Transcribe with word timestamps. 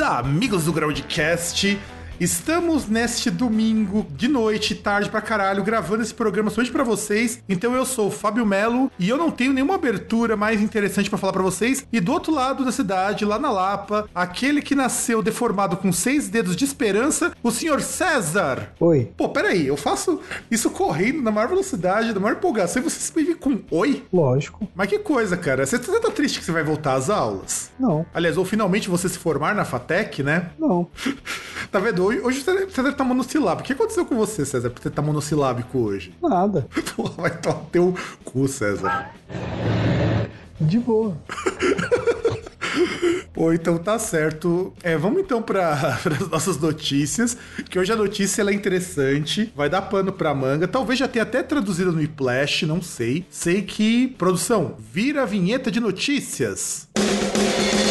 Amigos 0.00 0.64
do 0.64 0.72
Groundcast! 0.72 1.78
Estamos 2.22 2.86
neste 2.86 3.32
domingo, 3.32 4.06
de 4.12 4.28
noite, 4.28 4.76
tarde 4.76 5.10
pra 5.10 5.20
caralho, 5.20 5.64
gravando 5.64 6.04
esse 6.04 6.14
programa 6.14 6.50
somente 6.50 6.70
pra 6.70 6.84
vocês. 6.84 7.42
Então 7.48 7.74
eu 7.74 7.84
sou 7.84 8.06
o 8.06 8.10
Fábio 8.12 8.46
Melo 8.46 8.92
e 8.96 9.08
eu 9.08 9.16
não 9.16 9.28
tenho 9.28 9.52
nenhuma 9.52 9.74
abertura 9.74 10.36
mais 10.36 10.60
interessante 10.60 11.10
pra 11.10 11.18
falar 11.18 11.32
pra 11.32 11.42
vocês. 11.42 11.84
E 11.92 11.98
do 11.98 12.12
outro 12.12 12.32
lado 12.32 12.64
da 12.64 12.70
cidade, 12.70 13.24
lá 13.24 13.40
na 13.40 13.50
Lapa, 13.50 14.08
aquele 14.14 14.62
que 14.62 14.76
nasceu 14.76 15.20
deformado 15.20 15.76
com 15.76 15.90
seis 15.92 16.28
dedos 16.28 16.54
de 16.54 16.64
esperança, 16.64 17.32
o 17.42 17.50
senhor 17.50 17.80
César. 17.80 18.72
Oi. 18.78 19.10
Pô, 19.16 19.28
peraí, 19.30 19.66
eu 19.66 19.76
faço 19.76 20.20
isso 20.48 20.70
correndo 20.70 21.22
na 21.22 21.32
maior 21.32 21.48
velocidade, 21.48 22.14
na 22.14 22.20
maior 22.20 22.36
empolgação, 22.36 22.80
e 22.80 22.84
você 22.88 23.00
se 23.00 23.16
me 23.16 23.34
com 23.34 23.58
oi? 23.68 24.04
Lógico. 24.12 24.68
Mas 24.76 24.88
que 24.88 25.00
coisa, 25.00 25.36
cara. 25.36 25.66
Você 25.66 25.76
tá 25.76 26.10
triste 26.12 26.38
que 26.38 26.44
você 26.44 26.52
vai 26.52 26.62
voltar 26.62 26.94
às 26.94 27.10
aulas? 27.10 27.72
Não. 27.80 28.06
Aliás, 28.14 28.38
ou 28.38 28.44
finalmente 28.44 28.88
você 28.88 29.08
se 29.08 29.18
formar 29.18 29.56
na 29.56 29.64
FATEC, 29.64 30.22
né? 30.22 30.50
Não. 30.56 30.86
Tá 31.70 31.78
vendo? 31.78 32.11
Hoje, 32.12 32.20
hoje 32.20 32.40
o 32.40 32.70
César 32.70 32.92
tá 32.92 33.04
monossilábico. 33.04 33.62
O 33.62 33.66
que 33.66 33.72
aconteceu 33.72 34.04
com 34.04 34.16
você, 34.16 34.44
César, 34.44 34.68
pra 34.68 34.82
você 34.82 34.90
tá 34.90 35.00
monossilábico 35.00 35.78
hoje? 35.78 36.14
Nada. 36.22 36.68
Vai 37.16 37.30
tomar 37.38 37.60
teu 37.72 37.94
cu, 38.24 38.46
César. 38.46 39.10
De 40.60 40.78
boa. 40.78 41.16
Pô, 43.32 43.52
então 43.52 43.78
tá 43.78 43.98
certo. 43.98 44.74
É, 44.82 44.96
vamos 44.96 45.22
então 45.22 45.40
para 45.40 45.96
as 46.04 46.28
nossas 46.28 46.58
notícias, 46.58 47.36
que 47.68 47.78
hoje 47.78 47.92
a 47.92 47.96
notícia 47.96 48.42
é 48.42 48.52
interessante, 48.52 49.50
vai 49.56 49.70
dar 49.70 49.82
pano 49.82 50.12
pra 50.12 50.34
manga. 50.34 50.68
Talvez 50.68 50.98
já 50.98 51.08
tenha 51.08 51.22
até 51.22 51.42
traduzido 51.42 51.92
no 51.92 52.02
Iplash, 52.02 52.66
não 52.66 52.82
sei. 52.82 53.24
Sei 53.30 53.62
que, 53.62 54.08
produção, 54.18 54.76
vira 54.78 55.22
a 55.22 55.26
vinheta 55.26 55.70
de 55.70 55.80
notícias. 55.80 56.88
Bom, 56.94 57.81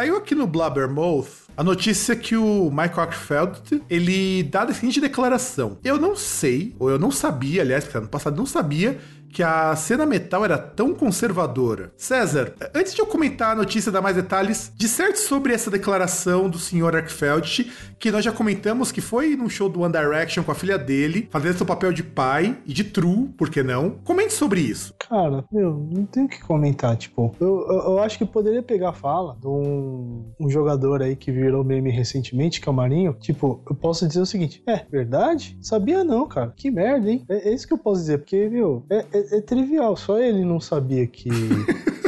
saiu 0.00 0.16
aqui 0.16 0.34
no 0.34 0.46
Blabbermouth 0.46 1.26
a 1.54 1.62
notícia 1.62 2.16
que 2.16 2.34
o 2.34 2.70
Mike 2.70 2.98
Ockfeld, 2.98 3.82
ele 3.90 4.42
dá 4.44 4.62
a 4.62 4.72
seguinte 4.72 4.98
declaração. 4.98 5.76
Eu 5.84 5.98
não 5.98 6.16
sei, 6.16 6.74
ou 6.78 6.88
eu 6.88 6.98
não 6.98 7.10
sabia, 7.10 7.60
aliás, 7.60 7.84
porque 7.84 7.98
ano 7.98 8.08
passado 8.08 8.34
não 8.34 8.46
sabia, 8.46 8.98
que 9.32 9.42
a 9.42 9.74
cena 9.76 10.04
metal 10.04 10.44
era 10.44 10.58
tão 10.58 10.94
conservadora. 10.94 11.92
César, 11.96 12.54
antes 12.74 12.94
de 12.94 13.00
eu 13.00 13.06
comentar 13.06 13.52
a 13.52 13.54
notícia, 13.54 13.92
dar 13.92 14.02
mais 14.02 14.16
detalhes, 14.16 14.72
disserte 14.76 15.18
sobre 15.18 15.52
essa 15.52 15.70
declaração 15.70 16.48
do 16.48 16.58
Sr. 16.58 16.96
Arkfeld, 16.96 17.70
que 17.98 18.10
nós 18.10 18.24
já 18.24 18.32
comentamos 18.32 18.90
que 18.90 19.00
foi 19.00 19.36
num 19.36 19.48
show 19.48 19.68
do 19.68 19.80
One 19.80 19.92
Direction 19.92 20.42
com 20.42 20.52
a 20.52 20.54
filha 20.54 20.78
dele, 20.78 21.28
fazendo 21.30 21.56
seu 21.56 21.66
papel 21.66 21.92
de 21.92 22.02
pai 22.02 22.58
e 22.66 22.72
de 22.72 22.84
true, 22.84 23.28
por 23.36 23.50
que 23.50 23.62
não? 23.62 23.90
Comente 24.04 24.32
sobre 24.32 24.60
isso. 24.60 24.94
Cara, 24.98 25.44
meu, 25.52 25.88
não 25.92 26.04
tenho 26.06 26.26
o 26.26 26.28
que 26.28 26.40
comentar, 26.40 26.96
tipo, 26.96 27.34
eu, 27.40 27.66
eu, 27.68 27.78
eu, 27.78 27.98
acho 28.00 28.18
que 28.18 28.24
poderia 28.24 28.62
pegar 28.62 28.90
a 28.90 28.92
fala 28.92 29.36
de 29.40 29.46
um, 29.46 30.32
um 30.38 30.50
jogador 30.50 31.02
aí 31.02 31.16
que 31.16 31.30
virou 31.30 31.64
meme 31.64 31.90
recentemente, 31.90 32.60
que 32.60 32.68
é 32.68 32.72
o 32.72 32.74
Marinho, 32.74 33.16
tipo, 33.20 33.62
eu 33.68 33.74
posso 33.74 34.06
dizer 34.06 34.20
o 34.20 34.26
seguinte, 34.26 34.62
é, 34.66 34.84
verdade? 34.90 35.56
Sabia 35.60 36.02
não, 36.02 36.26
cara, 36.26 36.52
que 36.56 36.70
merda, 36.70 37.10
hein? 37.10 37.24
É, 37.28 37.48
é 37.48 37.54
isso 37.54 37.66
que 37.66 37.72
eu 37.72 37.78
posso 37.78 38.00
dizer, 38.00 38.18
porque, 38.18 38.48
meu, 38.48 38.84
é, 38.90 39.04
é 39.12 39.19
é, 39.30 39.40
trivial, 39.40 39.96
só 39.96 40.18
ele 40.18 40.44
não 40.44 40.60
sabia 40.60 41.06
que. 41.06 41.30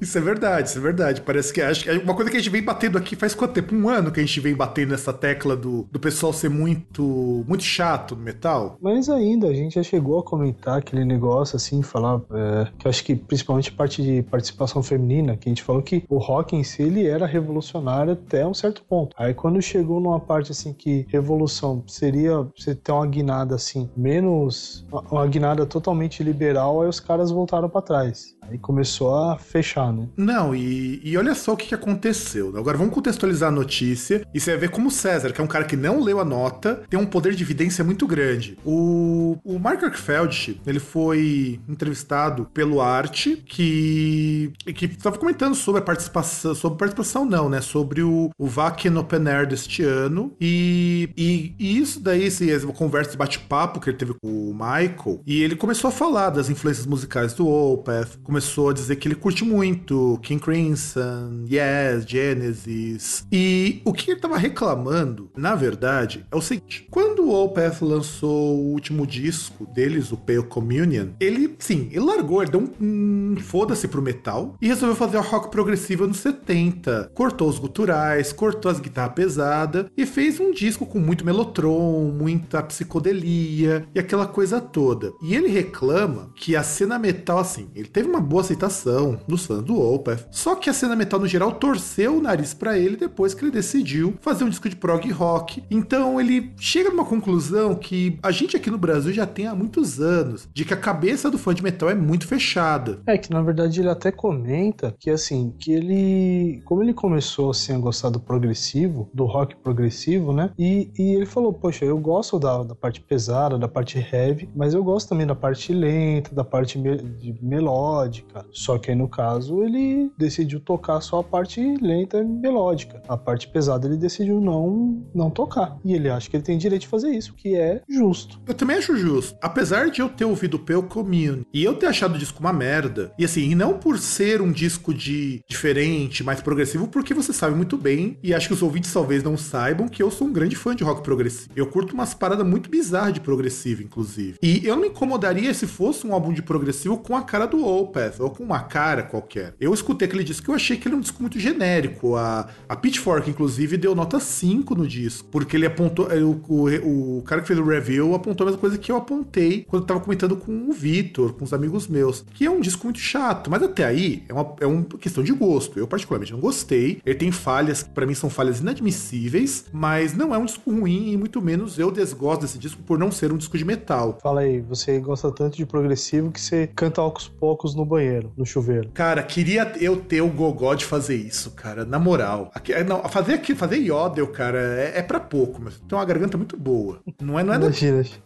Isso 0.00 0.16
é 0.16 0.20
verdade, 0.20 0.68
isso 0.68 0.78
é 0.78 0.80
verdade. 0.80 1.20
Parece 1.20 1.52
que 1.52 1.60
acho 1.60 1.84
que 1.84 1.90
é 1.90 1.98
uma 1.98 2.14
coisa 2.14 2.30
que 2.30 2.36
a 2.36 2.40
gente 2.40 2.50
vem 2.50 2.62
batendo 2.62 2.96
aqui 2.96 3.16
faz 3.16 3.34
quanto 3.34 3.54
tempo? 3.54 3.74
Um 3.74 3.88
ano 3.88 4.10
que 4.10 4.20
a 4.20 4.24
gente 4.24 4.40
vem 4.40 4.54
batendo 4.54 4.90
nessa 4.90 5.12
tecla 5.12 5.56
do, 5.56 5.86
do 5.90 5.98
pessoal 5.98 6.32
ser 6.32 6.48
muito 6.48 7.44
muito 7.46 7.64
chato 7.64 8.14
no 8.14 8.22
metal. 8.22 8.76
Mas 8.80 9.08
ainda, 9.08 9.48
a 9.48 9.54
gente 9.54 9.74
já 9.74 9.82
chegou 9.82 10.18
a 10.18 10.22
comentar 10.22 10.78
aquele 10.78 11.04
negócio 11.04 11.56
assim, 11.56 11.82
falar 11.82 12.20
é, 12.32 12.68
que 12.78 12.88
acho 12.88 13.04
que 13.04 13.14
principalmente 13.14 13.72
parte 13.72 14.02
de 14.02 14.22
participação 14.22 14.82
feminina, 14.82 15.36
que 15.36 15.48
a 15.48 15.50
gente 15.50 15.62
falou 15.62 15.82
que 15.82 16.04
o 16.08 16.18
rock 16.18 16.54
em 16.54 16.62
si 16.62 16.82
ele 16.82 17.06
era 17.06 17.26
revolucionário 17.26 18.12
até 18.12 18.46
um 18.46 18.54
certo 18.54 18.82
ponto. 18.84 19.14
Aí 19.18 19.34
quando 19.34 19.60
chegou 19.60 20.00
numa 20.00 20.20
parte 20.20 20.52
assim 20.52 20.72
que 20.72 21.06
revolução 21.08 21.82
seria 21.86 22.46
você 22.56 22.74
ter 22.74 22.92
uma 22.92 23.06
guinada 23.06 23.54
assim, 23.54 23.88
menos 23.96 24.86
uma 25.10 25.26
guinada 25.26 25.66
totalmente 25.66 26.22
liberal, 26.22 26.82
aí 26.82 26.88
os 26.88 27.00
caras 27.00 27.30
voltaram 27.30 27.68
para 27.68 27.82
trás. 27.82 28.37
Aí 28.50 28.58
começou 28.58 29.14
a 29.14 29.38
fechar, 29.38 29.92
né? 29.92 30.08
Não, 30.16 30.54
e, 30.54 31.00
e 31.04 31.16
olha 31.16 31.34
só 31.34 31.52
o 31.52 31.56
que, 31.56 31.74
aconteceu. 31.74 32.56
Agora 32.56 32.78
vamos 32.78 32.94
contextualizar 32.94 33.50
a 33.50 33.52
notícia 33.52 34.26
e 34.32 34.40
você 34.40 34.52
vai 34.52 34.60
ver 34.60 34.70
como 34.70 34.90
César, 34.90 35.32
que 35.32 35.40
é 35.40 35.44
um 35.44 35.48
cara 35.48 35.64
que 35.64 35.76
não 35.76 36.00
leu 36.00 36.18
a 36.18 36.24
nota, 36.24 36.82
tem 36.88 36.98
um 36.98 37.06
poder 37.06 37.34
de 37.34 37.42
evidência 37.42 37.84
muito 37.84 38.06
grande. 38.06 38.58
O, 38.64 39.36
o 39.44 39.58
Mark 39.58 39.82
Arkfeld, 39.84 40.60
ele 40.66 40.80
foi 40.80 41.60
entrevistado 41.68 42.46
pelo 42.52 42.80
Arte, 42.80 43.36
que 43.36 44.52
que 44.74 44.86
estava 44.86 45.18
comentando 45.18 45.54
sobre 45.54 45.80
a 45.80 45.84
participação, 45.84 46.54
sobre 46.54 46.78
participação 46.78 47.24
não, 47.24 47.48
né? 47.48 47.60
Sobre 47.60 48.02
o, 48.02 48.30
o 48.38 48.46
Wacken 48.46 48.96
Open 48.96 49.28
Air 49.28 49.46
deste 49.46 49.82
ano. 49.82 50.32
E, 50.40 51.10
e, 51.16 51.54
e 51.58 51.78
isso 51.78 52.00
daí, 52.00 52.24
esse, 52.24 52.48
conversa 52.78 53.10
de 53.12 53.16
bate-papo 53.16 53.80
que 53.80 53.90
ele 53.90 53.96
teve 53.96 54.14
com 54.14 54.50
o 54.50 54.54
Michael, 54.54 55.20
e 55.26 55.42
ele 55.42 55.56
começou 55.56 55.88
a 55.88 55.92
falar 55.92 56.30
das 56.30 56.48
influências 56.48 56.86
musicais 56.86 57.32
do 57.34 57.46
Opeth, 57.46 58.18
começou 58.22 58.37
a 58.38 58.72
dizer 58.72 58.96
que 58.96 59.08
ele 59.08 59.14
curte 59.14 59.44
muito 59.44 60.18
King 60.22 60.40
Crimson, 60.40 61.44
Yes, 61.50 62.04
Genesis. 62.06 63.26
E 63.30 63.80
o 63.84 63.92
que 63.92 64.10
ele 64.10 64.20
tava 64.20 64.36
reclamando, 64.36 65.30
na 65.36 65.54
verdade, 65.54 66.24
é 66.30 66.36
o 66.36 66.40
seguinte: 66.40 66.86
quando 66.90 67.24
o 67.24 67.44
Opeth 67.44 67.82
lançou 67.82 68.56
o 68.56 68.72
último 68.72 69.06
disco 69.06 69.66
deles, 69.66 70.12
o 70.12 70.16
Pale 70.16 70.42
Communion, 70.42 71.08
ele, 71.20 71.54
sim, 71.58 71.88
ele 71.90 72.04
largou, 72.04 72.42
ele 72.42 72.50
deu 72.50 72.60
um, 72.60 72.70
um 72.80 73.36
foda-se 73.40 73.88
pro 73.88 74.02
metal 74.02 74.56
e 74.60 74.68
resolveu 74.68 74.96
fazer 74.96 75.16
o 75.16 75.22
rock 75.22 75.50
progressivo 75.50 76.06
nos 76.06 76.18
70. 76.18 77.10
Cortou 77.14 77.48
os 77.48 77.58
guturais, 77.58 78.32
cortou 78.32 78.70
as 78.70 78.80
guitarras 78.80 79.14
pesadas 79.14 79.86
e 79.96 80.06
fez 80.06 80.38
um 80.40 80.52
disco 80.52 80.86
com 80.86 80.98
muito 80.98 81.24
melotron, 81.24 82.12
muita 82.12 82.62
psicodelia 82.62 83.86
e 83.94 83.98
aquela 83.98 84.26
coisa 84.26 84.60
toda. 84.60 85.12
E 85.22 85.34
ele 85.34 85.48
reclama 85.48 86.30
que 86.34 86.56
a 86.56 86.62
cena 86.62 86.98
metal, 86.98 87.38
assim, 87.38 87.68
ele 87.74 87.88
teve 87.88 88.08
uma 88.08 88.20
boa 88.28 88.42
aceitação 88.42 89.18
nos 89.26 89.46
fãs 89.46 89.62
do 89.62 89.80
Opeth. 89.80 90.26
Só 90.30 90.54
que 90.54 90.68
a 90.68 90.72
cena 90.72 90.94
metal 90.94 91.18
no 91.18 91.26
geral 91.26 91.52
torceu 91.52 92.18
o 92.18 92.20
nariz 92.20 92.52
para 92.52 92.78
ele 92.78 92.96
depois 92.96 93.32
que 93.32 93.44
ele 93.44 93.50
decidiu 93.50 94.14
fazer 94.20 94.44
um 94.44 94.48
disco 94.50 94.68
de 94.68 94.76
prog 94.76 95.10
rock. 95.10 95.64
Então 95.70 96.20
ele 96.20 96.52
chega 96.58 96.90
numa 96.90 97.04
conclusão 97.04 97.74
que 97.74 98.18
a 98.22 98.30
gente 98.30 98.56
aqui 98.56 98.70
no 98.70 98.78
Brasil 98.78 99.12
já 99.12 99.26
tem 99.26 99.46
há 99.46 99.54
muitos 99.54 100.00
anos 100.00 100.48
de 100.52 100.64
que 100.64 100.74
a 100.74 100.76
cabeça 100.76 101.30
do 101.30 101.38
fã 101.38 101.54
de 101.54 101.62
metal 101.62 101.88
é 101.88 101.94
muito 101.94 102.26
fechada. 102.26 103.00
É 103.06 103.16
que 103.16 103.30
na 103.30 103.42
verdade 103.42 103.80
ele 103.80 103.88
até 103.88 104.12
comenta 104.12 104.94
que 104.98 105.10
assim, 105.10 105.54
que 105.58 105.72
ele, 105.72 106.60
como 106.64 106.82
ele 106.82 106.92
começou 106.92 107.50
assim 107.50 107.74
a 107.74 107.78
gostar 107.78 108.10
do 108.10 108.20
progressivo, 108.20 109.08
do 109.14 109.24
rock 109.24 109.56
progressivo, 109.56 110.32
né? 110.32 110.50
E, 110.58 110.90
e 110.98 111.14
ele 111.14 111.26
falou, 111.26 111.52
poxa, 111.52 111.84
eu 111.84 111.98
gosto 111.98 112.38
da, 112.38 112.62
da 112.62 112.74
parte 112.74 113.00
pesada, 113.00 113.58
da 113.58 113.68
parte 113.68 113.98
heavy, 113.98 114.48
mas 114.54 114.74
eu 114.74 114.84
gosto 114.84 115.08
também 115.08 115.26
da 115.26 115.34
parte 115.34 115.72
lenta, 115.72 116.34
da 116.34 116.44
parte 116.44 116.78
me, 116.78 116.96
de 116.96 117.34
melódica. 117.42 118.07
Só 118.50 118.78
que 118.78 118.90
aí 118.90 118.96
no 118.96 119.08
caso 119.08 119.62
ele 119.62 120.10
decidiu 120.16 120.60
tocar 120.60 121.00
só 121.00 121.20
a 121.20 121.24
parte 121.24 121.60
lenta 121.80 122.18
e 122.18 122.24
melódica. 122.24 123.02
A 123.08 123.16
parte 123.16 123.48
pesada 123.48 123.86
ele 123.86 123.96
decidiu 123.96 124.40
não, 124.40 125.02
não 125.14 125.30
tocar. 125.30 125.76
E 125.84 125.94
ele 125.94 126.08
acha 126.08 126.28
que 126.28 126.36
ele 126.36 126.44
tem 126.44 126.58
direito 126.58 126.82
de 126.82 126.88
fazer 126.88 127.10
isso, 127.10 127.34
que 127.34 127.54
é 127.54 127.82
justo. 127.88 128.40
Eu 128.46 128.54
também 128.54 128.76
acho 128.76 128.96
justo. 128.96 129.36
Apesar 129.40 129.90
de 129.90 130.00
eu 130.00 130.08
ter 130.08 130.24
ouvido 130.24 130.58
Pale 130.58 130.82
Commune 130.82 131.46
e 131.52 131.64
eu 131.64 131.74
ter 131.74 131.86
achado 131.86 132.14
o 132.14 132.18
disco 132.18 132.40
uma 132.40 132.52
merda, 132.52 133.12
e 133.18 133.24
assim, 133.24 133.54
não 133.54 133.78
por 133.78 133.98
ser 133.98 134.40
um 134.40 134.52
disco 134.52 134.92
de 134.94 135.40
diferente, 135.48 136.22
mais 136.22 136.40
progressivo, 136.40 136.88
porque 136.88 137.14
você 137.14 137.32
sabe 137.32 137.54
muito 137.54 137.76
bem, 137.76 138.18
e 138.22 138.34
acho 138.34 138.48
que 138.48 138.54
os 138.54 138.62
ouvintes 138.62 138.92
talvez 138.92 139.22
não 139.22 139.36
saibam, 139.36 139.88
que 139.88 140.02
eu 140.02 140.10
sou 140.10 140.26
um 140.26 140.32
grande 140.32 140.56
fã 140.56 140.74
de 140.74 140.84
rock 140.84 141.02
progressivo. 141.02 141.50
Eu 141.54 141.66
curto 141.66 141.94
umas 141.94 142.14
paradas 142.14 142.46
muito 142.46 142.70
bizarras 142.70 143.12
de 143.12 143.20
progressivo, 143.20 143.82
inclusive. 143.82 144.38
E 144.42 144.66
eu 144.66 144.74
não 144.74 144.82
me 144.82 144.88
incomodaria 144.88 145.52
se 145.54 145.66
fosse 145.66 146.06
um 146.06 146.12
álbum 146.12 146.32
de 146.32 146.42
progressivo 146.42 146.98
com 146.98 147.16
a 147.16 147.22
cara 147.22 147.46
do 147.46 147.64
Opeth, 147.66 147.97
ou 148.18 148.30
com 148.30 148.42
uma 148.42 148.60
cara 148.60 149.02
qualquer. 149.02 149.54
Eu 149.60 149.72
escutei 149.74 150.06
aquele 150.06 150.24
disco 150.24 150.50
e 150.50 150.52
eu 150.52 150.56
achei 150.56 150.76
que 150.76 150.86
ele 150.88 150.94
é 150.94 150.98
um 150.98 151.00
disco 151.00 151.20
muito 151.20 151.38
genérico. 151.38 152.16
A, 152.16 152.48
a 152.68 152.76
Pitchfork, 152.76 153.28
inclusive, 153.28 153.76
deu 153.76 153.94
nota 153.94 154.20
5 154.20 154.74
no 154.74 154.86
disco, 154.86 155.28
porque 155.30 155.56
ele 155.56 155.66
apontou. 155.66 156.08
O, 156.08 156.40
o, 156.48 157.18
o 157.18 157.22
cara 157.22 157.40
que 157.40 157.48
fez 157.48 157.58
o 157.58 157.64
review 157.64 158.14
apontou 158.14 158.44
a 158.44 158.50
mesma 158.50 158.60
coisa 158.60 158.78
que 158.78 158.90
eu 158.90 158.96
apontei 158.96 159.64
quando 159.68 159.82
eu 159.82 159.86
tava 159.86 160.00
comentando 160.00 160.36
com 160.36 160.68
o 160.68 160.72
Vitor, 160.72 161.32
com 161.32 161.44
os 161.44 161.52
amigos 161.52 161.86
meus, 161.86 162.24
que 162.34 162.44
é 162.44 162.50
um 162.50 162.60
disco 162.60 162.84
muito 162.84 162.98
chato, 162.98 163.50
mas 163.50 163.62
até 163.62 163.84
aí 163.84 164.24
é 164.28 164.32
uma, 164.32 164.56
é 164.60 164.66
uma 164.66 164.84
questão 164.84 165.22
de 165.22 165.32
gosto. 165.32 165.78
Eu, 165.78 165.86
particularmente, 165.86 166.32
não 166.32 166.40
gostei. 166.40 167.00
Ele 167.04 167.14
tem 167.14 167.32
falhas 167.32 167.82
que, 167.82 167.90
para 167.90 168.06
mim, 168.06 168.14
são 168.14 168.30
falhas 168.30 168.60
inadmissíveis, 168.60 169.66
mas 169.72 170.14
não 170.14 170.34
é 170.34 170.38
um 170.38 170.44
disco 170.44 170.70
ruim 170.70 171.12
e 171.12 171.16
muito 171.16 171.40
menos 171.40 171.78
eu 171.78 171.90
desgosto 171.90 172.42
desse 172.42 172.58
disco 172.58 172.82
por 172.82 172.98
não 172.98 173.10
ser 173.10 173.32
um 173.32 173.36
disco 173.36 173.56
de 173.56 173.64
metal. 173.64 174.18
Fala 174.22 174.40
aí, 174.40 174.60
você 174.60 174.98
gosta 174.98 175.30
tanto 175.30 175.56
de 175.56 175.66
progressivo 175.66 176.30
que 176.30 176.40
você 176.40 176.66
canta 176.66 177.00
aos 177.00 177.28
poucos 177.28 177.74
no 177.74 177.84
banheiro, 177.88 178.32
no 178.36 178.46
chuveiro. 178.46 178.90
Cara, 178.94 179.22
queria 179.22 179.72
eu 179.80 179.96
ter 179.96 180.20
o 180.20 180.28
gogó 180.28 180.74
de 180.74 180.84
fazer 180.84 181.16
isso, 181.16 181.50
cara, 181.52 181.84
na 181.84 181.98
moral. 181.98 182.50
Aqui, 182.54 182.72
é, 182.72 182.84
não, 182.84 183.02
fazer 183.08 183.34
aqui, 183.34 183.54
fazer 183.54 183.76
yodel, 183.76 184.26
cara, 184.28 184.58
é, 184.58 184.98
é 184.98 185.02
para 185.02 185.18
pouco, 185.18 185.60
mas 185.62 185.78
tem 185.80 185.98
uma 185.98 186.04
garganta 186.04 186.36
muito 186.36 186.56
boa. 186.56 187.00
Não 187.20 187.38
é, 187.38 187.42
não 187.42 187.54
é, 187.54 187.58
da, 187.58 187.68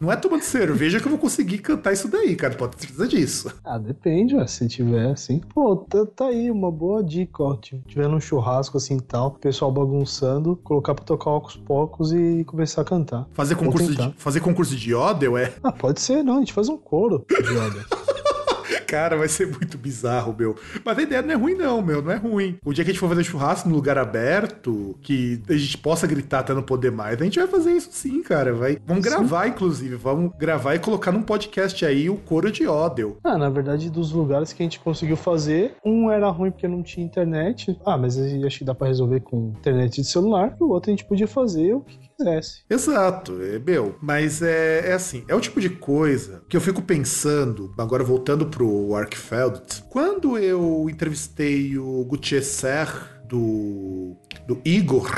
não 0.01 0.13
é 0.13 0.17
tomando 0.17 0.43
cerveja 0.43 1.01
que 1.01 1.07
eu 1.07 1.11
vou 1.11 1.19
conseguir 1.19 1.59
cantar 1.59 1.93
isso 1.93 2.09
daí, 2.09 2.37
cara, 2.37 2.55
pode 2.55 2.77
ter 2.77 2.87
certeza 2.87 3.09
disso. 3.09 3.55
Ah, 3.65 3.79
depende, 3.79 4.35
ué, 4.35 4.47
se 4.47 4.67
tiver 4.69 5.11
assim. 5.11 5.41
Pô, 5.55 5.77
tá, 5.77 6.05
tá 6.07 6.27
aí 6.27 6.51
uma 6.51 6.71
boa 6.71 7.03
dica, 7.03 7.43
ó. 7.43 7.57
Tiver 7.57 8.09
num 8.09 8.21
churrasco 8.21 8.77
assim 8.77 8.97
e 8.97 9.01
tal, 9.01 9.33
pessoal 9.33 9.71
bagunçando, 9.71 10.57
colocar 10.57 10.95
pra 10.95 11.05
tocar 11.05 11.31
aos 11.31 11.57
poucos 11.57 12.13
e 12.13 12.45
começar 12.45 12.83
a 12.83 12.85
cantar. 12.85 13.27
Fazer 13.33 13.55
concurso, 13.55 13.95
de, 13.95 14.15
fazer 14.17 14.41
concurso 14.41 14.77
de 14.77 14.93
yodel, 14.93 15.37
é? 15.37 15.53
Ah, 15.63 15.73
pode 15.73 16.01
ser, 16.01 16.23
não, 16.23 16.37
a 16.37 16.39
gente 16.41 16.53
faz 16.53 16.69
um 16.69 16.77
coro 16.77 17.25
de 17.29 17.53
yodel. 17.53 17.83
Cara, 18.81 19.17
vai 19.17 19.29
ser 19.29 19.47
muito 19.47 19.79
bizarro, 19.79 20.35
meu. 20.37 20.57
Mas 20.85 20.99
a 20.99 21.03
ideia 21.03 21.23
não 21.23 21.31
é 21.31 21.37
ruim, 21.37 21.55
não, 21.55 21.83
meu. 21.83 22.03
Não 22.03 22.13
é 22.13 22.17
ruim. 22.17 22.59
O 22.65 22.73
dia 22.73 22.85
que 22.85 22.91
a 22.91 22.93
gente 22.93 23.01
for 23.01 23.09
fazer 23.09 23.25
churrasco 23.25 23.69
num 23.69 23.75
lugar 23.75 23.99
aberto, 23.99 24.97
que 25.01 25.43
a 25.49 25.55
gente 25.55 25.79
possa 25.79 26.07
gritar 26.07 26.41
até 26.41 26.55
não 26.55 26.63
poder 26.63 26.91
mais, 26.91 27.21
a 27.21 27.25
gente 27.25 27.39
vai 27.39 27.49
fazer 27.49 27.73
isso 27.73 27.91
sim, 27.93 28.23
cara. 28.23 28.53
Vai. 28.53 28.79
Vamos 28.87 29.05
sim. 29.05 29.11
gravar, 29.11 29.47
inclusive. 29.49 29.97
Vamos 29.97 30.33
gravar 30.39 30.75
e 30.75 30.79
colocar 30.79 31.13
num 31.13 31.23
podcast 31.23 31.85
aí 31.85 32.09
o 32.09 32.17
coro 32.17 32.51
de 32.51 32.67
Odell. 32.67 33.17
Ah, 33.25 33.39
na 33.39 33.49
verdade, 33.49 33.91
dos 33.91 34.13
lugares 34.13 34.53
que 34.53 34.63
a 34.63 34.65
gente 34.65 34.81
conseguiu 34.81 35.17
fazer, 35.17 35.77
um 35.85 36.11
era 36.11 36.29
ruim 36.29 36.51
porque 36.51 36.69
não 36.69 36.83
tinha 36.83 37.05
internet. 37.05 37.79
Ah, 37.85 37.97
mas 37.97 38.19
acho 38.19 38.59
que 38.59 38.65
dá 38.65 38.75
pra 38.75 38.89
resolver 38.89 39.21
com 39.21 39.53
internet 39.59 40.01
de 40.01 40.07
celular. 40.07 40.57
O 40.61 40.71
outro 40.71 40.91
a 40.91 40.93
gente 40.93 41.05
podia 41.05 41.27
fazer 41.27 41.75
o 41.75 41.81
que 41.81 42.02
quisesse. 42.17 42.63
Exato, 42.69 43.41
é, 43.43 43.59
meu. 43.59 43.97
Mas 44.01 44.43
é, 44.43 44.91
é 44.91 44.93
assim, 44.93 45.25
é 45.29 45.35
o 45.35 45.41
tipo 45.41 45.61
de 45.61 45.71
coisa 45.71 46.43
que 46.49 46.57
eu 46.57 46.61
fico 46.61 46.83
pensando, 46.83 47.73
agora 47.79 48.05
voltando 48.05 48.47
pro 48.47 48.95
Arkfeld, 48.95 49.85
quando 49.89 50.39
eu 50.39 50.87
entrevistei 50.89 51.79
o 51.79 52.05
Gutierrez 52.05 52.63
do, 53.29 54.17
do 54.47 54.61
Igor 54.65 55.11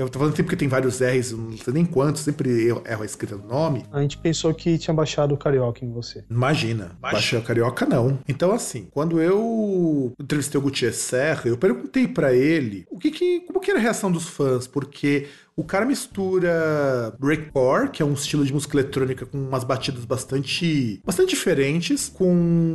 eu 0.00 0.08
tô 0.08 0.18
falando 0.18 0.34
sempre 0.34 0.50
que 0.50 0.56
tem 0.56 0.68
vários 0.68 0.98
R's, 1.00 1.32
não 1.32 1.56
sei 1.58 1.74
nem 1.74 1.84
quantos, 1.84 2.22
sempre 2.22 2.66
erro, 2.66 2.82
erro 2.86 3.02
a 3.02 3.04
escrita 3.04 3.36
do 3.36 3.46
nome. 3.46 3.84
A 3.92 4.00
gente 4.00 4.16
pensou 4.16 4.54
que 4.54 4.78
tinha 4.78 4.94
baixado 4.94 5.34
o 5.34 5.36
Carioca 5.36 5.84
em 5.84 5.92
você. 5.92 6.24
Imagina, 6.30 6.96
baixei 6.98 7.38
o 7.38 7.42
Carioca 7.42 7.84
não. 7.84 8.18
Então 8.26 8.50
assim, 8.52 8.88
quando 8.90 9.20
eu 9.20 10.14
entrevistei 10.18 10.58
o 10.58 10.62
Gutierrez 10.62 10.96
Serra, 10.96 11.42
eu 11.44 11.58
perguntei 11.58 12.08
para 12.08 12.32
ele 12.32 12.86
o 12.90 12.98
que 12.98 13.10
que, 13.10 13.40
como 13.40 13.60
que 13.60 13.70
era 13.70 13.78
a 13.78 13.82
reação 13.82 14.10
dos 14.10 14.26
fãs, 14.26 14.66
porque 14.66 15.28
o 15.60 15.64
cara 15.64 15.84
mistura 15.84 17.14
breakcore, 17.18 17.90
que 17.90 18.02
é 18.02 18.06
um 18.06 18.14
estilo 18.14 18.46
de 18.46 18.52
música 18.52 18.74
eletrônica 18.78 19.26
com 19.26 19.36
umas 19.36 19.62
batidas 19.62 20.06
bastante, 20.06 21.02
bastante 21.04 21.30
diferentes, 21.30 22.08
com 22.08 22.32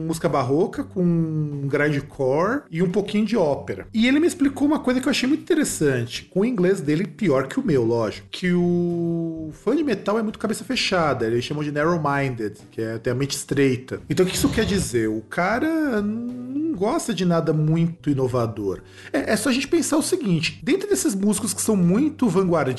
música 0.08 0.30
barroca, 0.30 0.84
com 0.84 1.68
grindcore 1.68 2.62
e 2.70 2.84
um 2.84 2.92
pouquinho 2.92 3.26
de 3.26 3.36
ópera. 3.36 3.88
E 3.92 4.08
ele 4.08 4.20
me 4.20 4.28
explicou 4.28 4.68
uma 4.68 4.80
coisa 4.80 5.02
que 5.02 5.08
eu 5.08 5.10
achei 5.10 5.28
muito 5.28 5.42
interessante, 5.42 6.26
com 6.26 6.42
o 6.42 6.46
inglês 6.46 6.80
dele 6.80 7.08
pior 7.08 7.48
que 7.48 7.60
o 7.60 7.66
meu, 7.66 7.84
lógico, 7.84 8.28
que 8.30 8.54
o 8.54 9.50
fã 9.64 9.76
de 9.76 9.84
metal 9.84 10.20
é 10.20 10.22
muito 10.22 10.38
cabeça 10.38 10.64
fechada, 10.64 11.26
ele 11.26 11.42
chamou 11.42 11.64
de 11.64 11.72
narrow-minded, 11.72 12.60
que 12.70 12.82
é 12.82 12.94
até 12.94 13.10
a 13.10 13.16
mente 13.16 13.36
estreita. 13.36 14.00
Então 14.08 14.24
o 14.24 14.30
que 14.30 14.36
isso 14.36 14.50
quer 14.50 14.66
dizer? 14.66 15.10
O 15.10 15.22
cara 15.22 16.04
não 16.04 16.74
gosta 16.74 17.16
de 17.16 17.26
nada 17.26 17.52
muito 17.52 18.12
inovador. 18.12 18.82
É, 19.12 19.34
é 19.34 19.36
só 19.36 19.50
a 19.50 19.52
gente 19.52 19.68
pensar 19.68 19.98
o 19.98 20.04
seguinte, 20.04 20.60
dentro 20.62 20.88
desses 20.88 21.16
músicos 21.16 21.52
que 21.52 21.62
são 21.62 21.76
muito 21.76 22.30
vanguardistas 22.30 22.75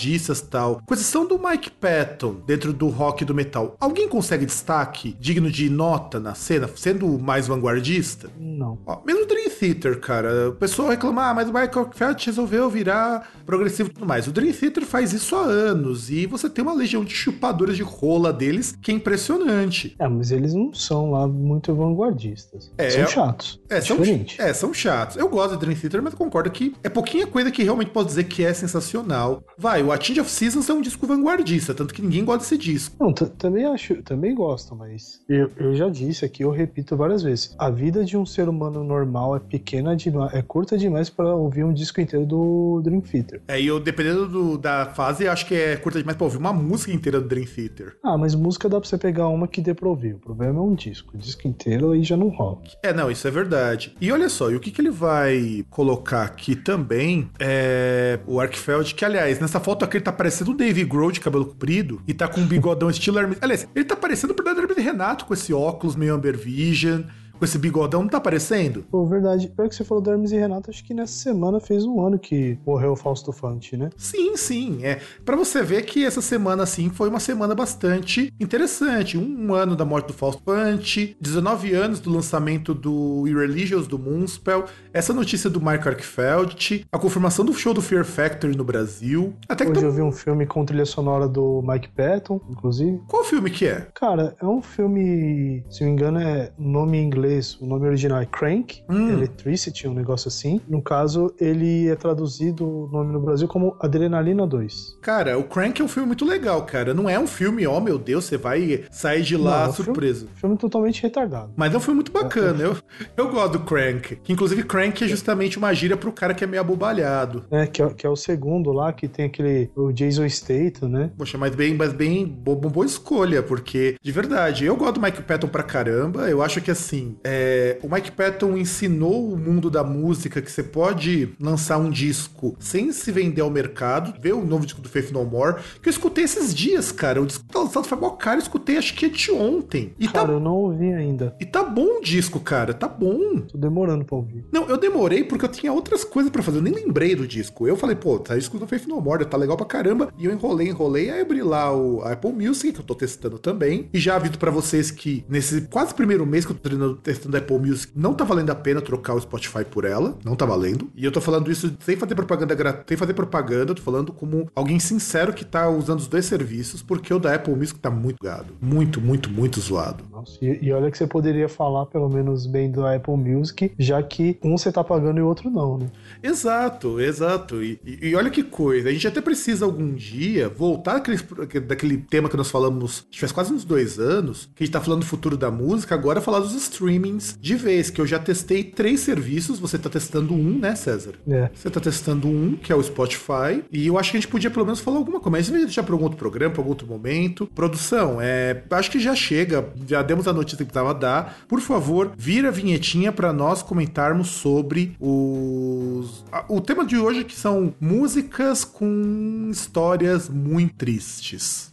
tal, 0.51 0.81
com 0.85 0.95
exceção 0.95 1.27
do 1.27 1.39
Mike 1.39 1.71
Patton 1.71 2.37
dentro 2.47 2.73
do 2.73 2.89
rock 2.89 3.23
e 3.23 3.27
do 3.27 3.35
metal, 3.35 3.77
alguém 3.81 4.09
consegue 4.09 4.47
destaque 4.47 5.17
digno 5.19 5.51
de 5.51 5.69
nota 5.71 6.21
na 6.21 6.35
cena, 6.35 6.69
sendo 6.77 7.19
mais 7.19 7.47
vanguardista? 7.47 8.31
Não. 8.39 8.79
Ó, 8.87 9.01
mesmo 9.05 9.23
o 9.23 9.27
Dream 9.27 9.51
Theater, 9.51 9.99
cara, 10.01 10.51
o 10.51 10.53
pessoal 10.53 10.89
reclama, 10.89 11.31
ah, 11.31 11.35
mas 11.35 11.49
o 11.49 11.53
Michael 11.53 11.91
Felt 11.95 12.27
resolveu 12.27 12.69
virar 12.69 13.31
progressivo 13.45 13.89
e 13.89 13.93
tudo 13.93 14.07
mais. 14.07 14.27
O 14.27 14.33
Dream 14.33 14.53
Theater 14.53 14.85
faz 14.85 15.13
isso 15.13 15.35
há 15.35 15.43
anos 15.43 16.11
e 16.11 16.27
você 16.27 16.49
tem 16.49 16.63
uma 16.63 16.75
legião 16.75 17.05
de 17.05 17.15
chupadores 17.15 17.77
de 17.77 17.83
rola 17.83 18.33
deles 18.33 18.75
que 18.81 18.91
é 18.91 18.95
impressionante. 18.95 19.95
É, 19.99 20.09
mas 20.09 20.31
eles 20.31 20.55
não 20.55 20.73
são 20.73 21.11
lá 21.11 21.27
muito 21.27 21.75
vanguardistas. 21.75 22.73
É, 22.77 22.91
são 22.91 23.07
chatos. 23.07 23.61
É, 23.69 23.81
são, 23.81 23.99
é, 24.39 24.53
são 24.53 24.75
chatos. 24.75 25.17
Eu 25.17 25.29
gosto 25.29 25.53
do 25.53 25.59
Dream 25.59 25.79
Theater, 25.79 26.03
mas 26.03 26.15
concordo 26.15 26.51
que 26.51 26.75
é 26.83 26.89
pouquinha 26.89 27.27
coisa 27.27 27.51
que 27.51 27.63
realmente 27.63 27.91
posso 27.91 28.07
dizer 28.07 28.25
que 28.25 28.45
é 28.45 28.53
sensacional. 28.53 29.43
Vai, 29.59 29.83
o 29.87 29.93
A 29.93 30.01
Change 30.01 30.21
of 30.21 30.31
Seasons 30.31 30.69
é 30.69 30.73
um 30.73 30.81
disco 30.81 31.07
vanguardista, 31.07 31.73
tanto 31.73 31.95
que 31.95 32.03
ninguém 32.03 32.25
gosta 32.25 32.41
desse 32.41 32.59
disco. 32.59 32.97
Não, 32.99 33.13
também 33.13 33.65
acho, 33.65 34.03
também 34.03 34.35
gosto, 34.35 34.75
mas 34.75 35.21
eu, 35.29 35.51
eu 35.57 35.75
já 35.75 35.89
disse 35.89 36.25
aqui, 36.25 36.43
eu 36.43 36.51
repito 36.51 36.97
várias 36.97 37.23
vezes. 37.23 37.55
A 37.59 37.71
vida 37.71 38.05
de 38.05 38.17
um 38.17 38.27
ser 38.27 38.49
humano 38.49 38.83
normal 38.83 39.37
é 39.37 39.41
pequena 39.41 39.95
demais, 39.95 40.35
é 40.35 40.43
curta 40.43 40.77
demais 40.77 41.09
para 41.09 41.35
ouvir 41.35 41.65
um 41.65 41.73
disco 41.73 42.01
inteiro 42.01 42.27
do 42.27 42.81
Dream 42.83 43.01
Theater. 43.01 43.43
É, 43.47 43.61
e 43.61 43.67
eu, 43.67 43.79
dependendo 43.79 44.29
do, 44.29 44.59
da 44.59 44.87
fase, 44.87 45.29
acho 45.29 45.47
que 45.47 45.55
é 45.55 45.77
curta 45.77 45.99
demais 45.99 46.17
pra 46.17 46.25
ouvir 46.25 46.39
uma 46.39 46.53
música 46.53 46.93
inteira 46.93 47.21
do 47.21 47.29
Dream 47.29 47.47
Theater. 47.47 47.97
Ah, 48.03 48.19
mas 48.19 48.35
música 48.35 48.69
dá 48.69 48.81
pra 48.81 48.89
você 48.89 48.99
pegar 48.99 49.29
uma 49.29 49.47
que 49.47 49.61
dê 49.61 49.73
pra 49.73 49.89
ouvir. 49.89 50.15
O 50.15 50.19
problema 50.19 50.59
é 50.59 50.63
um 50.63 50.75
disco. 50.75 51.15
O 51.15 51.19
disco 51.19 51.47
inteiro 51.47 51.93
aí 51.93 52.03
já 52.03 52.17
não 52.17 52.29
rola. 52.29 52.59
É, 52.83 52.93
não, 52.93 53.11
isso 53.11 53.27
é 53.29 53.31
verdade. 53.31 53.95
E 54.01 54.11
olha 54.11 54.29
só, 54.29 54.51
e 54.51 54.57
o 54.57 54.61
que, 54.61 54.71
que 54.71 54.81
ele 54.81 54.91
vai 54.91 55.65
colocar 55.71 56.23
aqui 56.23 56.57
também 56.57 57.31
é 57.39 58.19
o 58.27 58.41
Arkfeld, 58.41 58.95
que 58.95 59.05
aliás, 59.05 59.39
nessa 59.39 59.61
foto 59.67 59.85
aqui 59.85 59.97
ele 59.97 60.05
tá 60.05 60.13
parecendo 60.13 60.53
o 60.53 60.55
Dave 60.55 60.85
Grohl 60.85 61.11
de 61.11 61.19
cabelo 61.19 61.45
comprido 61.45 62.01
e 62.07 62.15
tá 62.15 62.29
com 62.29 62.41
um 62.41 62.47
bigodão 62.47 62.89
estilo 62.89 63.19
Hermes. 63.19 63.39
Aliás, 63.41 63.67
ele 63.75 63.85
tá 63.85 63.97
parecendo 63.97 64.33
o 64.33 64.37
verdadeiro 64.37 64.73
Renato 64.81 65.25
com 65.25 65.35
esse 65.35 65.53
óculos 65.53 65.97
meio 65.97 66.15
Amber 66.15 66.39
Vision 66.39 67.03
com 67.39 67.45
esse 67.45 67.59
bigodão, 67.59 68.03
não 68.03 68.09
tá 68.09 68.19
aparecendo? 68.19 68.85
Pô, 68.91 69.07
verdade. 69.07 69.49
Pior 69.49 69.69
que 69.69 69.75
você 69.75 69.85
falou 69.85 70.03
do 70.03 70.11
Hermes 70.11 70.33
e 70.33 70.37
Renato, 70.37 70.71
acho 70.71 70.85
que 70.85 70.95
nessa 70.95 71.13
semana 71.13 71.61
fez 71.61 71.85
um 71.85 72.05
ano 72.05 72.19
que 72.19 72.59
morreu 72.67 72.93
o 72.93 72.97
Fausto 72.97 73.33
Fante, 73.33 73.77
né? 73.77 73.91
Sim, 73.97 74.37
sim. 74.37 74.85
É. 74.85 75.01
Pra 75.25 75.37
você 75.37 75.63
ver 75.63 75.83
que 75.83 76.05
essa 76.05 76.21
semana, 76.21 76.63
assim, 76.63 76.91
foi 76.91 77.09
uma 77.09 77.21
semana 77.21 77.55
bastante 77.55 78.33
interessante. 78.41 79.19
Um 79.19 79.55
ano 79.55 79.77
da 79.77 79.85
morte 79.85 80.09
do 80.09 80.13
Fausto 80.13 80.43
Fante, 80.45 81.17
19 81.21 81.73
anos 81.75 82.01
do 82.01 82.11
lançamento 82.11 82.75
do 82.75 83.27
Irreligious 83.27 83.87
do 83.87 83.99
Moonspell, 83.99 84.65
essa 84.93 85.13
notícia 85.13 85.51
do 85.51 85.61
Mark 85.61 85.87
Arkfeld, 85.87 86.87
a 86.91 86.99
confirmação 86.99 87.45
do 87.45 87.53
show 87.53 87.75
do 87.75 87.83
Fear 87.83 88.05
Factory 88.05 88.57
no 88.57 88.65
Brasil. 88.65 89.35
Até 89.49 89.65
que 89.65 89.73
Hoje 89.73 89.81
tô... 89.81 89.87
eu 89.87 89.93
vi 89.93 90.03
um 90.03 90.13
filme 90.13 90.47
com 90.47 90.65
trilha 90.65 90.87
sonora 90.87 91.29
do 91.29 91.63
Mike 91.63 91.89
Patton, 91.89 92.41
inclusive. 92.49 93.01
Qual 93.09 93.25
filme 93.25 93.51
que 93.51 93.67
é? 93.67 93.87
Cara, 93.95 94.35
é 94.41 94.47
um 94.47 94.63
filme, 94.63 95.65
se 95.71 95.81
não 95.83 95.89
me 95.89 95.93
engano, 95.93 96.19
é 96.19 96.53
nome 96.59 96.99
em 96.99 97.05
inglês 97.05 97.26
inglês, 97.27 97.59
o 97.61 97.67
nome 97.67 97.87
original 97.87 98.21
é 98.21 98.27
Crank, 98.27 98.83
hum. 98.89 99.11
Electricity, 99.11 99.89
um 99.89 99.95
negócio 99.95 100.29
assim. 100.29 100.61
No 100.69 100.81
caso, 100.81 101.35
ele 101.39 101.89
é 101.89 101.97
traduzido 101.97 102.67
o 102.67 102.89
nome 102.89 103.13
no 103.13 103.21
Brasil 103.21 103.49
como 103.49 103.77
Adrenalina 103.81 104.47
2. 104.47 104.99
Cara, 105.03 105.39
o 105.39 105.45
Crank 105.45 105.81
é 105.81 105.85
um 105.85 105.89
filme 105.89 106.07
muito 106.07 106.25
legal, 106.25 106.65
cara. 106.65 106.95
Não 106.95 107.09
é 107.09 107.19
um 107.19 107.27
filme, 107.27 107.67
ó 107.67 107.77
oh, 107.77 107.81
meu 107.81 107.99
Deus, 107.99 108.25
você 108.25 108.37
vai 108.37 108.85
sair 108.91 109.23
de 109.23 109.37
lá 109.37 109.65
Não, 109.65 109.71
é 109.71 109.73
surpreso. 109.73 110.21
Filme, 110.21 110.41
filme, 110.41 110.57
totalmente 110.57 111.03
retardado. 111.03 111.53
Mas 111.57 111.75
é 111.75 111.77
um 111.77 111.81
filme 111.81 111.97
muito 111.97 112.13
bacana. 112.13 112.63
É, 112.63 112.67
é. 112.67 112.69
Eu, 112.69 112.77
eu 113.17 113.31
gosto 113.31 113.59
do 113.59 113.61
Crank. 113.61 114.17
Que 114.23 114.33
inclusive 114.33 114.63
Crank 114.63 115.03
é 115.03 115.09
justamente 115.09 115.59
uma 115.59 115.75
gíria 115.75 115.97
pro 115.97 116.13
cara 116.13 116.35
que 116.35 116.45
é 116.45 116.47
meio 116.47 116.61
abobalhado. 116.61 117.45
É, 117.51 117.67
que 117.67 117.83
é, 117.83 117.89
que 117.91 118.07
é 118.07 118.11
o 118.11 118.17
segundo 118.17 118.73
lá, 118.73 118.93
que 118.93 119.09
tem 119.09 119.27
aquele. 119.27 119.71
O 119.75 119.93
Jason 119.93 120.29
Statham, 120.29 120.89
né? 120.89 121.11
Poxa, 121.17 121.37
mas 121.37 121.55
bem, 121.55 121.75
mas 121.75 121.93
bem 121.93 122.27
boa, 122.27 122.57
boa 122.57 122.87
escolha, 122.87 123.43
porque, 123.43 123.97
de 124.01 124.13
verdade, 124.13 124.65
eu 124.65 124.77
gosto 124.77 124.95
do 124.95 125.01
Mike 125.01 125.23
Patton 125.23 125.49
pra 125.49 125.63
caramba. 125.63 126.29
Eu 126.29 126.43
acho 126.43 126.61
que 126.61 126.71
assim, 126.71 127.16
é, 127.25 127.79
o 127.83 127.89
Mike 127.93 128.13
Patton 128.13 128.57
ensinou 128.57 129.33
o 129.33 129.37
mundo 129.37 129.71
da 129.71 129.83
música 129.83 130.41
que 130.43 130.51
você 130.51 130.63
pode 130.63 131.31
lançar 131.41 131.79
um 131.79 131.91
disco 131.91 132.57
sem 132.59 132.93
se 132.93 133.11
vender 133.13 133.41
ao 133.41 133.51
mercado. 133.51 134.15
Vê 134.21 134.33
o 134.33 134.45
novo 134.45 134.65
disco 134.65 134.81
do 134.81 134.89
Faith 134.89 135.11
No 135.11 135.25
More, 135.25 135.57
que 135.83 135.89
eu 135.89 135.91
escutei 135.91 136.25
esses 136.25 136.55
dias, 136.55 136.93
cara. 136.93 137.21
O 137.21 137.27
disco 137.27 137.45
tá 137.45 137.61
lançado 137.61 137.87
foi 137.87 137.99
mó 137.99 138.11
caro, 138.11 138.39
eu 138.39 138.43
escutei 138.43 138.77
acho 138.77 138.95
que 138.95 139.09
de 139.09 139.31
ontem. 139.31 139.93
E 139.99 140.07
tá 140.07 140.13
cara, 140.13 140.27
tá, 140.29 140.33
eu 140.35 140.41
não 140.41 140.57
ouvi 140.57 140.93
ainda. 140.93 141.35
E 141.41 141.45
tá 141.45 141.63
bom 141.63 141.99
o 141.99 142.01
disco, 142.01 142.41
cara, 142.41 142.75
tá 142.75 142.89
bom. 142.89 143.41
Tô 143.41 143.59
demorando 143.59 144.05
pra 144.05 144.17
ouvir. 144.17 144.45
Não, 144.53 144.69
eu 144.69 144.77
demorei 144.77 145.25
porque 145.25 145.45
eu 145.45 145.49
tinha 145.49 145.73
outras 145.73 146.05
coisas 146.05 146.31
para 146.31 146.43
fazer, 146.43 146.59
eu 146.59 146.63
nem 146.63 146.75
lembrei 146.75 147.15
do 147.15 147.27
disco. 147.27 147.67
Eu 147.67 147.77
falei, 147.77 147.97
pô, 147.97 148.19
tá 148.19 148.37
disco 148.37 148.59
do 148.59 148.67
Faith 148.67 148.87
No 148.87 149.01
More, 149.01 149.25
tá 149.25 149.37
legal 149.37 149.57
pra 149.57 149.67
caramba. 149.67 150.13
E 150.19 150.27
eu 150.27 150.33
enrolei, 150.33 150.69
enrolei, 150.69 151.11
aí 151.11 151.21
abri 151.21 151.43
lá 151.43 151.75
o 151.75 152.03
Apple 152.03 152.33
Music, 152.33 152.73
que 152.73 152.81
eu 152.81 152.85
tô 152.85 152.95
testando 152.95 153.39
também. 153.39 153.89
E 153.93 153.99
já 153.99 154.17
aviso 154.17 154.39
para 154.39 154.51
vocês 154.51 154.91
que 154.91 155.25
nesse 155.29 155.63
quase 155.63 155.95
primeiro 155.95 156.27
mês 156.27 156.45
que 156.45 156.53
eu 156.53 156.57
tô 156.57 156.63
testando 157.07 157.37
a 157.37 157.39
Apple 157.39 157.57
Music, 157.61 157.93
não 157.95 158.13
tá 158.13 158.25
valendo 158.25 158.51
a 158.51 158.55
pena 158.55 158.81
trocar 158.81 159.15
o 159.15 159.21
Spotify 159.21 159.65
por 159.65 159.85
ela. 159.85 160.19
Não 160.25 160.35
tá 160.35 160.45
valendo. 160.45 160.91
E 160.97 161.05
eu 161.05 161.13
tô 161.13 161.21
falando 161.21 161.53
isso 161.53 161.73
sem 161.79 161.97
fazer 161.97 162.17
propaganda 162.17 162.53
gratuita, 162.53 162.87
sem 162.89 162.97
fazer 162.97 163.15
propaganda, 163.15 163.75
tô 163.77 163.81
falando 163.81 164.13
como 164.13 164.51
alguém 164.57 164.81
sincero 164.81 165.33
que 165.33 165.45
tá 165.45 165.69
usando 165.71 166.01
os 166.01 166.09
dois 166.09 166.25
serviços, 166.25 166.83
porque 166.83 167.15
o 167.15 167.21
da 167.21 167.33
Apple 167.33 167.55
Music 167.55 167.79
tá 167.79 167.91
muito 167.91 168.17
gado. 168.21 168.55
Muito, 168.61 169.01
muito, 169.01 169.31
muito 169.31 169.61
zoado. 169.61 170.03
Nossa, 170.11 170.37
e, 170.45 170.59
e 170.67 170.73
olha 170.73 170.91
que 170.91 170.99
você 170.99 171.07
poderia 171.07 171.49
falar 171.49 171.87
pelo 171.87 172.09
menos 172.09 172.45
bem 172.45 172.73
do 172.73 172.85
Apple 172.85 173.17
Music, 173.17 173.73
já 173.79 174.03
que 174.03 174.37
um 174.43 174.59
você 174.59 174.73
tá 174.73 174.83
pagando 174.83 175.19
e 175.19 175.23
o 175.23 175.29
outro 175.29 175.49
não, 175.49 175.79
né? 175.79 175.87
Exato, 176.21 177.01
exato. 177.01 177.63
E, 177.63 177.79
e, 177.85 178.09
e 178.09 178.17
olha 178.17 178.31
que 178.31 178.43
coisa, 178.43 178.89
a 178.89 178.93
gente 178.93 179.07
até 179.07 179.21
precisa 179.21 179.65
algum 179.65 179.95
dia 179.95 180.49
voltar 180.49 180.95
daquele, 180.95 181.19
daquele 181.61 181.99
tema 181.99 182.29
que 182.29 182.37
nós 182.37 182.51
falamos, 182.51 183.07
faz 183.13 183.31
quase 183.31 183.53
uns 183.53 183.65
dois 183.65 184.01
anos, 184.01 184.51
que 184.57 184.65
a 184.65 184.67
gente 184.67 184.73
tá 184.73 184.81
falando 184.81 185.01
do 185.01 185.07
futuro 185.07 185.37
da 185.37 185.53
música, 185.53 185.95
agora 185.95 186.21
falar 186.21 186.41
dos 186.41 186.55
streamings 186.97 187.39
de 187.41 187.55
vez, 187.55 187.91
que 187.91 188.01
eu 188.01 188.07
já 188.07 188.19
testei 188.19 188.65
três 188.65 189.01
serviços, 189.01 189.59
você 189.59 189.79
tá 189.79 189.89
testando 189.89 190.35
um, 190.35 190.59
né, 190.59 190.75
César? 190.75 191.15
É. 191.29 191.51
Você 191.55 191.71
tá 191.71 191.81
testando 191.81 192.29
um, 192.29 192.57
que 192.57 192.73
é 192.73 192.75
o 192.75 192.83
Spotify, 192.83 193.63
e 193.71 193.87
eu 193.87 193.99
acho 193.99 194.11
que 194.11 194.17
a 194.17 194.21
gente 194.21 194.31
podia 194.31 194.51
pelo 194.51 194.65
menos 194.65 194.81
falar 194.81 194.99
alguma 194.99 195.21
coisa, 195.21 195.31
mas 195.31 195.41
a 195.41 195.43
gente 195.45 195.53
vai 195.53 195.65
deixar 195.65 195.83
pra 195.83 195.95
algum 195.95 196.05
outro 196.05 196.19
programa, 196.19 196.53
pra 196.53 196.61
algum 196.61 196.71
outro 196.71 196.87
momento. 196.87 197.47
Produção, 197.55 198.19
é, 198.21 198.63
acho 198.71 198.91
que 198.91 198.99
já 198.99 199.15
chega, 199.15 199.69
já 199.87 200.03
demos 200.03 200.27
a 200.27 200.33
notícia 200.33 200.59
que 200.59 200.73
precisava 200.73 200.95
dar. 200.95 201.39
Por 201.49 201.61
favor, 201.61 202.13
vira 202.17 202.49
a 202.49 202.51
vinhetinha 202.51 203.13
para 203.13 203.33
nós 203.33 203.63
comentarmos 203.63 204.29
sobre 204.29 204.97
os. 205.01 206.25
O 206.49 206.61
tema 206.61 206.85
de 206.85 206.97
hoje 206.97 207.25
que 207.25 207.35
são 207.35 207.75
músicas 207.81 208.65
com 208.65 209.49
histórias 209.51 210.29
muito 210.29 210.75
tristes. 210.75 211.71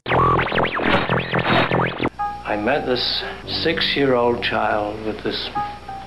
I 2.53 2.55
met 2.55 2.85
this 2.85 3.23
six-year-old 3.63 4.43
child 4.43 5.03
with 5.07 5.23
this 5.23 5.49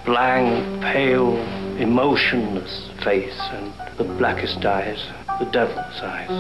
blank, 0.05 0.81
pale, 0.81 1.35
emotionless 1.77 2.89
face 3.03 3.37
and 3.51 3.75
the 3.99 4.05
blackest 4.05 4.65
eyes, 4.65 5.05
the 5.41 5.47
devil's 5.47 6.01
eyes. 6.03 6.31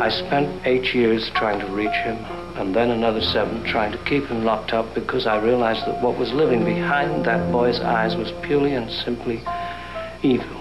I 0.00 0.08
spent 0.08 0.66
eight 0.66 0.94
years 0.94 1.30
trying 1.34 1.60
to 1.60 1.66
reach 1.74 1.92
him, 1.92 2.16
and 2.56 2.74
then 2.74 2.88
another 2.88 3.20
seven 3.20 3.62
trying 3.64 3.92
to 3.92 4.02
keep 4.04 4.24
him 4.24 4.46
locked 4.46 4.72
up 4.72 4.94
because 4.94 5.26
I 5.26 5.36
realized 5.44 5.86
that 5.86 6.02
what 6.02 6.18
was 6.18 6.32
living 6.32 6.64
behind 6.64 7.26
that 7.26 7.52
boy's 7.52 7.80
eyes 7.80 8.16
was 8.16 8.32
purely 8.46 8.72
and 8.72 8.90
simply 8.90 9.42
evil. 10.22 10.57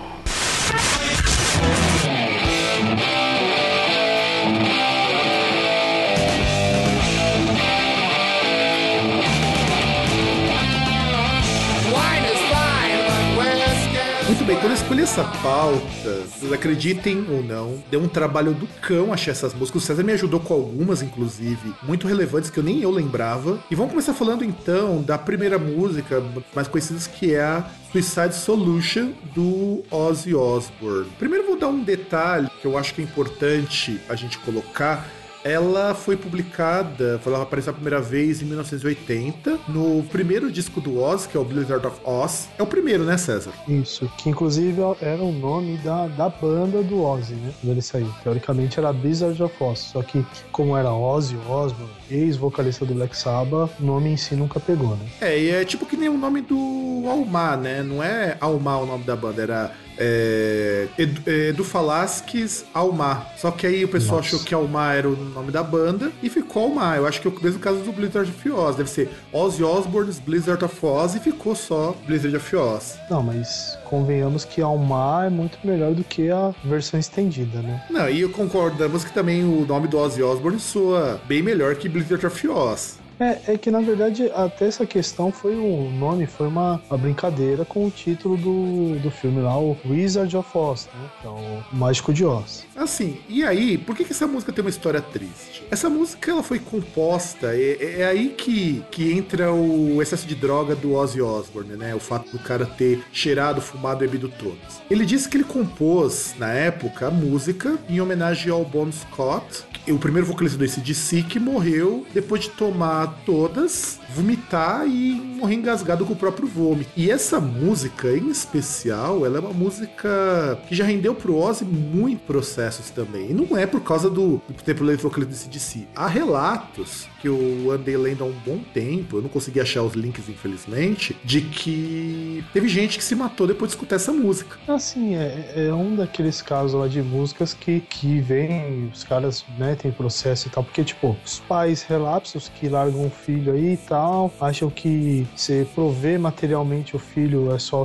Bem, 14.48 14.56
quando 14.56 14.72
eu 14.72 14.76
escolhi 14.76 15.02
essa 15.02 15.26
pauta, 15.44 16.54
acreditem 16.54 17.28
ou 17.30 17.44
não, 17.44 17.84
deu 17.92 18.00
um 18.00 18.08
trabalho 18.08 18.54
do 18.54 18.66
cão 18.82 19.12
achar 19.12 19.32
essas 19.32 19.54
músicas. 19.54 19.84
O 19.84 19.86
César 19.86 20.04
me 20.04 20.14
ajudou 20.14 20.40
com 20.40 20.54
algumas, 20.54 21.02
inclusive, 21.02 21.74
muito 21.84 22.08
relevantes 22.08 22.50
que 22.50 22.58
eu 22.58 22.64
nem 22.64 22.82
eu 22.82 22.90
lembrava. 22.90 23.60
E 23.70 23.76
vamos 23.76 23.92
começar 23.92 24.14
falando 24.14 24.46
então 24.46 25.02
da 25.02 25.18
primeira 25.18 25.60
música, 25.60 26.24
mais 26.56 26.70
conhecida 26.70 26.98
que 27.14 27.34
é 27.34 27.42
a 27.42 27.70
Suicide 27.92 28.36
Solution 28.36 29.12
do 29.36 29.84
Ozzy 29.92 30.34
Osbourne. 30.34 31.10
Primeiro 31.20 31.46
vou 31.46 31.60
dar 31.60 31.68
um 31.68 31.84
detalhe 31.84 32.48
que 32.62 32.66
eu 32.66 32.78
acho 32.78 32.94
que 32.94 33.02
é 33.02 33.04
importante 33.04 34.00
a 34.08 34.16
gente 34.16 34.38
colocar 34.40 35.06
ela 35.48 35.96
foi 35.96 36.18
publicada, 36.18 37.20
ela 37.26 37.42
apareceu 37.42 37.72
a 37.72 37.74
primeira 37.74 38.02
vez 38.02 38.42
em 38.42 38.46
1980, 38.46 39.60
no 39.68 40.04
primeiro 40.04 40.52
disco 40.52 40.82
do 40.82 41.00
Oz, 41.00 41.26
que 41.26 41.38
é 41.38 41.40
o 41.40 41.44
Blizzard 41.44 41.86
of 41.86 42.00
Oz. 42.04 42.50
É 42.58 42.64
o 42.64 42.68
primeiro, 42.68 43.04
né, 43.04 43.18
César? 43.18 43.52
Isso, 43.68 44.12
que 44.18 44.30
inclusive 44.30 44.82
era 45.02 45.22
o 45.24 45.32
nome 45.32 45.78
da, 45.78 46.08
da 46.08 46.30
banda 46.30 46.82
do 46.84 47.04
Ozzy, 47.04 47.36
né? 47.36 47.54
Quando 47.62 47.72
ele 47.72 47.82
saiu. 47.82 48.14
Teoricamente 48.24 48.80
era 48.80 48.92
Blizzard 48.92 49.42
of 49.42 49.64
Oz, 49.64 49.80
só 49.80 50.02
que 50.02 50.26
como 50.52 50.76
era 50.76 50.92
Ozzy 50.92 51.38
Osbourne, 51.50 51.94
ex-vocalista 52.10 52.86
do 52.86 52.94
Black 52.94 53.16
Sabbath, 53.16 53.72
o 53.80 53.84
nome 53.84 54.10
em 54.10 54.18
si 54.18 54.36
nunca 54.36 54.60
pegou, 54.60 54.96
né? 54.96 55.06
É, 55.22 55.40
e 55.40 55.50
é 55.50 55.66
tipo 55.66 55.86
que 55.86 55.98
nem 55.98 56.10
o 56.10 56.18
nome 56.18 56.42
do 56.42 57.04
Almar, 57.08 57.58
né? 57.58 57.84
Não 57.84 58.04
é 58.04 58.38
Almar 58.40 58.82
o 58.82 58.86
nome 58.86 59.04
da 59.04 59.16
banda, 59.16 59.42
era 59.42 59.72
é, 59.98 60.88
Edu, 60.98 61.22
é, 61.26 61.50
Edu 61.50 61.64
Falasques 61.64 62.66
Almar. 62.74 63.34
Só 63.38 63.52
que 63.52 63.66
aí 63.68 63.84
o 63.84 63.88
pessoal 63.88 64.18
Nossa. 64.18 64.36
achou 64.36 64.46
que 64.46 64.54
Almar 64.54 64.96
era 64.96 65.10
o 65.10 65.16
nome 65.16 65.52
da 65.52 65.64
banda 65.64 66.12
e 66.22 66.30
ficou 66.30 66.64
Almar. 66.64 66.98
Eu 66.98 67.08
acho 67.08 67.22
que 67.22 67.28
é 67.28 67.32
o 67.32 67.44
mesmo 67.44 67.60
caso 67.60 67.80
do 67.80 67.92
Blizzard 67.92 68.30
of 68.30 68.50
Oz. 68.52 68.76
Deve 68.76 68.90
ser 68.90 69.10
Ozzy 69.32 69.64
Osbourne's 69.64 70.20
Blizzard 70.20 70.64
of 70.64 70.86
Oz 70.86 71.16
e 71.16 71.20
ficou 71.20 71.56
só 71.56 71.96
Blizzard 72.06 72.36
of 72.36 72.56
Oz. 72.56 72.98
Não, 73.10 73.24
mas 73.24 73.78
convenhamos 73.86 74.46
que 74.46 74.62
Almar 74.62 75.28
é 75.28 75.30
muito 75.30 75.58
melhor 75.64 75.94
do 75.94 76.04
que 76.04 76.30
a 76.30 76.54
versão 76.64 77.00
estendida, 77.00 77.62
né? 77.62 77.84
Não, 77.90 78.10
e 78.10 78.28
concordamos 78.30 79.04
que 79.04 79.14
também 79.14 79.44
o 79.44 79.66
nome 79.66 79.88
do 79.88 79.98
Ozzy 79.98 80.22
Osbourne 80.22 80.60
soa 80.60 81.20
bem 81.28 81.42
melhor 81.42 81.76
que 81.76 81.90
Blizzard 81.90 82.26
of 82.26 82.48
Oz. 82.48 83.00
É, 83.20 83.54
é 83.54 83.58
que 83.58 83.72
na 83.72 83.82
verdade 83.82 84.32
até 84.34 84.68
essa 84.68 84.86
questão 84.86 85.32
foi 85.32 85.56
o 85.56 85.90
nome, 85.92 86.28
foi 86.28 86.48
uma, 86.48 86.82
uma 86.90 86.98
brincadeira 86.98 87.66
com 87.66 87.86
o 87.86 87.92
título 87.92 88.38
do, 88.38 89.00
do 89.00 89.12
filme 89.12 89.42
lá, 89.42 89.58
o 89.58 89.78
Wizard 89.86 90.36
of 90.36 90.58
Oz, 90.58 90.88
né? 90.94 91.10
É 91.24 91.28
o 91.28 91.64
Mágico 91.72 92.14
de 92.14 92.24
Oz. 92.26 92.66
Assim, 92.76 93.18
e 93.28 93.44
aí, 93.44 93.78
por 93.78 93.96
que, 93.96 94.04
que 94.04 94.12
essa 94.12 94.28
música 94.28 94.52
tem 94.54 94.64
uma 94.64 94.70
história 94.70 95.02
triste? 95.02 95.64
Essa 95.72 95.90
música 95.90 96.32
ela 96.32 96.44
foi 96.44 96.60
composta, 96.60 97.56
é, 97.56 98.02
é 98.02 98.06
aí 98.06 98.30
que, 98.30 98.84
que 98.92 99.12
entra 99.12 99.52
o 99.52 100.02
excesso 100.02 100.28
de 100.28 100.36
droga 100.36 100.76
do 100.76 100.94
Ozzy 100.94 101.22
Osbourne, 101.22 101.76
né? 101.76 101.96
O 101.96 102.00
fato 102.00 102.32
do 102.32 102.40
cara 102.40 102.66
ter 102.66 103.04
cheirado, 103.12 103.62
fumado 103.62 104.04
e 104.04 104.08
bebido 104.08 104.30
todos. 104.30 104.82
Ele 104.90 105.06
disse 105.06 105.28
que 105.28 105.38
ele 105.38 105.44
compôs, 105.44 106.36
na 106.38 106.52
época, 106.52 107.08
a 107.08 107.12
música 107.12 107.78
em 107.90 108.00
homenagem 108.00 108.52
ao 108.52 108.64
Bon 108.64 108.92
Scott, 108.92 109.64
o 109.88 109.98
primeiro 109.98 110.28
vocalista 110.28 110.58
do 110.58 110.66
ACDC, 110.66 111.24
que 111.24 111.40
morreu 111.40 112.06
depois 112.14 112.44
de 112.44 112.50
tomar 112.50 113.07
todas, 113.26 114.00
vomitar 114.14 114.88
e 114.88 115.14
morrer 115.38 115.56
engasgado 115.56 116.06
com 116.06 116.14
o 116.14 116.16
próprio 116.16 116.48
vômito. 116.48 116.90
E 116.96 117.12
essa 117.12 117.40
música, 117.40 118.10
em 118.16 118.30
especial, 118.30 119.26
ela 119.26 119.38
é 119.38 119.40
uma 119.40 119.54
música 119.54 120.60
que 120.68 120.76
já 120.76 120.84
rendeu 120.84 121.14
pro 121.14 121.36
Ozzy 121.36 121.66
muito 121.66 122.22
processos 122.22 122.90
também. 122.90 123.32
E 123.32 123.34
não 123.34 123.58
é 123.58 123.66
por 123.66 123.82
causa 123.82 124.10
do, 124.10 124.42
do 124.48 124.64
tempo 124.64 124.86
vocalista 124.98 125.48
do 125.48 125.48
ACDC. 125.48 125.88
Há 125.96 126.08
relatos 126.08 127.08
que 127.22 127.28
eu 127.28 127.72
andei 127.72 127.98
lendo 127.98 128.24
há 128.24 128.28
um 128.28 128.36
bom 128.46 128.60
tempo, 128.74 129.18
eu 129.18 129.22
não 129.22 129.30
consegui 129.30 129.60
achar 129.60 129.84
os 129.84 129.94
links, 129.94 130.30
infelizmente, 130.30 131.18
de 131.24 131.42
que 131.42 132.44
teve 132.54 132.68
gente 132.68 132.98
que 132.98 133.04
se 133.04 133.16
matou 133.16 133.48
depois 133.48 133.70
de 133.70 133.76
escutar 133.76 133.96
essa 133.96 134.12
música. 134.12 134.58
Assim, 134.68 135.16
é, 135.16 135.68
é 135.68 135.74
um 135.74 135.96
daqueles 135.96 136.42
casos 136.42 136.74
lá 136.74 136.88
de 136.88 137.02
músicas 137.02 137.54
que, 137.54 137.80
que 137.82 138.20
vem, 138.22 138.90
os 138.94 139.04
caras 139.04 139.44
metem 139.58 139.92
processo 139.92 140.48
e 140.48 140.52
tal, 140.52 140.64
porque, 140.64 140.84
tipo, 140.84 141.16
os 141.26 141.40
pais 141.40 141.82
relapsos 141.84 142.50
que 142.50 142.70
largam 142.70 142.97
o 143.06 143.10
filho 143.10 143.54
aí 143.54 143.74
e 143.74 143.78
tal, 143.78 144.32
acham 144.40 144.70
que 144.70 145.28
você 145.36 145.68
prover 145.74 146.20
materialmente 146.20 146.96
o 146.96 147.00
filho 147.00 147.54
é 147.54 147.60
só, 147.60 147.84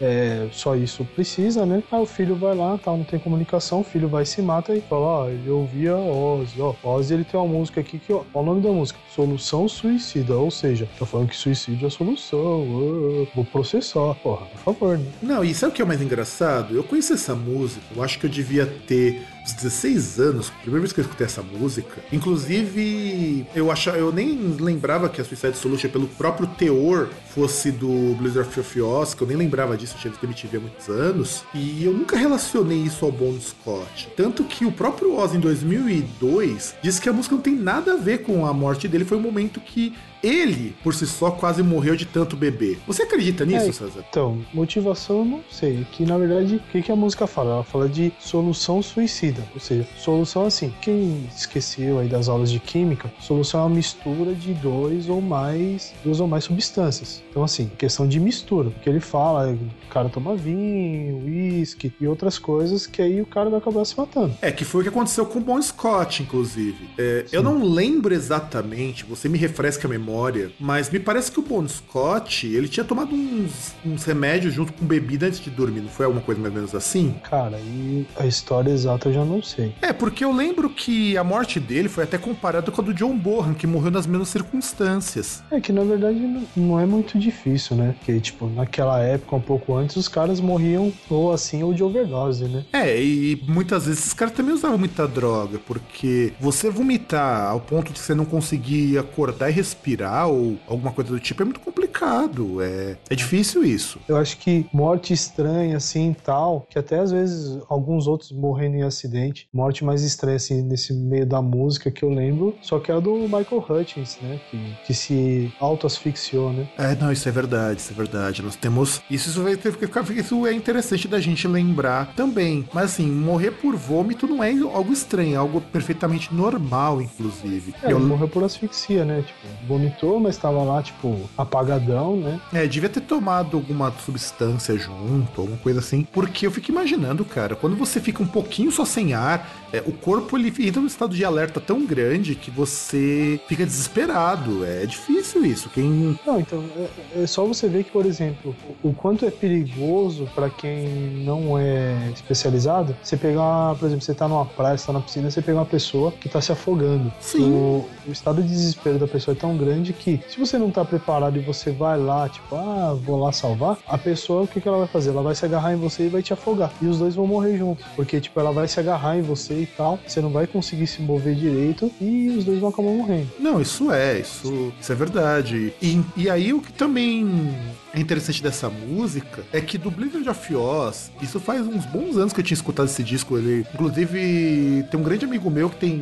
é, 0.00 0.48
só 0.52 0.76
isso 0.76 1.04
precisa, 1.04 1.66
né? 1.66 1.82
Aí 1.90 2.00
o 2.00 2.06
filho 2.06 2.36
vai 2.36 2.54
lá, 2.54 2.78
tal, 2.78 2.96
não 2.96 3.04
tem 3.04 3.18
comunicação, 3.18 3.80
o 3.80 3.84
filho 3.84 4.08
vai 4.08 4.24
se 4.24 4.40
mata 4.42 4.74
e 4.74 4.80
fala, 4.80 5.02
ó, 5.02 5.28
oh, 5.28 5.52
ouvia 5.52 5.96
Ozzy, 5.96 6.60
ó, 6.60 6.74
Ozzy 6.82 7.14
ele 7.14 7.24
tem 7.24 7.38
uma 7.38 7.48
música 7.48 7.80
aqui 7.80 7.98
que, 7.98 8.12
ó, 8.12 8.22
o 8.32 8.42
nome 8.42 8.60
da 8.60 8.70
música? 8.70 8.98
Solução 9.14 9.68
suicida, 9.68 10.36
ou 10.36 10.50
seja, 10.50 10.88
tá 10.98 11.06
falando 11.06 11.28
que 11.28 11.36
suicídio 11.36 11.84
é 11.84 11.88
a 11.88 11.90
solução, 11.90 13.28
vou 13.34 13.44
processar, 13.44 14.14
porra, 14.22 14.46
por 14.46 14.58
favor, 14.58 14.98
né? 14.98 15.06
Não, 15.22 15.44
e 15.44 15.54
sabe 15.54 15.72
o 15.72 15.74
que 15.74 15.82
é 15.82 15.84
mais 15.84 16.00
engraçado? 16.00 16.74
Eu 16.74 16.84
conheci 16.84 17.12
essa 17.12 17.34
música, 17.34 17.82
eu 17.94 18.02
acho 18.02 18.18
que 18.18 18.26
eu 18.26 18.30
devia 18.30 18.66
ter 18.66 19.22
uns 19.42 19.52
16 19.52 20.20
anos, 20.20 20.50
primeira 20.50 20.80
vez 20.80 20.92
que 20.92 21.00
eu 21.00 21.02
escutei 21.02 21.26
essa 21.26 21.42
música. 21.42 22.02
Inclusive, 22.12 23.46
eu 23.54 23.70
achava, 23.70 23.98
eu 23.98 24.12
nem 24.12 24.56
lembrava 24.58 25.08
que 25.08 25.20
a 25.20 25.24
Suicide 25.24 25.56
Solution, 25.56 25.88
pelo 25.88 26.06
próprio 26.06 26.46
teor, 26.46 27.08
fosse 27.34 27.70
do 27.70 28.14
Blizzard 28.16 28.48
of 28.58 28.80
Oz, 28.80 29.14
que 29.14 29.22
eu 29.22 29.26
nem 29.26 29.36
lembrava 29.36 29.76
disso, 29.76 29.94
eu 29.96 30.00
tinha 30.00 30.10
visto 30.10 30.24
MTV 30.24 30.56
há 30.56 30.60
muitos 30.60 30.88
anos. 30.88 31.44
E 31.54 31.84
eu 31.84 31.92
nunca 31.92 32.16
relacionei 32.16 32.78
isso 32.78 33.04
ao 33.04 33.12
Bon 33.12 33.38
Scott. 33.40 34.08
Tanto 34.16 34.44
que 34.44 34.64
o 34.64 34.72
próprio 34.72 35.16
Oz, 35.16 35.34
em 35.34 35.40
2002, 35.40 36.76
disse 36.82 37.00
que 37.00 37.08
a 37.08 37.12
música 37.12 37.34
não 37.34 37.42
tem 37.42 37.54
nada 37.54 37.94
a 37.94 37.96
ver 37.96 38.18
com 38.18 38.46
a 38.46 38.52
morte 38.52 38.86
dele, 38.86 39.04
foi 39.04 39.18
um 39.18 39.22
momento 39.22 39.60
que 39.60 39.94
ele, 40.22 40.74
por 40.84 40.94
si 40.94 41.06
só, 41.06 41.32
quase 41.32 41.62
morreu 41.62 41.96
de 41.96 42.06
tanto 42.06 42.36
beber. 42.36 42.78
Você 42.86 43.02
acredita 43.02 43.44
nisso, 43.44 43.68
é, 43.68 43.72
César? 43.72 44.04
Então, 44.08 44.40
motivação 44.54 45.18
eu 45.18 45.24
não 45.24 45.44
sei. 45.50 45.84
Que 45.90 46.04
na 46.04 46.16
verdade, 46.16 46.56
o 46.56 46.60
que, 46.70 46.80
que 46.80 46.92
a 46.92 46.96
música 46.96 47.26
fala? 47.26 47.54
Ela 47.54 47.64
fala 47.64 47.88
de 47.88 48.12
solução 48.20 48.80
suicida. 48.80 49.31
Ou 49.54 49.60
seja, 49.60 49.86
solução 49.96 50.46
assim. 50.46 50.72
Quem 50.80 51.26
esqueceu 51.34 51.98
aí 51.98 52.08
das 52.08 52.28
aulas 52.28 52.50
de 52.50 52.58
química, 52.58 53.12
solução 53.20 53.60
é 53.60 53.64
uma 53.64 53.76
mistura 53.76 54.34
de 54.34 54.54
dois 54.54 55.08
ou 55.08 55.20
mais, 55.20 55.92
duas 56.04 56.20
ou 56.20 56.28
mais 56.28 56.44
substâncias. 56.44 57.22
Então, 57.30 57.42
assim, 57.42 57.70
questão 57.78 58.06
de 58.06 58.20
mistura. 58.20 58.70
Porque 58.70 58.88
ele 58.88 59.00
fala, 59.00 59.52
o 59.52 59.88
cara 59.88 60.08
toma 60.08 60.36
vinho, 60.36 61.24
uísque 61.24 61.92
e 62.00 62.06
outras 62.06 62.38
coisas 62.38 62.86
que 62.86 63.00
aí 63.00 63.20
o 63.20 63.26
cara 63.26 63.48
vai 63.48 63.58
acabar 63.58 63.84
se 63.84 63.96
matando. 63.96 64.34
É, 64.42 64.52
que 64.52 64.64
foi 64.64 64.80
o 64.80 64.84
que 64.84 64.90
aconteceu 64.90 65.24
com 65.26 65.38
o 65.38 65.42
Bon 65.42 65.60
Scott, 65.60 66.22
inclusive. 66.22 66.90
É, 66.98 67.26
eu 67.32 67.42
não 67.42 67.62
lembro 67.62 68.14
exatamente, 68.14 69.04
você 69.04 69.28
me 69.28 69.38
refresca 69.38 69.86
a 69.86 69.90
memória 69.90 70.02
memória, 70.02 70.50
mas 70.58 70.90
me 70.90 70.98
parece 70.98 71.30
que 71.30 71.38
o 71.38 71.42
Bon 71.42 71.66
Scott, 71.66 72.46
ele 72.46 72.68
tinha 72.68 72.84
tomado 72.84 73.14
uns, 73.14 73.74
uns 73.84 74.04
remédios 74.04 74.52
junto 74.52 74.72
com 74.72 74.84
bebida 74.84 75.26
antes 75.26 75.40
de 75.40 75.50
dormir, 75.50 75.80
não 75.80 75.88
foi 75.88 76.06
alguma 76.06 76.22
coisa 76.22 76.40
mais 76.40 76.52
ou 76.52 76.60
menos 76.60 76.74
assim? 76.74 77.14
Cara, 77.22 77.58
e 77.58 78.06
a 78.16 78.26
história 78.26 78.70
exata 78.70 79.08
eu 79.08 79.14
já 79.14 79.21
não 79.24 79.42
sei. 79.42 79.74
É, 79.80 79.92
porque 79.92 80.24
eu 80.24 80.32
lembro 80.32 80.70
que 80.70 81.16
a 81.16 81.24
morte 81.24 81.58
dele 81.60 81.88
foi 81.88 82.04
até 82.04 82.18
comparada 82.18 82.70
com 82.70 82.80
a 82.80 82.84
do 82.84 82.94
John 82.94 83.16
Bohan, 83.16 83.54
que 83.54 83.66
morreu 83.66 83.90
nas 83.90 84.06
mesmas 84.06 84.28
circunstâncias. 84.28 85.42
É 85.50 85.60
que 85.60 85.72
na 85.72 85.84
verdade 85.84 86.18
não 86.56 86.78
é 86.78 86.86
muito 86.86 87.18
difícil, 87.18 87.76
né? 87.76 87.94
Porque, 87.98 88.20
tipo, 88.20 88.46
naquela 88.46 89.00
época, 89.00 89.36
um 89.36 89.40
pouco 89.40 89.74
antes, 89.74 89.96
os 89.96 90.08
caras 90.08 90.40
morriam 90.40 90.92
ou 91.08 91.32
assim 91.32 91.62
ou 91.62 91.72
de 91.72 91.82
overdose, 91.82 92.44
né? 92.44 92.64
É, 92.72 93.00
e 93.00 93.42
muitas 93.46 93.86
vezes 93.86 94.00
esses 94.00 94.14
caras 94.14 94.34
também 94.34 94.54
usavam 94.54 94.78
muita 94.78 95.06
droga, 95.06 95.58
porque 95.58 96.32
você 96.40 96.70
vomitar 96.70 97.50
ao 97.50 97.60
ponto 97.60 97.92
de 97.92 97.98
você 97.98 98.14
não 98.14 98.24
conseguir 98.24 98.98
acordar 98.98 99.50
e 99.50 99.52
respirar 99.52 99.82
respirar 99.82 100.28
ou 100.28 100.56
alguma 100.66 100.92
coisa 100.92 101.10
do 101.10 101.20
tipo 101.20 101.42
é 101.42 101.44
muito 101.44 101.60
complicado. 101.60 102.62
É, 102.62 102.96
é 103.10 103.14
difícil 103.14 103.64
isso. 103.64 103.98
Eu 104.08 104.16
acho 104.16 104.38
que 104.38 104.66
morte 104.72 105.12
estranha, 105.12 105.76
assim 105.76 106.14
tal, 106.24 106.66
que 106.68 106.78
até 106.78 106.98
às 106.98 107.10
vezes 107.10 107.58
alguns 107.68 108.06
outros 108.06 108.32
morrendo 108.32 108.76
em 108.76 108.82
acidente, 108.82 109.11
morte 109.52 109.84
mais 109.84 110.02
estranha, 110.02 110.36
assim, 110.36 110.62
nesse 110.62 110.92
meio 110.92 111.26
da 111.26 111.40
música 111.40 111.90
que 111.90 112.02
eu 112.02 112.10
lembro, 112.10 112.54
só 112.60 112.78
que 112.78 112.90
é 112.90 112.94
a 112.94 113.00
do 113.00 113.14
Michael 113.14 113.64
Hutchins, 113.68 114.18
né? 114.22 114.40
Que, 114.50 114.76
que 114.86 114.94
se 114.94 115.52
auto-asfixiou, 115.60 116.52
né? 116.52 116.68
É, 116.78 116.94
não, 116.94 117.12
isso 117.12 117.28
é 117.28 117.32
verdade, 117.32 117.80
isso 117.80 117.92
é 117.92 117.96
verdade. 117.96 118.42
Nós 118.42 118.56
temos. 118.56 119.02
Isso, 119.10 119.30
isso 119.30 119.42
vai 119.42 119.56
ter 119.56 119.74
que 119.76 119.86
ficar. 119.86 120.08
Isso 120.10 120.46
é 120.46 120.52
interessante 120.52 121.08
da 121.08 121.20
gente 121.20 121.46
lembrar 121.46 122.14
também. 122.14 122.68
Mas 122.72 122.92
assim, 122.92 123.06
morrer 123.06 123.52
por 123.52 123.76
vômito 123.76 124.26
não 124.26 124.42
é 124.42 124.52
algo 124.52 124.92
estranho, 124.92 125.34
é 125.34 125.36
algo 125.36 125.60
perfeitamente 125.60 126.34
normal, 126.34 127.00
inclusive. 127.00 127.74
É, 127.82 127.92
eu... 127.92 128.00
morreu 128.00 128.28
por 128.28 128.44
asfixia, 128.44 129.04
né? 129.04 129.22
Tipo, 129.22 129.66
vomitou 129.66 129.92
vomitou, 129.92 130.20
mas 130.20 130.34
estava 130.34 130.62
lá, 130.62 130.82
tipo, 130.82 131.18
apagadão, 131.36 132.16
né? 132.16 132.40
É, 132.52 132.66
devia 132.66 132.88
ter 132.88 133.00
tomado 133.00 133.56
alguma 133.56 133.92
substância 133.92 134.76
junto, 134.76 135.40
alguma 135.40 135.58
coisa 135.58 135.80
assim. 135.80 136.06
Porque 136.12 136.46
eu 136.46 136.50
fico 136.50 136.70
imaginando, 136.70 137.24
cara, 137.24 137.54
quando 137.54 137.76
você 137.76 138.00
fica 138.00 138.22
um 138.22 138.26
pouquinho 138.26 138.70
só 138.70 138.84
sem 138.84 139.01
ar, 139.12 139.50
é, 139.72 139.82
o 139.84 139.92
corpo 139.92 140.38
ele 140.38 140.52
entra 140.66 140.80
num 140.80 140.86
estado 140.86 141.14
de 141.14 141.24
alerta 141.24 141.60
tão 141.60 141.84
grande 141.84 142.34
que 142.34 142.50
você 142.50 143.40
fica 143.48 143.66
desesperado. 143.66 144.64
É 144.64 144.86
difícil 144.86 145.44
isso. 145.44 145.68
Quem. 145.70 146.16
Não, 146.26 146.40
então, 146.40 146.64
é, 146.76 147.22
é 147.22 147.26
só 147.26 147.44
você 147.44 147.68
ver 147.68 147.84
que, 147.84 147.90
por 147.90 148.06
exemplo, 148.06 148.54
o 148.82 148.92
quanto 148.92 149.26
é 149.26 149.30
perigoso 149.30 150.28
para 150.34 150.48
quem 150.48 150.86
não 151.24 151.58
é 151.58 152.10
especializado, 152.14 152.96
você 153.02 153.16
pegar, 153.16 153.74
por 153.74 153.86
exemplo, 153.86 154.04
você 154.04 154.14
tá 154.14 154.28
numa 154.28 154.46
praia, 154.46 154.78
você 154.78 154.86
tá 154.86 154.92
na 154.92 155.00
piscina, 155.00 155.30
você 155.30 155.42
pegar 155.42 155.58
uma 155.58 155.66
pessoa 155.66 156.12
que 156.12 156.28
tá 156.28 156.40
se 156.40 156.52
afogando. 156.52 157.12
Sim. 157.20 157.50
O, 157.50 157.88
o 158.06 158.12
estado 158.12 158.42
de 158.42 158.48
desespero 158.48 158.98
da 158.98 159.08
pessoa 159.08 159.34
é 159.34 159.38
tão 159.38 159.56
grande 159.56 159.72
grande 159.72 159.92
que 159.92 160.20
se 160.28 160.38
você 160.38 160.58
não 160.58 160.70
tá 160.70 160.84
preparado 160.84 161.36
e 161.36 161.40
você 161.40 161.70
vai 161.70 161.98
lá, 161.98 162.28
tipo, 162.28 162.54
ah, 162.54 162.96
vou 163.02 163.18
lá 163.18 163.32
salvar, 163.32 163.78
a 163.88 163.96
pessoa, 163.96 164.42
o 164.42 164.46
que, 164.46 164.60
que 164.60 164.68
ela 164.68 164.78
vai 164.78 164.86
fazer? 164.86 165.10
Ela 165.10 165.22
vai 165.22 165.34
se 165.34 165.44
agarrar 165.44 165.72
em 165.72 165.76
você 165.76 166.04
e 166.04 166.08
vai 166.08 166.22
te 166.22 166.32
afogar. 166.32 166.70
E 166.80 166.86
os 166.86 166.98
dois 166.98 167.14
vão 167.14 167.26
morrer 167.26 167.56
juntos. 167.56 167.84
Porque, 167.96 168.20
tipo, 168.20 168.38
ela 168.38 168.52
vai 168.52 168.68
se 168.68 168.78
agarrar 168.78 168.91
em 169.16 169.22
você 169.22 169.62
e 169.62 169.66
tal, 169.66 169.98
você 170.06 170.20
não 170.20 170.30
vai 170.30 170.46
conseguir 170.46 170.86
se 170.86 171.02
mover 171.02 171.34
direito 171.34 171.90
e 172.00 172.28
os 172.36 172.44
dois 172.44 172.58
vão 172.58 172.70
acabar 172.70 172.90
morrendo. 172.90 173.28
Não, 173.38 173.60
isso 173.60 173.90
é, 173.92 174.20
isso, 174.20 174.72
isso 174.80 174.92
é 174.92 174.94
verdade. 174.94 175.72
E, 175.80 176.00
e 176.16 176.30
aí 176.30 176.52
o 176.52 176.60
que 176.60 176.72
também 176.72 177.54
é 177.94 178.00
interessante 178.00 178.42
dessa 178.42 178.70
música 178.70 179.44
é 179.52 179.60
que 179.60 179.76
do 179.76 179.90
Blizzard 179.90 180.28
of 180.28 180.54
Oz, 180.54 181.10
isso 181.20 181.38
faz 181.38 181.66
uns 181.66 181.84
bons 181.86 182.16
anos 182.16 182.32
que 182.32 182.40
eu 182.40 182.44
tinha 182.44 182.56
escutado 182.56 182.86
esse 182.86 183.02
disco. 183.02 183.36
Ele, 183.36 183.66
inclusive, 183.74 184.84
tem 184.90 184.98
um 185.00 185.02
grande 185.02 185.24
amigo 185.24 185.50
meu 185.50 185.68
que 185.68 185.76
tem, 185.76 185.92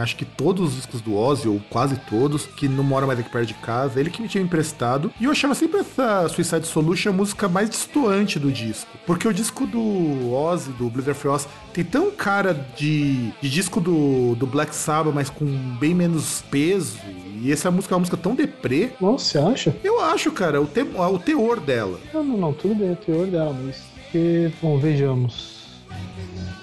acho 0.00 0.16
que 0.16 0.24
todos 0.24 0.70
os 0.70 0.76
discos 0.76 1.00
do 1.00 1.16
Ozzy, 1.16 1.48
ou 1.48 1.60
quase 1.70 1.96
todos, 2.08 2.46
que 2.46 2.68
não 2.68 2.84
mora 2.84 3.06
mais 3.06 3.18
aqui 3.18 3.30
perto 3.30 3.46
de 3.46 3.54
casa. 3.54 3.98
Ele 3.98 4.10
que 4.10 4.22
me 4.22 4.28
tinha 4.28 4.42
emprestado. 4.42 5.10
E 5.20 5.24
eu 5.24 5.30
achava 5.30 5.54
sempre 5.54 5.80
essa 5.80 6.28
Suicide 6.28 6.66
Solution 6.66 7.10
a 7.10 7.12
música 7.12 7.48
mais 7.48 7.70
distoante 7.70 8.38
do 8.38 8.50
disco. 8.50 8.90
Porque 9.06 9.26
o 9.26 9.32
disco 9.32 9.66
do 9.66 10.32
Ozzy, 10.32 10.70
do 10.72 10.88
Blizzard 10.90 11.18
of 11.18 11.28
Oz, 11.28 11.48
tem 11.72 11.84
tão 11.84 12.10
cara 12.10 12.54
de, 12.76 13.30
de 13.40 13.50
disco 13.50 13.80
do, 13.80 14.34
do 14.34 14.46
Black 14.46 14.74
Sabbath, 14.74 15.14
mas 15.14 15.30
com 15.30 15.44
bem 15.78 15.94
menos 15.94 16.42
peso 16.50 16.98
e 17.42 17.52
essa 17.52 17.70
música 17.70 17.94
é 17.94 17.96
uma 17.96 18.00
música 18.00 18.16
tão 18.16 18.34
deprê. 18.34 18.90
Nossa, 19.00 19.24
você 19.24 19.38
acha? 19.38 19.76
Eu 19.84 20.00
acho, 20.00 20.32
cara, 20.32 20.60
o, 20.60 20.66
te, 20.66 20.80
o 20.80 21.18
teor 21.18 21.60
dela. 21.60 21.98
Não, 22.12 22.24
não, 22.24 22.36
não, 22.36 22.52
tudo 22.52 22.74
bem, 22.74 22.92
o 22.92 22.96
teor 22.96 23.26
dela, 23.26 23.54
mas. 23.62 23.82
Que, 24.10 24.50
bom, 24.62 24.78
vejamos. 24.78 25.55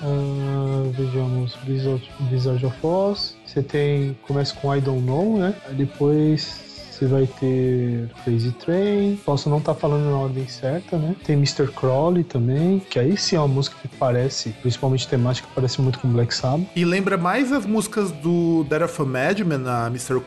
Uh, 0.04 0.92
vejamos 0.92 1.58
Blizzard, 1.64 2.66
of 2.66 2.86
Oz. 2.86 3.38
Você 3.46 3.64
tem. 3.64 4.18
Começa 4.28 4.54
com 4.56 4.76
I 4.76 4.82
Don't 4.82 5.02
Know, 5.02 5.38
né? 5.38 5.56
Aí 5.66 5.76
depois 5.76 6.64
você 6.92 7.08
vai 7.08 7.28
ter 7.40 8.10
Crazy 8.24 8.52
Train. 8.52 9.20
Posso 9.26 9.50
não 9.50 9.58
estar 9.58 9.74
tá 9.74 9.80
falando 9.80 10.10
na 10.10 10.18
ordem 10.18 10.48
certa, 10.48 10.98
né? 10.98 11.16
Tem 11.24 11.36
Mr. 11.36 11.68
Crowley 11.68 12.24
também, 12.24 12.80
que 12.80 13.00
aí 13.00 13.18
sim 13.18 13.36
é 13.36 13.40
uma 13.40 13.48
música 13.48 13.76
que 13.82 13.88
parece, 13.98 14.50
principalmente 14.62 15.08
temática, 15.08 15.48
parece 15.56 15.82
muito 15.82 16.00
com 16.00 16.10
Black 16.10 16.34
Sabbath. 16.34 16.68
E 16.76 16.86
lembra 16.86 17.18
mais 17.18 17.52
as 17.52 17.66
músicas 17.66 18.12
do 18.12 18.64
Death 18.66 18.84
of 18.84 19.02
a 19.02 19.06
Madman, 19.06 19.68
a 19.68 19.88
Mr. 19.88 20.20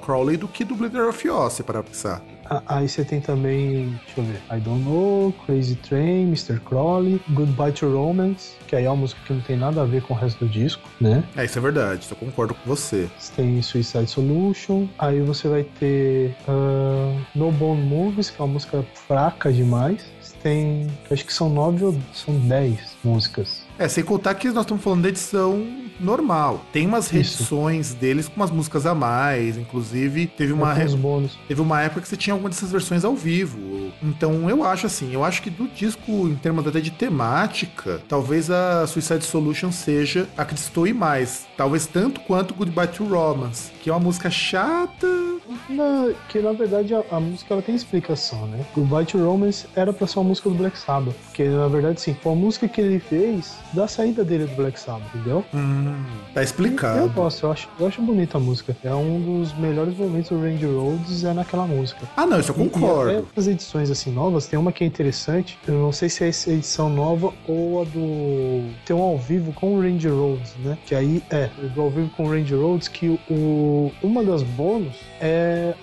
Crowley, 0.00 0.36
do 0.36 0.46
que 0.46 0.64
do 0.64 0.74
Bleeder 0.74 1.08
of 1.08 1.28
Oz, 1.28 1.60
para 1.60 1.82
pensar. 1.82 2.22
Aí 2.66 2.88
você 2.88 3.04
tem 3.04 3.20
também, 3.20 3.98
deixa 4.04 4.20
eu 4.20 4.24
ver, 4.24 4.40
I 4.50 4.60
Don't 4.60 4.84
Know, 4.84 5.32
Crazy 5.46 5.76
Train, 5.76 6.28
Mr. 6.28 6.60
Crowley, 6.60 7.20
Goodbye 7.30 7.72
to 7.72 7.90
Romance, 7.92 8.52
que 8.66 8.76
aí 8.76 8.84
é 8.84 8.90
uma 8.90 8.96
música 8.96 9.20
que 9.26 9.32
não 9.32 9.40
tem 9.40 9.56
nada 9.56 9.82
a 9.82 9.84
ver 9.84 10.02
com 10.02 10.14
o 10.14 10.16
resto 10.16 10.44
do 10.44 10.50
disco, 10.50 10.88
né? 11.00 11.22
É, 11.36 11.44
isso 11.44 11.58
é 11.58 11.62
verdade, 11.62 12.06
eu 12.10 12.16
concordo 12.16 12.54
com 12.54 12.68
você. 12.68 13.08
Você 13.18 13.32
tem 13.34 13.62
Suicide 13.62 14.06
Solution, 14.06 14.88
aí 14.98 15.20
você 15.20 15.48
vai 15.48 15.64
ter 15.64 16.34
uh, 16.48 17.20
No 17.34 17.50
Bone 17.52 17.82
Movies, 17.82 18.30
que 18.30 18.40
é 18.40 18.44
uma 18.44 18.54
música 18.54 18.84
fraca 19.06 19.52
demais. 19.52 20.04
Você 20.20 20.34
tem, 20.42 20.86
acho 21.10 21.24
que 21.24 21.32
são 21.32 21.48
nove 21.48 21.84
ou 21.84 21.96
são 22.12 22.34
dez 22.40 22.96
músicas. 23.04 23.62
É, 23.78 23.88
sem 23.88 24.04
contar 24.04 24.34
que 24.34 24.48
nós 24.48 24.64
estamos 24.64 24.82
falando 24.82 25.02
da 25.02 25.08
edição 25.08 25.66
normal. 26.04 26.64
Tem 26.72 26.86
umas 26.86 27.08
reedições 27.08 27.94
deles 27.94 28.28
com 28.28 28.36
umas 28.36 28.50
músicas 28.50 28.86
a 28.86 28.94
mais, 28.94 29.56
inclusive 29.56 30.26
teve 30.26 30.52
uma 30.52 30.72
re... 30.72 30.86
bônus. 30.96 31.38
teve 31.48 31.60
uma 31.60 31.80
época 31.80 32.02
que 32.02 32.08
você 32.08 32.16
tinha 32.16 32.34
alguma 32.34 32.50
dessas 32.50 32.70
versões 32.70 33.04
ao 33.04 33.14
vivo. 33.14 33.92
Então 34.02 34.48
eu 34.48 34.64
acho 34.64 34.86
assim, 34.86 35.12
eu 35.12 35.24
acho 35.24 35.42
que 35.42 35.50
do 35.50 35.68
disco 35.68 36.10
em 36.28 36.34
termos 36.34 36.66
até 36.66 36.80
de 36.80 36.90
temática, 36.90 38.02
talvez 38.08 38.50
a 38.50 38.86
Suicide 38.86 39.24
Solution 39.24 39.70
seja 39.70 40.28
a 40.36 40.44
que 40.44 40.54
destoe 40.54 40.92
mais, 40.92 41.46
talvez 41.56 41.86
tanto 41.86 42.20
quanto 42.20 42.54
Goodbye 42.54 42.88
to 42.88 43.04
Romance, 43.04 43.70
que 43.82 43.90
é 43.90 43.92
uma 43.92 44.00
música 44.00 44.30
chata. 44.30 45.31
Não, 45.68 46.14
que 46.28 46.38
na 46.40 46.52
verdade 46.52 46.94
a, 46.94 47.02
a 47.10 47.20
música 47.20 47.54
ela 47.54 47.62
tem 47.62 47.74
explicação, 47.74 48.46
né? 48.46 48.64
Goodbye 48.74 49.04
to 49.04 49.18
Romance 49.18 49.66
era 49.74 49.92
para 49.92 50.06
ser 50.06 50.18
uma 50.18 50.28
música 50.28 50.48
do 50.48 50.54
Black 50.54 50.78
Sabbath, 50.78 51.14
porque 51.26 51.44
na 51.44 51.68
verdade 51.68 52.00
sim, 52.00 52.14
foi 52.14 52.32
a 52.32 52.34
música 52.34 52.68
que 52.68 52.80
ele 52.80 52.98
fez 52.98 53.56
da 53.72 53.88
saída 53.88 54.24
dele 54.24 54.46
do 54.46 54.54
Black 54.54 54.78
Sabbath, 54.78 55.08
entendeu? 55.14 55.44
Hum, 55.54 56.04
tá 56.34 56.42
explicado. 56.42 56.98
Eu 56.98 57.08
gosto, 57.08 57.46
eu 57.46 57.52
acho, 57.52 57.68
eu 57.78 57.86
acho 57.86 58.02
bonita 58.02 58.38
a 58.38 58.40
música. 58.40 58.76
É 58.84 58.94
um 58.94 59.20
dos 59.20 59.52
melhores 59.54 59.96
momentos 59.96 60.30
do 60.30 60.40
Range 60.40 60.64
Roads 60.66 61.24
é 61.24 61.32
naquela 61.32 61.66
música. 61.66 62.08
Ah, 62.16 62.26
não, 62.26 62.38
isso 62.38 62.50
eu 62.50 62.54
concordo. 62.54 63.26
As 63.36 63.46
edições 63.46 63.90
assim 63.90 64.12
novas, 64.12 64.46
tem 64.46 64.58
uma 64.58 64.72
que 64.72 64.84
é 64.84 64.86
interessante. 64.86 65.58
Eu 65.66 65.74
não 65.74 65.92
sei 65.92 66.08
se 66.08 66.24
é 66.24 66.28
essa 66.28 66.50
edição 66.50 66.88
nova 66.88 67.32
ou 67.46 67.82
a 67.82 67.84
do. 67.84 68.70
Tem 68.84 68.94
um 68.94 69.02
ao 69.02 69.18
vivo 69.18 69.52
com 69.52 69.74
o 69.74 69.80
Range 69.80 70.08
Roads, 70.08 70.54
né? 70.64 70.78
Que 70.86 70.94
aí 70.94 71.22
é, 71.30 71.48
do 71.74 71.80
ao 71.80 71.90
vivo 71.90 72.10
com 72.16 72.24
o 72.24 72.30
Range 72.30 72.54
Roads, 72.54 72.88
que 72.88 73.18
o, 73.30 73.92
uma 74.02 74.22
das 74.22 74.42
bônus 74.42 74.96
é 75.20 75.31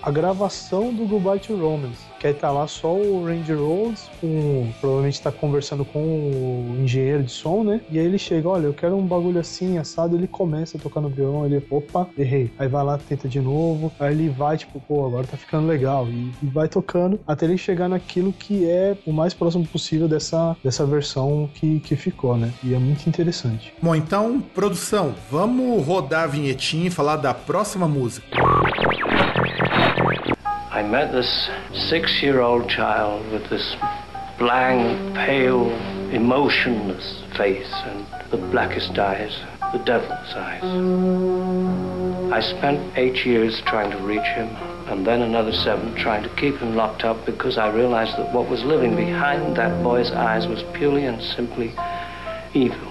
a 0.02 0.10
gravação 0.10 0.92
do 0.92 1.06
Goodbye 1.06 1.38
to 1.40 1.56
Romance 1.56 2.00
Que 2.18 2.28
aí 2.28 2.34
tá 2.34 2.50
lá 2.50 2.66
só 2.66 2.92
o 2.92 3.24
Randy 3.24 3.52
Rhodes, 3.52 4.08
com, 4.20 4.70
provavelmente 4.80 5.20
tá 5.20 5.30
conversando 5.32 5.84
com 5.84 6.00
o 6.00 6.76
engenheiro 6.82 7.22
de 7.22 7.32
som, 7.32 7.62
né? 7.62 7.80
E 7.90 7.98
aí 7.98 8.04
ele 8.04 8.18
chega, 8.18 8.48
olha, 8.48 8.66
eu 8.66 8.74
quero 8.74 8.96
um 8.96 9.06
bagulho 9.06 9.40
assim, 9.40 9.78
assado, 9.78 10.16
ele 10.16 10.26
começa 10.26 10.76
a 10.76 10.80
tocar 10.80 11.00
no 11.00 11.08
violão, 11.08 11.46
ele, 11.46 11.64
opa, 11.70 12.08
errei. 12.18 12.50
Aí 12.58 12.68
vai 12.68 12.84
lá, 12.84 12.98
tenta 12.98 13.28
de 13.28 13.40
novo, 13.40 13.92
aí 13.98 14.12
ele 14.12 14.28
vai, 14.28 14.56
tipo, 14.56 14.80
pô, 14.80 15.06
agora 15.06 15.26
tá 15.26 15.36
ficando 15.36 15.66
legal. 15.66 16.06
E, 16.08 16.32
e 16.42 16.46
vai 16.46 16.68
tocando 16.68 17.18
até 17.26 17.46
ele 17.46 17.56
chegar 17.58 17.88
naquilo 17.88 18.32
que 18.32 18.68
é 18.68 18.96
o 19.06 19.12
mais 19.12 19.34
próximo 19.34 19.66
possível 19.66 20.08
dessa, 20.08 20.56
dessa 20.62 20.84
versão 20.84 21.48
que, 21.54 21.80
que 21.80 21.96
ficou, 21.96 22.36
né? 22.36 22.52
E 22.62 22.74
é 22.74 22.78
muito 22.78 23.06
interessante. 23.08 23.72
Bom, 23.82 23.94
então, 23.94 24.40
produção, 24.54 25.14
vamos 25.30 25.84
rodar 25.86 26.24
a 26.24 26.26
vinhetinha 26.26 26.88
e 26.88 26.90
falar 26.90 27.16
da 27.16 27.32
próxima 27.34 27.88
música. 27.88 28.26
I 30.80 30.82
met 30.82 31.12
this 31.12 31.50
six 31.90 32.22
year 32.22 32.40
old 32.40 32.66
child 32.66 33.30
with 33.30 33.50
this 33.50 33.76
blank, 34.38 35.14
pale, 35.14 35.68
emotionless 36.10 37.22
face 37.36 37.70
and 37.84 38.06
the 38.30 38.38
blackest 38.38 38.98
eyes, 38.98 39.38
the 39.74 39.78
devil's 39.80 40.32
eyes. 40.34 40.62
I 42.32 42.40
spent 42.40 42.96
eight 42.96 43.26
years 43.26 43.60
trying 43.66 43.90
to 43.90 43.98
reach 43.98 44.24
him, 44.24 44.48
and 44.88 45.06
then 45.06 45.20
another 45.20 45.52
seven 45.52 45.94
trying 45.96 46.22
to 46.22 46.34
keep 46.36 46.56
him 46.56 46.74
locked 46.74 47.04
up 47.04 47.26
because 47.26 47.58
I 47.58 47.68
realized 47.68 48.16
that 48.16 48.32
what 48.32 48.48
was 48.48 48.64
living 48.64 48.96
behind 48.96 49.58
that 49.58 49.82
boy's 49.82 50.10
eyes 50.12 50.46
was 50.46 50.62
purely 50.72 51.04
and 51.04 51.20
simply 51.20 51.74
evil. 52.54 52.89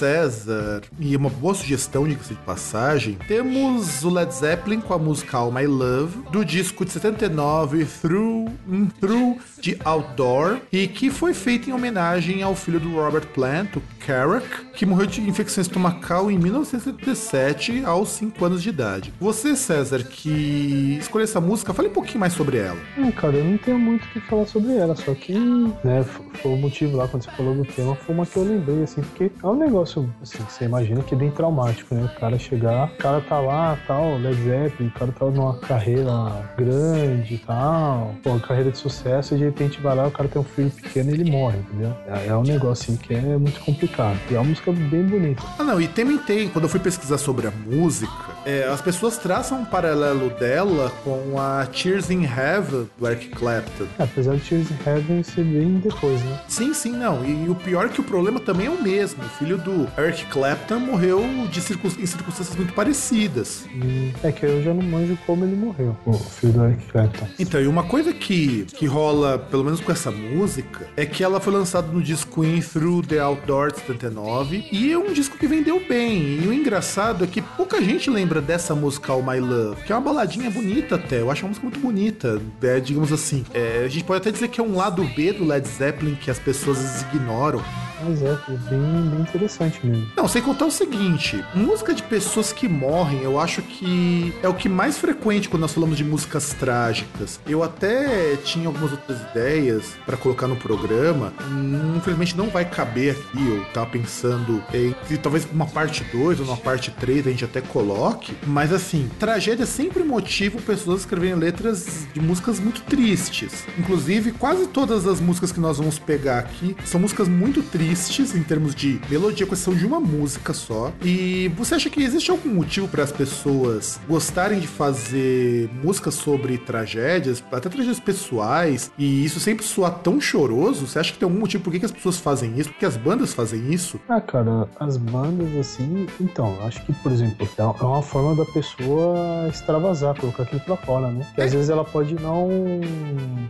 César, 0.00 0.80
e 0.98 1.14
uma 1.14 1.28
boa 1.28 1.52
sugestão, 1.52 2.06
de 2.32 2.40
passagem, 2.40 3.18
temos 3.28 4.02
o 4.02 4.08
Led 4.08 4.34
Zeppelin 4.34 4.80
com 4.80 4.94
a 4.94 4.98
música 4.98 5.36
All 5.36 5.52
My 5.52 5.66
Love, 5.66 6.22
do 6.32 6.42
disco 6.42 6.86
de 6.86 6.92
79, 6.92 7.84
Through, 7.84 8.50
Through 8.98 9.38
the 9.60 9.76
Outdoor, 9.84 10.58
e 10.72 10.86
que 10.86 11.10
foi 11.10 11.34
feito 11.34 11.68
em 11.68 11.72
homenagem 11.72 12.42
ao 12.42 12.54
filho 12.54 12.80
do 12.80 12.94
Robert 12.94 13.26
Plant, 13.28 13.76
o 13.76 13.82
Carrack, 14.06 14.46
que 14.74 14.86
morreu 14.86 15.06
de 15.06 15.20
infecção 15.20 15.62
estomacal 15.62 16.30
em 16.30 16.38
1977, 16.38 17.84
aos 17.84 18.08
5 18.10 18.44
anos 18.44 18.62
de 18.62 18.68
idade. 18.68 19.12
Você, 19.20 19.54
César, 19.54 20.02
que 20.02 20.96
escolheu 20.98 21.24
essa 21.24 21.40
música, 21.40 21.74
fale 21.74 21.88
um 21.88 21.92
pouquinho 21.92 22.20
mais 22.20 22.32
sobre 22.32 22.58
ela. 22.58 22.78
É, 22.96 23.10
cara, 23.12 23.36
eu 23.36 23.44
não 23.44 23.58
tenho 23.58 23.78
muito 23.78 24.04
o 24.04 24.08
que 24.08 24.20
falar 24.20 24.46
sobre 24.46 24.74
ela, 24.76 24.96
só 24.96 25.14
que, 25.14 25.34
né, 25.34 26.04
foi 26.42 26.52
o 26.52 26.56
motivo 26.56 26.96
lá, 26.96 27.06
quando 27.06 27.24
você 27.24 27.30
falou 27.32 27.54
do 27.54 27.64
tema, 27.64 27.94
foi 27.94 28.14
uma 28.14 28.24
que 28.26 28.36
eu 28.36 28.44
lembrei, 28.44 28.82
assim, 28.82 29.02
porque 29.02 29.30
é 29.42 29.46
um 29.46 29.56
negócio, 29.56 30.12
assim, 30.22 30.38
você 30.48 30.64
imagina 30.64 31.02
que 31.02 31.14
é 31.14 31.18
bem 31.18 31.30
traumático, 31.30 31.94
né? 31.94 32.04
O 32.04 32.20
cara 32.20 32.38
chegar, 32.38 32.86
o 32.86 32.96
cara 32.96 33.20
tá 33.20 33.38
lá, 33.38 33.78
tal, 33.86 34.16
Led 34.16 34.42
Zeppelin, 34.42 34.88
o 34.88 34.98
cara 34.98 35.12
tá 35.12 35.26
numa 35.26 35.58
carreira 35.58 36.10
grande 36.56 37.34
e 37.34 37.38
tal, 37.38 38.14
pô, 38.22 38.38
carreira 38.40 38.70
de 38.70 38.78
sucesso, 38.78 39.34
e 39.34 39.38
de 39.38 39.49
repente 39.50 39.80
vai 39.80 39.94
lá, 39.94 40.06
o 40.06 40.10
cara 40.10 40.28
tem 40.28 40.40
um 40.40 40.44
filho 40.44 40.70
pequeno 40.70 41.10
e 41.10 41.14
ele 41.14 41.30
morre, 41.30 41.58
entendeu? 41.58 41.94
É, 42.06 42.28
é 42.28 42.36
um 42.36 42.42
negócio, 42.42 42.92
assim, 42.92 42.96
que 42.96 43.14
é 43.14 43.20
muito 43.36 43.60
complicado. 43.60 44.18
E 44.30 44.34
é 44.34 44.38
uma 44.38 44.48
música 44.48 44.72
bem 44.72 45.02
bonita. 45.04 45.42
Ah, 45.58 45.64
não, 45.64 45.80
e 45.80 45.88
também 45.88 46.18
tem, 46.18 46.48
quando 46.48 46.64
eu 46.64 46.68
fui 46.68 46.80
pesquisar 46.80 47.18
sobre 47.18 47.46
a 47.46 47.50
música, 47.50 48.12
é, 48.46 48.64
as 48.64 48.80
pessoas 48.80 49.18
traçam 49.18 49.60
um 49.60 49.64
paralelo 49.64 50.30
dela 50.30 50.90
com 51.04 51.38
a 51.38 51.66
Tears 51.66 52.10
in 52.10 52.24
Heaven, 52.24 52.88
do 52.98 53.06
Eric 53.06 53.28
Clapton. 53.30 53.84
É, 53.98 54.04
apesar 54.04 54.36
de 54.36 54.40
Tears 54.42 54.70
in 54.70 54.76
Heaven 54.86 55.22
ser 55.22 55.44
bem 55.44 55.78
depois, 55.78 56.22
né? 56.22 56.40
Sim, 56.48 56.72
sim, 56.72 56.92
não. 56.92 57.24
E, 57.24 57.46
e 57.46 57.48
o 57.48 57.54
pior 57.54 57.86
é 57.86 57.88
que 57.88 58.00
o 58.00 58.04
problema 58.04 58.40
também 58.40 58.66
é 58.66 58.70
o 58.70 58.82
mesmo. 58.82 59.22
O 59.22 59.28
filho 59.28 59.58
do 59.58 59.88
Eric 59.98 60.26
Clapton 60.26 60.78
morreu 60.78 61.22
de 61.50 61.60
circun... 61.60 61.88
em 61.88 62.06
circunstâncias 62.06 62.56
muito 62.56 62.72
parecidas. 62.72 63.66
Hum, 63.74 64.10
é 64.22 64.32
que 64.32 64.44
eu 64.44 64.62
já 64.62 64.72
não 64.72 64.82
manjo 64.82 65.18
como 65.26 65.44
ele 65.44 65.56
morreu, 65.56 65.96
o 66.06 66.12
filho 66.12 66.52
do 66.52 66.64
Eric 66.64 66.86
Clapton. 66.86 67.26
Então, 67.38 67.60
e 67.60 67.66
uma 67.66 67.84
coisa 67.84 68.12
que, 68.12 68.64
que 68.66 68.86
rola, 68.86 69.38
pelo 69.40 69.64
menos 69.64 69.80
com 69.80 69.90
essa 69.90 70.10
música, 70.10 70.88
é 70.96 71.06
que 71.06 71.24
ela 71.24 71.40
foi 71.40 71.52
lançada 71.52 71.90
no 71.90 72.02
disco 72.02 72.44
In 72.44 72.60
Through 72.60 73.06
the 73.06 73.18
Outdoor 73.18 73.72
de 73.72 73.80
79 73.80 74.68
e 74.70 74.92
é 74.92 74.98
um 74.98 75.12
disco 75.12 75.38
que 75.38 75.46
vendeu 75.46 75.82
bem. 75.88 76.42
E 76.42 76.46
o 76.46 76.52
engraçado 76.52 77.24
é 77.24 77.26
que 77.26 77.42
pouca 77.42 77.82
gente 77.82 78.10
lembra 78.10 78.40
dessa 78.40 78.74
música 78.74 79.12
All 79.12 79.22
My 79.22 79.40
Love, 79.40 79.82
que 79.82 79.92
é 79.92 79.96
uma 79.96 80.02
baladinha 80.02 80.50
bonita 80.50 80.96
até. 80.96 81.20
Eu 81.20 81.30
acho 81.30 81.42
uma 81.42 81.48
música 81.48 81.66
muito 81.66 81.80
bonita. 81.80 82.40
É, 82.62 82.80
digamos 82.80 83.12
assim, 83.12 83.44
é, 83.52 83.82
a 83.84 83.88
gente 83.88 84.04
pode 84.04 84.20
até 84.20 84.30
dizer 84.30 84.48
que 84.48 84.60
é 84.60 84.64
um 84.64 84.76
lado 84.76 85.04
B 85.04 85.32
do 85.32 85.44
Led 85.44 85.66
Zeppelin 85.66 86.14
que 86.14 86.30
as 86.30 86.38
pessoas 86.38 87.02
ignoram. 87.02 87.62
Mas 88.02 88.22
é, 88.22 88.30
é 88.30 88.56
bem, 88.70 89.10
bem 89.10 89.20
interessante 89.20 89.84
mesmo. 89.86 90.08
Não, 90.16 90.26
sem 90.26 90.40
contar 90.42 90.66
o 90.66 90.70
seguinte: 90.70 91.44
música 91.54 91.92
de 91.92 92.02
pessoas 92.02 92.52
que 92.52 92.68
morrem, 92.68 93.22
eu 93.22 93.38
acho 93.38 93.62
que 93.62 94.32
é 94.42 94.48
o 94.48 94.54
que 94.54 94.68
mais 94.68 94.98
frequente 94.98 95.48
quando 95.48 95.62
nós 95.62 95.72
falamos 95.72 95.96
de 95.96 96.04
músicas 96.04 96.54
trágicas. 96.54 97.40
Eu 97.46 97.62
até 97.62 98.36
tinha 98.36 98.68
algumas 98.68 98.92
outras 98.92 99.20
ideias 99.30 99.92
para 100.06 100.16
colocar 100.16 100.46
no 100.46 100.56
programa, 100.56 101.32
hum, 101.42 101.94
infelizmente 101.96 102.36
não 102.36 102.48
vai 102.48 102.64
caber 102.64 103.12
aqui. 103.12 103.46
Eu 103.46 103.64
tava 103.72 103.86
pensando 103.86 104.62
em 104.72 104.94
que 105.06 105.18
talvez 105.18 105.46
uma 105.52 105.66
parte 105.66 106.04
2 106.04 106.40
ou 106.40 106.46
uma 106.46 106.56
parte 106.56 106.90
3 106.90 107.26
a 107.26 107.30
gente 107.30 107.44
até 107.44 107.60
coloque, 107.60 108.34
mas 108.46 108.72
assim, 108.72 109.10
tragédia 109.18 109.64
é 109.64 109.66
sempre 109.66 110.02
motiva 110.02 110.58
pessoas 110.60 111.00
escreverem 111.00 111.34
letras 111.34 112.06
de 112.12 112.20
músicas 112.20 112.58
muito 112.58 112.82
tristes. 112.82 113.64
Inclusive, 113.78 114.32
quase 114.32 114.66
todas 114.66 115.06
as 115.06 115.20
músicas 115.20 115.52
que 115.52 115.60
nós 115.60 115.78
vamos 115.78 115.98
pegar 115.98 116.38
aqui 116.38 116.76
são 116.84 117.00
músicas 117.00 117.28
muito 117.28 117.62
tristes 117.62 117.89
tristes 117.90 118.36
em 118.36 118.42
termos 118.42 118.74
de 118.74 119.00
melodia, 119.10 119.44
com 119.44 119.52
exceção 119.52 119.74
de 119.74 119.84
uma 119.84 119.98
música 119.98 120.52
só. 120.52 120.92
E 121.02 121.48
você 121.56 121.74
acha 121.74 121.90
que 121.90 122.00
existe 122.02 122.30
algum 122.30 122.50
motivo 122.50 122.86
para 122.86 123.02
as 123.02 123.10
pessoas 123.10 124.00
gostarem 124.08 124.60
de 124.60 124.68
fazer 124.68 125.68
músicas 125.82 126.14
sobre 126.14 126.56
tragédias, 126.58 127.42
até 127.50 127.68
tragédias 127.68 127.98
pessoais, 127.98 128.92
e 128.96 129.24
isso 129.24 129.40
sempre 129.40 129.64
soar 129.64 129.98
tão 129.98 130.20
choroso? 130.20 130.86
Você 130.86 130.98
acha 130.98 131.12
que 131.12 131.18
tem 131.18 131.26
algum 131.26 131.40
motivo 131.40 131.64
por 131.64 131.72
que, 131.72 131.80
que 131.80 131.84
as 131.84 131.90
pessoas 131.90 132.18
fazem 132.18 132.58
isso? 132.58 132.70
Por 132.70 132.78
que 132.78 132.86
as 132.86 132.96
bandas 132.96 133.34
fazem 133.34 133.72
isso? 133.72 133.98
Ah, 134.08 134.20
cara, 134.20 134.68
as 134.78 134.96
bandas 134.96 135.56
assim. 135.56 136.06
Então, 136.20 136.56
acho 136.64 136.84
que, 136.86 136.92
por 136.92 137.10
exemplo, 137.10 137.48
é 137.58 137.84
uma 137.84 138.02
forma 138.02 138.36
da 138.36 138.44
pessoa 138.52 139.48
extravasar, 139.48 140.14
colocar 140.14 140.44
aquilo 140.44 140.60
pra 140.60 140.76
fora, 140.76 141.10
né? 141.10 141.26
Que 141.34 141.42
às 141.42 141.52
vezes 141.52 141.70
ela 141.70 141.84
pode 141.84 142.14
não, 142.14 142.48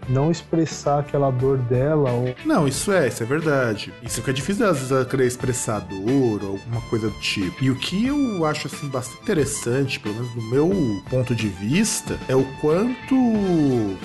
não 0.09 0.31
expressar 0.31 1.01
aquela 1.01 1.31
dor 1.31 1.59
dela. 1.59 2.11
Ou... 2.11 2.35
Não, 2.45 2.67
isso 2.67 2.91
é, 2.91 3.09
isso 3.09 3.23
é 3.23 3.27
verdade. 3.27 3.93
Isso 4.03 4.23
fica 4.31 4.33
difícil 4.33 4.69
às 4.69 4.79
vezes 4.79 5.07
querer 5.09 5.27
expressar 5.27 5.81
dor 5.81 6.45
ou 6.45 6.51
alguma 6.53 6.81
coisa 6.83 7.09
do 7.09 7.21
tipo. 7.21 7.63
E 7.63 7.71
o 7.71 7.75
que 7.75 8.07
eu 8.07 8.45
acho 8.45 8.67
assim 8.67 8.89
bastante 8.89 9.23
interessante, 9.23 9.99
pelo 9.99 10.15
menos 10.15 10.31
do 10.35 10.43
meu 10.43 11.03
ponto 11.11 11.35
de 11.35 11.49
vista, 11.49 12.19
é 12.29 12.37
o 12.37 12.45
quanto 12.61 13.17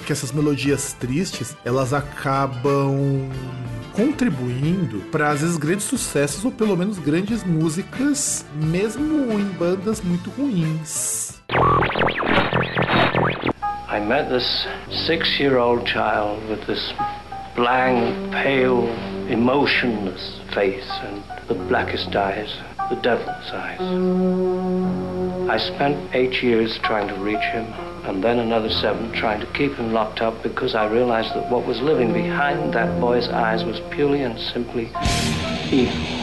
que 0.05 0.11
essas 0.11 0.31
melodias 0.31 0.93
tristes 0.93 1.55
elas 1.63 1.93
acabam 1.93 3.29
contribuindo 3.93 4.99
para 5.11 5.29
às 5.29 5.41
vezes 5.41 5.57
grandes 5.57 5.85
sucessos 5.85 6.43
ou 6.43 6.51
pelo 6.51 6.75
menos 6.75 6.97
grandes 6.97 7.43
músicas, 7.43 8.45
mesmo 8.55 9.31
em 9.39 9.45
bandas 9.57 10.01
muito 10.01 10.29
ruins. 10.31 11.39
I 13.87 13.99
met 13.99 14.29
this 14.29 14.67
six-year-old 15.07 15.87
child 15.87 16.41
with 16.49 16.65
this 16.65 16.93
blank, 17.55 18.31
pale, 18.31 18.89
emotionless 19.29 20.39
face 20.53 20.89
and 21.01 21.23
the 21.47 21.55
blackest 21.55 22.15
eyes, 22.15 22.55
the 22.89 22.95
devil's 22.97 23.51
eyes. 23.51 23.79
I 25.49 25.57
spent 25.57 26.13
eight 26.13 26.41
years 26.43 26.77
trying 26.83 27.07
to 27.07 27.15
reach 27.15 27.37
him, 27.37 27.65
and 28.05 28.23
then 28.23 28.39
another 28.39 28.69
seven 28.69 29.11
trying 29.13 29.39
to 29.41 29.47
keep 29.53 29.73
him 29.73 29.93
locked 29.93 30.21
up 30.21 30.41
because 30.43 30.75
I 30.75 30.87
realized 30.91 31.35
that 31.35 31.49
what 31.51 31.65
was 31.65 31.81
living 31.81 32.13
behind 32.13 32.73
that 32.73 32.99
boy's 32.99 33.27
eyes 33.29 33.63
was 33.63 33.79
purely 33.91 34.21
and 34.21 34.39
simply 34.39 34.91
evil. 35.71 36.14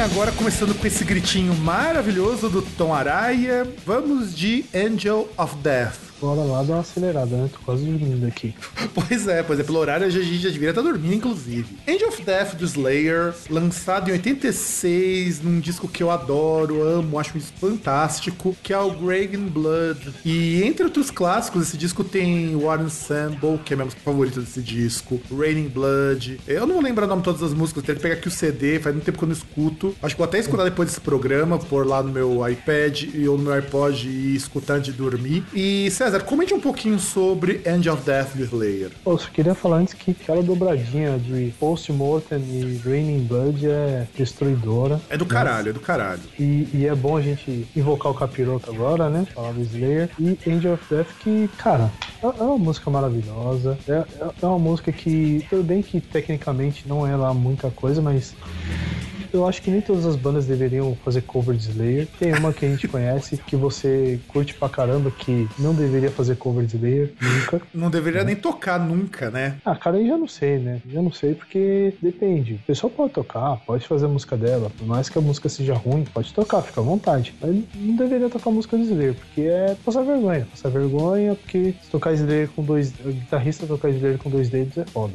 Agora 0.00 0.32
começando 0.50 0.74
com 0.74 0.84
esse 0.84 1.04
gritinho 1.04 1.54
maravilhoso 1.54 2.50
do 2.50 2.60
Tom 2.60 2.92
Araya, 2.92 3.64
vamos 3.86 4.34
de 4.34 4.64
Angel 4.74 5.28
of 5.38 5.54
Death. 5.58 6.10
Bora 6.20 6.42
lá 6.42 6.62
dar 6.62 6.74
uma 6.74 6.80
acelerada, 6.80 7.34
né? 7.34 7.48
Tô 7.50 7.58
quase 7.64 7.82
dormindo 7.82 8.26
aqui. 8.26 8.54
Pois 8.92 9.28
é, 9.28 9.42
pois 9.42 9.58
é, 9.58 9.62
pelo 9.62 9.78
horário 9.78 10.06
a 10.06 10.10
gente 10.10 10.38
já 10.38 10.48
deveria 10.48 10.70
estar 10.70 10.82
dormindo, 10.82 11.14
inclusive. 11.14 11.66
Angel 11.88 12.08
of 12.08 12.22
Death 12.22 12.54
do 12.56 12.64
Slayer, 12.64 13.32
lançado 13.48 14.10
em 14.10 14.12
86, 14.12 15.42
num 15.42 15.60
disco 15.60 15.86
que 15.86 16.02
eu 16.02 16.10
adoro, 16.10 16.82
amo, 16.82 17.18
acho 17.18 17.38
isso 17.38 17.52
fantástico, 17.58 18.56
que 18.62 18.72
é 18.72 18.78
o 18.78 18.90
Greg 18.90 19.36
in 19.36 19.46
Blood. 19.46 20.12
E 20.24 20.62
entre 20.64 20.84
outros 20.84 21.10
clássicos, 21.10 21.68
esse 21.68 21.76
disco 21.76 22.02
tem 22.02 22.56
War 22.56 22.82
Ensemble, 22.82 23.58
que 23.64 23.72
é 23.72 23.76
minha 23.76 23.84
música 23.84 24.02
favorita 24.04 24.40
desse 24.40 24.60
disco, 24.60 25.20
Raining 25.30 25.68
Blood. 25.68 26.40
Eu 26.46 26.66
não 26.66 26.74
vou 26.74 26.82
lembrar 26.82 27.06
o 27.06 27.08
nome 27.08 27.22
de 27.22 27.26
todas 27.26 27.42
as 27.42 27.54
músicas, 27.54 27.84
tenho 27.84 27.96
que 27.96 28.02
pegar 28.02 28.16
aqui 28.16 28.28
o 28.28 28.30
CD, 28.30 28.80
faz 28.80 28.94
muito 28.94 29.04
tempo 29.04 29.18
que 29.18 29.24
eu 29.24 29.28
não 29.28 29.36
escuto. 29.36 29.94
Acho 30.02 30.14
que 30.14 30.18
vou 30.18 30.28
até 30.28 30.39
escutar 30.40 30.64
depois 30.64 30.88
desse 30.88 31.00
programa, 31.00 31.58
pôr 31.58 31.86
lá 31.86 32.02
no 32.02 32.10
meu 32.10 32.48
iPad 32.48 33.04
ou 33.28 33.36
no 33.36 33.44
meu 33.44 33.52
iPod 33.52 34.08
e 34.08 34.34
escutar 34.34 34.74
antes 34.74 34.92
de 34.92 34.98
dormir. 34.98 35.44
E 35.54 35.90
César, 35.90 36.20
comente 36.20 36.54
um 36.54 36.60
pouquinho 36.60 36.98
sobre 36.98 37.60
Angel 37.66 37.94
of 37.94 38.04
Death 38.04 38.34
do 38.34 38.44
Slayer. 38.44 38.90
Eu 39.04 39.18
só 39.18 39.28
queria 39.28 39.54
falar 39.54 39.78
antes 39.78 39.94
que 39.94 40.10
aquela 40.10 40.42
dobradinha 40.42 41.18
de 41.18 41.52
Post-Mortem 41.58 42.38
e 42.38 42.80
Raining 42.84 43.24
Blood 43.24 43.66
é 43.66 44.06
destruidora. 44.16 45.00
É 45.08 45.16
do 45.16 45.26
caralho, 45.26 45.64
né? 45.64 45.70
é 45.70 45.72
do 45.72 45.80
caralho. 45.80 46.20
E, 46.38 46.68
e, 46.72 46.86
é 46.86 46.94
bom 46.94 47.16
a 47.16 47.22
gente 47.22 47.66
invocar 47.76 48.12
o 48.12 48.14
capiroto 48.14 48.70
agora, 48.70 49.08
né? 49.08 49.26
Falar 49.34 49.52
do 49.52 49.60
Slayer. 49.62 50.10
E 50.18 50.38
Angel 50.48 50.74
of 50.74 50.84
Death 50.90 51.08
que, 51.20 51.48
cara, 51.58 51.90
é, 52.22 52.26
é 52.26 52.42
uma 52.42 52.58
música 52.58 52.90
maravilhosa. 52.90 53.78
É, 53.88 53.92
é, 53.92 54.30
é 54.42 54.46
uma 54.46 54.58
música 54.58 54.92
que, 54.92 55.44
tudo 55.48 55.62
bem 55.62 55.82
que 55.82 56.00
tecnicamente 56.00 56.86
não 56.86 57.06
é 57.06 57.16
lá 57.16 57.32
muita 57.32 57.70
coisa, 57.70 58.00
mas 58.00 58.34
eu 59.32 59.46
acho 59.46 59.62
que 59.62 59.70
nem 59.70 59.80
todas 59.80 60.06
as 60.06 60.16
bandas 60.16 60.46
deveriam 60.46 60.96
fazer 61.04 61.22
cover 61.22 61.56
de 61.56 61.70
Slayer. 61.70 62.08
Tem 62.18 62.32
uma 62.34 62.52
que 62.52 62.64
a 62.64 62.68
gente 62.68 62.88
conhece 62.88 63.36
que 63.36 63.56
você 63.56 64.18
curte 64.28 64.54
pra 64.54 64.68
caramba 64.68 65.10
que 65.10 65.48
não 65.58 65.74
deveria 65.74 66.10
fazer 66.10 66.36
cover 66.36 66.64
de 66.64 66.76
Slayer 66.76 67.12
nunca. 67.20 67.62
Não 67.72 67.90
deveria 67.90 68.24
nem 68.24 68.36
tocar 68.36 68.78
nunca, 68.78 69.30
né? 69.30 69.56
Ah, 69.64 69.76
cara, 69.76 69.96
aí 69.96 70.06
já 70.06 70.16
não 70.16 70.28
sei, 70.28 70.58
né? 70.58 70.80
Já 70.88 71.02
não 71.02 71.12
sei 71.12 71.34
porque 71.34 71.94
depende. 72.00 72.54
O 72.54 72.66
pessoal 72.66 72.90
pode 72.90 73.12
tocar, 73.12 73.56
pode 73.66 73.86
fazer 73.86 74.06
a 74.06 74.08
música 74.08 74.36
dela, 74.36 74.70
por 74.76 74.86
mais 74.86 75.08
que 75.08 75.18
a 75.18 75.20
música 75.20 75.48
seja 75.48 75.74
ruim, 75.74 76.04
pode 76.04 76.32
tocar, 76.32 76.62
fica 76.62 76.80
à 76.80 76.84
vontade. 76.84 77.34
Mas 77.40 77.56
não 77.74 77.96
deveria 77.96 78.28
tocar 78.28 78.50
música 78.50 78.76
de 78.76 78.84
Slayer, 78.84 79.14
porque 79.14 79.42
é 79.42 79.76
passar 79.84 80.02
vergonha. 80.02 80.46
Passar 80.50 80.70
vergonha, 80.70 81.34
porque 81.34 81.74
se 81.82 81.90
tocar 81.90 82.12
Slayer 82.12 82.48
com 82.48 82.62
dois. 82.62 82.92
O 83.04 83.10
guitarrista 83.10 83.66
tocar 83.66 83.90
Slayer 83.90 84.18
com 84.18 84.30
dois 84.30 84.48
dedos 84.48 84.76
é 84.78 84.84
foda. 84.84 85.14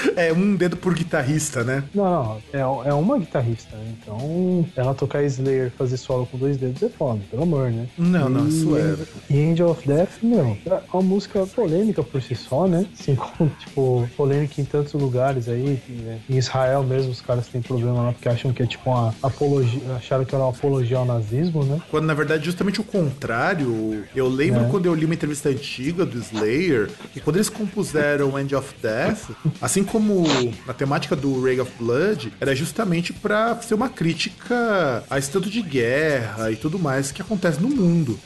é 0.16 0.32
um 0.32 0.54
dedo 0.54 0.76
por 0.76 0.94
guitarrista, 0.94 1.62
né? 1.62 1.84
Não, 1.94 2.06
não. 2.06 2.84
É, 2.84 2.88
é 2.88 2.94
uma 2.94 3.18
guitarrista, 3.18 3.76
né? 3.76 3.94
Então, 4.00 4.66
ela 4.76 4.94
tocar 4.94 5.22
Slayer 5.22 5.70
fazer 5.76 5.96
solo 5.96 6.26
com 6.26 6.38
dois 6.38 6.56
dedos 6.56 6.82
é 6.82 6.88
foda, 6.88 7.20
pelo 7.30 7.42
amor, 7.42 7.70
né? 7.70 7.86
Não, 7.96 8.28
e, 8.28 8.32
não, 8.32 8.48
isso 8.48 8.76
é. 8.76 8.96
E 9.30 9.50
Angel 9.50 9.70
of 9.70 9.86
Death, 9.86 10.22
meu, 10.22 10.56
é 10.66 10.80
uma 10.92 11.02
música 11.02 11.46
polêmica 11.46 12.02
por 12.02 12.22
si 12.22 12.34
só, 12.34 12.66
né? 12.66 12.86
Assim 12.98 13.14
como, 13.14 13.50
tipo, 13.58 14.08
polêmica 14.16 14.60
em 14.60 14.64
tantos 14.64 14.92
lugares 14.94 15.48
aí. 15.48 15.80
Né? 15.88 16.18
Em 16.28 16.36
Israel 16.36 16.82
mesmo, 16.82 17.10
os 17.10 17.20
caras 17.20 17.46
têm 17.46 17.60
problema 17.60 18.02
lá 18.02 18.12
porque 18.12 18.28
acham 18.28 18.52
que 18.52 18.62
é 18.62 18.66
tipo 18.66 18.90
uma 18.90 19.14
apologia. 19.22 19.80
Acharam 19.96 20.24
que 20.24 20.34
era 20.34 20.44
uma 20.44 20.50
apologia 20.50 20.98
ao 20.98 21.04
nazismo, 21.04 21.64
né? 21.64 21.80
Quando 21.90 22.06
na 22.06 22.14
verdade, 22.14 22.44
justamente 22.44 22.80
o 22.80 22.84
contrário. 22.84 24.04
Eu 24.14 24.28
lembro 24.28 24.64
é. 24.64 24.68
quando 24.68 24.86
eu 24.86 24.94
li 24.94 25.04
uma 25.04 25.14
entrevista 25.14 25.48
antiga 25.48 26.04
do 26.04 26.18
Slayer, 26.18 26.90
que 27.12 27.20
quando 27.20 27.36
eles 27.36 27.48
compuseram 27.48 28.36
Angel 28.36 28.58
of 28.58 28.74
Death, 28.82 29.30
assim 29.60 29.84
como 29.86 30.24
a 30.68 30.74
temática 30.74 31.16
do 31.16 31.42
Ray 31.42 31.60
of 31.60 31.72
Blood 31.78 32.32
era 32.40 32.54
justamente 32.54 33.12
para 33.12 33.60
ser 33.62 33.74
uma 33.74 33.88
crítica 33.88 35.04
a 35.08 35.18
esse 35.18 35.30
tanto 35.30 35.48
de 35.48 35.62
guerra 35.62 36.50
e 36.50 36.56
tudo 36.56 36.78
mais 36.78 37.12
que 37.12 37.22
acontece 37.22 37.60
no 37.60 37.68
mundo. 37.68 38.18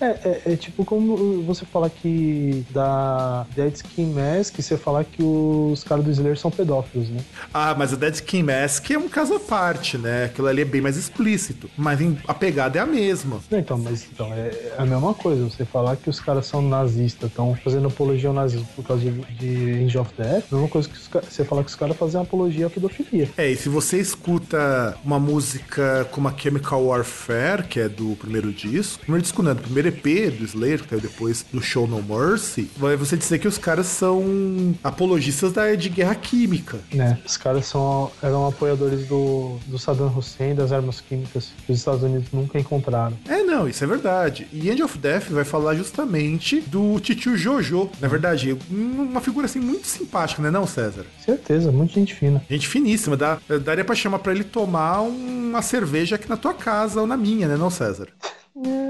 É, 0.00 0.06
é, 0.06 0.42
é, 0.52 0.56
tipo 0.56 0.84
como 0.84 1.42
você 1.42 1.64
falar 1.64 1.90
que 1.90 2.64
da 2.70 3.46
Dead 3.54 3.74
Skin 3.74 4.12
Mask, 4.12 4.56
você 4.56 4.76
falar 4.76 5.04
que 5.04 5.22
os 5.22 5.84
caras 5.84 6.04
do 6.04 6.10
Slayer 6.10 6.38
são 6.38 6.50
pedófilos, 6.50 7.08
né? 7.08 7.20
Ah, 7.52 7.74
mas 7.76 7.92
a 7.92 7.96
Dead 7.96 8.14
Skin 8.14 8.42
Mask 8.42 8.90
é 8.90 8.98
um 8.98 9.08
caso 9.08 9.34
à 9.34 9.40
parte, 9.40 9.96
né? 9.96 10.24
Aquilo 10.24 10.48
ali 10.48 10.62
é 10.62 10.64
bem 10.64 10.80
mais 10.80 10.96
explícito. 10.96 11.70
Mas 11.76 12.00
a 12.26 12.34
pegada 12.34 12.78
é 12.78 12.82
a 12.82 12.86
mesma. 12.86 13.40
Então, 13.50 13.78
mas 13.78 14.06
então, 14.12 14.32
é, 14.32 14.48
é 14.48 14.74
a 14.78 14.84
mesma 14.84 15.14
coisa. 15.14 15.44
Você 15.44 15.64
falar 15.64 15.96
que 15.96 16.10
os 16.10 16.20
caras 16.20 16.46
são 16.46 16.60
nazistas, 16.62 17.30
estão 17.30 17.54
fazendo 17.62 17.88
apologia 17.88 18.28
ao 18.28 18.34
nazismo 18.34 18.66
por 18.74 18.84
causa 18.84 19.02
de, 19.02 19.10
de 19.36 19.84
Angel 19.84 20.02
of 20.02 20.12
Death, 20.16 20.44
é 20.44 20.44
a 20.50 20.54
mesma 20.54 20.68
coisa 20.68 20.88
que 20.88 20.96
os, 20.96 21.08
você 21.08 21.44
falar 21.44 21.62
que 21.62 21.70
os 21.70 21.76
caras 21.76 21.96
fazem 21.96 22.20
apologia 22.20 22.66
à 22.66 22.70
pedofilia. 22.70 23.30
É, 23.36 23.50
e 23.50 23.56
se 23.56 23.68
você 23.68 23.98
escuta 23.98 24.96
uma 25.04 25.18
música 25.18 26.06
como 26.10 26.28
a 26.28 26.36
Chemical 26.36 26.84
Warfare, 26.84 27.64
que 27.64 27.80
é 27.80 27.88
do 27.88 28.16
primeiro 28.16 28.52
disco, 28.52 29.00
primeiro 29.00 29.22
disco 29.22 29.42
não, 29.42 29.54
do 29.54 29.62
primeiro 29.62 29.83
primeiro 29.90 30.30
EP 30.30 30.38
do 30.38 30.44
Slayer, 30.44 30.82
que 30.82 30.88
caiu 30.88 31.00
depois 31.00 31.44
do 31.52 31.60
Show 31.60 31.86
No 31.86 32.02
Mercy, 32.02 32.70
vai 32.76 32.96
você 32.96 33.16
dizer 33.16 33.38
que 33.38 33.48
os 33.48 33.58
caras 33.58 33.86
são 33.86 34.74
apologistas 34.82 35.52
da, 35.52 35.74
de 35.74 35.88
guerra 35.88 36.14
química. 36.14 36.78
Né, 36.92 37.18
os 37.24 37.36
caras 37.36 37.66
são, 37.66 38.10
eram 38.22 38.46
apoiadores 38.46 39.06
do, 39.06 39.58
do 39.66 39.78
Saddam 39.78 40.12
Hussein, 40.16 40.54
das 40.54 40.72
armas 40.72 41.00
químicas 41.00 41.52
que 41.66 41.72
os 41.72 41.78
Estados 41.78 42.02
Unidos 42.02 42.28
nunca 42.32 42.58
encontraram. 42.58 43.16
É, 43.28 43.42
não, 43.42 43.68
isso 43.68 43.82
é 43.84 43.86
verdade. 43.86 44.46
E 44.52 44.70
End 44.70 44.82
of 44.82 44.98
Death 44.98 45.28
vai 45.30 45.44
falar 45.44 45.74
justamente 45.74 46.60
do 46.60 46.98
Titio 47.00 47.36
Jojo. 47.36 47.90
Na 48.00 48.08
verdade, 48.08 48.56
uma 48.70 49.20
figura 49.20 49.46
assim 49.46 49.60
muito 49.60 49.86
simpática, 49.86 50.42
né, 50.42 50.50
não, 50.50 50.66
César? 50.66 51.04
Certeza, 51.24 51.70
muito 51.72 51.94
gente 51.94 52.14
fina. 52.14 52.42
Gente 52.48 52.68
finíssima. 52.68 53.16
Dá, 53.16 53.38
daria 53.62 53.84
pra 53.84 53.94
chamar 53.94 54.18
pra 54.20 54.32
ele 54.32 54.44
tomar 54.44 55.00
uma 55.00 55.62
cerveja 55.62 56.16
aqui 56.16 56.28
na 56.28 56.36
tua 56.36 56.54
casa 56.54 57.00
ou 57.00 57.06
na 57.06 57.16
minha, 57.16 57.48
né, 57.48 57.56
não, 57.56 57.70
César? 57.70 58.08
É, 58.56 58.83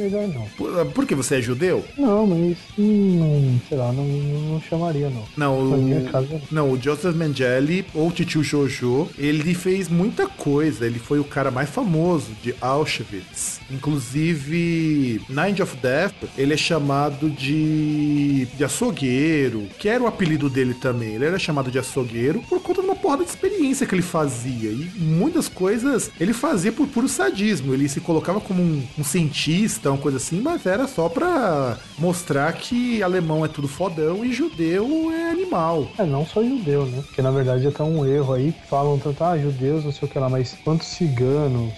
melhor 0.00 0.28
não. 0.28 0.46
Por, 0.56 0.86
por 0.86 1.06
que 1.06 1.14
você 1.14 1.36
é 1.36 1.42
judeu? 1.42 1.84
Não, 1.96 2.26
mas 2.26 2.56
hum, 2.78 3.58
sei 3.68 3.78
lá, 3.78 3.92
não, 3.92 4.04
não 4.04 4.60
chamaria 4.60 5.10
não. 5.10 5.24
Não, 5.36 5.72
o, 5.72 6.10
casa... 6.10 6.40
não, 6.50 6.70
o 6.72 6.80
Joseph 6.80 7.14
Mengele, 7.14 7.84
ou 7.94 8.10
Titio 8.10 8.42
Jojo, 8.42 9.08
ele 9.18 9.54
fez 9.54 9.88
muita 9.88 10.26
coisa. 10.26 10.86
Ele 10.86 10.98
foi 10.98 11.18
o 11.18 11.24
cara 11.24 11.50
mais 11.50 11.68
famoso 11.70 12.30
de 12.42 12.54
Auschwitz. 12.60 13.60
Inclusive, 13.70 15.22
Nine 15.28 15.62
of 15.62 15.76
Death, 15.76 16.14
ele 16.36 16.54
é 16.54 16.56
chamado 16.56 17.30
de, 17.30 18.46
de 18.46 18.64
açougueiro, 18.64 19.66
que 19.78 19.88
era 19.88 20.02
o 20.02 20.06
apelido 20.06 20.48
dele 20.48 20.74
também. 20.74 21.14
Ele 21.14 21.24
era 21.24 21.38
chamado 21.38 21.70
de 21.70 21.78
açougueiro 21.78 22.40
por 22.48 22.60
conta 22.60 22.79
porrada 23.10 23.24
de 23.24 23.30
experiência 23.30 23.86
que 23.86 23.94
ele 23.94 24.02
fazia. 24.02 24.70
E 24.70 24.90
muitas 24.96 25.48
coisas 25.48 26.10
ele 26.20 26.32
fazia 26.32 26.70
por 26.70 26.86
puro 26.86 27.08
sadismo. 27.08 27.74
Ele 27.74 27.88
se 27.88 28.00
colocava 28.00 28.40
como 28.40 28.62
um, 28.62 28.86
um 28.98 29.04
cientista, 29.04 29.90
uma 29.90 29.98
coisa 29.98 30.18
assim, 30.18 30.40
mas 30.40 30.64
era 30.64 30.86
só 30.86 31.08
pra 31.08 31.76
mostrar 31.98 32.52
que 32.52 33.02
alemão 33.02 33.44
é 33.44 33.48
tudo 33.48 33.66
fodão 33.66 34.24
e 34.24 34.32
judeu 34.32 35.10
é 35.12 35.30
animal. 35.30 35.88
É, 35.98 36.04
não 36.04 36.24
só 36.24 36.42
judeu, 36.42 36.86
né? 36.86 37.02
Porque 37.02 37.22
na 37.22 37.30
verdade 37.30 37.66
até 37.66 37.82
um 37.82 38.06
erro 38.06 38.34
aí, 38.34 38.54
falam 38.68 38.98
tanto, 38.98 39.24
ah, 39.24 39.36
judeus, 39.36 39.84
não 39.84 39.92
sei 39.92 40.06
o 40.06 40.10
que 40.10 40.18
lá, 40.18 40.28
mas 40.28 40.56
quantos 40.64 40.86
ciganos, 40.86 41.72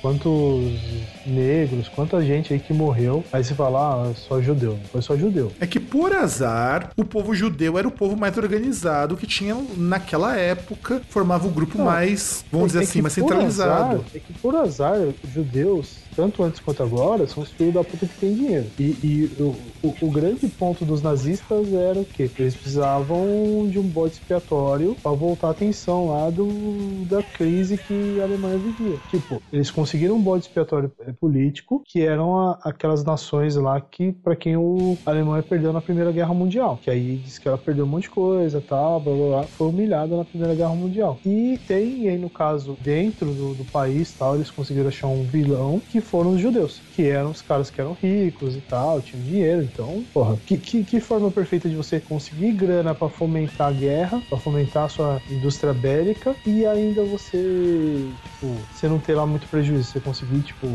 quantos 0.00 0.72
negros, 1.26 1.88
quanta 1.88 2.20
gente 2.22 2.52
aí 2.52 2.58
que 2.58 2.72
morreu. 2.72 3.24
Aí 3.32 3.42
você 3.42 3.54
fala, 3.54 4.10
ah, 4.10 4.14
só 4.14 4.40
judeu. 4.40 4.72
Não 4.72 4.88
foi 4.90 5.02
só 5.02 5.16
judeu. 5.16 5.52
É 5.60 5.66
que 5.66 5.80
por 5.80 6.12
azar, 6.14 6.90
o 6.96 7.04
povo 7.04 7.34
judeu 7.34 7.78
era 7.78 7.86
o 7.86 7.90
povo 7.90 8.16
mais 8.16 8.36
organizado 8.36 9.16
que 9.16 9.26
tinha 9.26 9.56
naquela 9.76 10.36
época, 10.36 11.02
formava 11.08 11.46
o 11.46 11.50
grupo 11.50 11.78
não, 11.78 11.84
mais, 11.84 12.44
vamos 12.50 12.66
é, 12.66 12.68
dizer 12.68 12.80
é 12.80 12.82
assim, 12.82 13.02
mais 13.02 13.14
centralizado. 13.14 13.96
Azar, 13.96 14.04
é 14.14 14.18
que 14.18 14.32
por 14.34 14.54
azar, 14.54 14.98
judeus 15.32 16.06
tanto 16.16 16.42
antes 16.42 16.58
quanto 16.60 16.82
agora, 16.82 17.26
são 17.26 17.42
os 17.42 17.50
filhos 17.50 17.74
da 17.74 17.84
puta 17.84 18.06
que 18.06 18.18
tem 18.18 18.34
dinheiro. 18.34 18.66
E, 18.78 18.82
e 18.82 19.30
o, 19.38 19.54
o, 19.86 19.94
o, 20.00 20.10
grande 20.10 20.48
ponto 20.48 20.84
dos 20.84 21.02
nazistas 21.02 21.72
era 21.72 22.00
o 22.00 22.04
quê? 22.04 22.30
Eles 22.38 22.54
precisavam 22.54 23.68
de 23.70 23.78
um 23.78 23.82
bode 23.82 24.14
expiatório 24.14 24.96
para 25.02 25.12
voltar 25.12 25.48
a 25.48 25.50
atenção 25.50 26.08
lá 26.08 26.30
do, 26.30 27.04
da 27.04 27.22
crise 27.22 27.76
que 27.76 28.18
a 28.20 28.24
Alemanha 28.24 28.56
vivia. 28.56 28.96
Tipo, 29.10 29.42
eles 29.52 29.70
conseguiram 29.70 30.16
um 30.16 30.22
bode 30.22 30.46
expiatório 30.46 30.90
é, 31.00 31.12
político, 31.16 31.82
que 31.84 32.02
eram 32.02 32.38
a, 32.38 32.58
aquelas 32.64 33.04
nações 33.04 33.56
lá 33.56 33.80
que, 33.80 34.12
para 34.12 34.36
quem 34.36 34.56
o, 34.56 34.96
Alemanha 35.04 35.42
perdeu 35.42 35.72
na 35.72 35.80
Primeira 35.80 36.12
Guerra 36.12 36.34
Mundial. 36.34 36.78
Que 36.82 36.90
aí 36.90 37.16
diz 37.16 37.38
que 37.38 37.48
ela 37.48 37.58
perdeu 37.58 37.84
um 37.84 37.88
monte 37.88 38.04
de 38.04 38.10
coisa, 38.10 38.60
tal, 38.60 39.00
blá, 39.00 39.14
blá, 39.14 39.26
blá, 39.28 39.42
foi 39.44 39.68
humilhada 39.68 40.16
na 40.16 40.24
Primeira 40.24 40.54
Guerra 40.54 40.74
Mundial. 40.74 41.18
E 41.24 41.58
tem 41.66 42.08
aí, 42.08 42.18
no 42.18 42.30
caso, 42.30 42.76
dentro 42.80 43.26
do, 43.32 43.54
do 43.54 43.64
país, 43.64 44.12
tal, 44.12 44.36
eles 44.36 44.50
conseguiram 44.50 44.88
achar 44.88 45.08
um 45.08 45.24
vilão 45.24 45.80
que 45.90 46.00
foram 46.00 46.32
os 46.32 46.40
judeus, 46.40 46.80
que 46.94 47.06
eram 47.08 47.30
os 47.30 47.42
caras 47.42 47.70
que 47.70 47.80
eram 47.80 47.96
ricos 48.00 48.56
e 48.56 48.60
tal, 48.60 49.00
tinham 49.00 49.24
dinheiro. 49.24 49.62
Então, 49.62 50.04
porra, 50.12 50.36
que, 50.46 50.56
que, 50.56 50.84
que 50.84 51.00
forma 51.00 51.30
perfeita 51.30 51.68
de 51.68 51.76
você 51.76 52.00
conseguir 52.00 52.52
grana 52.52 52.94
para 52.94 53.08
fomentar 53.08 53.68
a 53.68 53.72
guerra, 53.72 54.22
para 54.28 54.38
fomentar 54.38 54.84
a 54.84 54.88
sua 54.88 55.20
indústria 55.30 55.72
bélica 55.72 56.34
e 56.46 56.66
ainda 56.66 57.04
você, 57.04 58.08
tipo, 58.24 58.56
você 58.72 58.88
não 58.88 58.98
ter 58.98 59.14
lá 59.14 59.26
muito 59.26 59.46
prejuízo. 59.48 59.84
Você 59.84 60.00
conseguir, 60.00 60.40
tipo, 60.40 60.66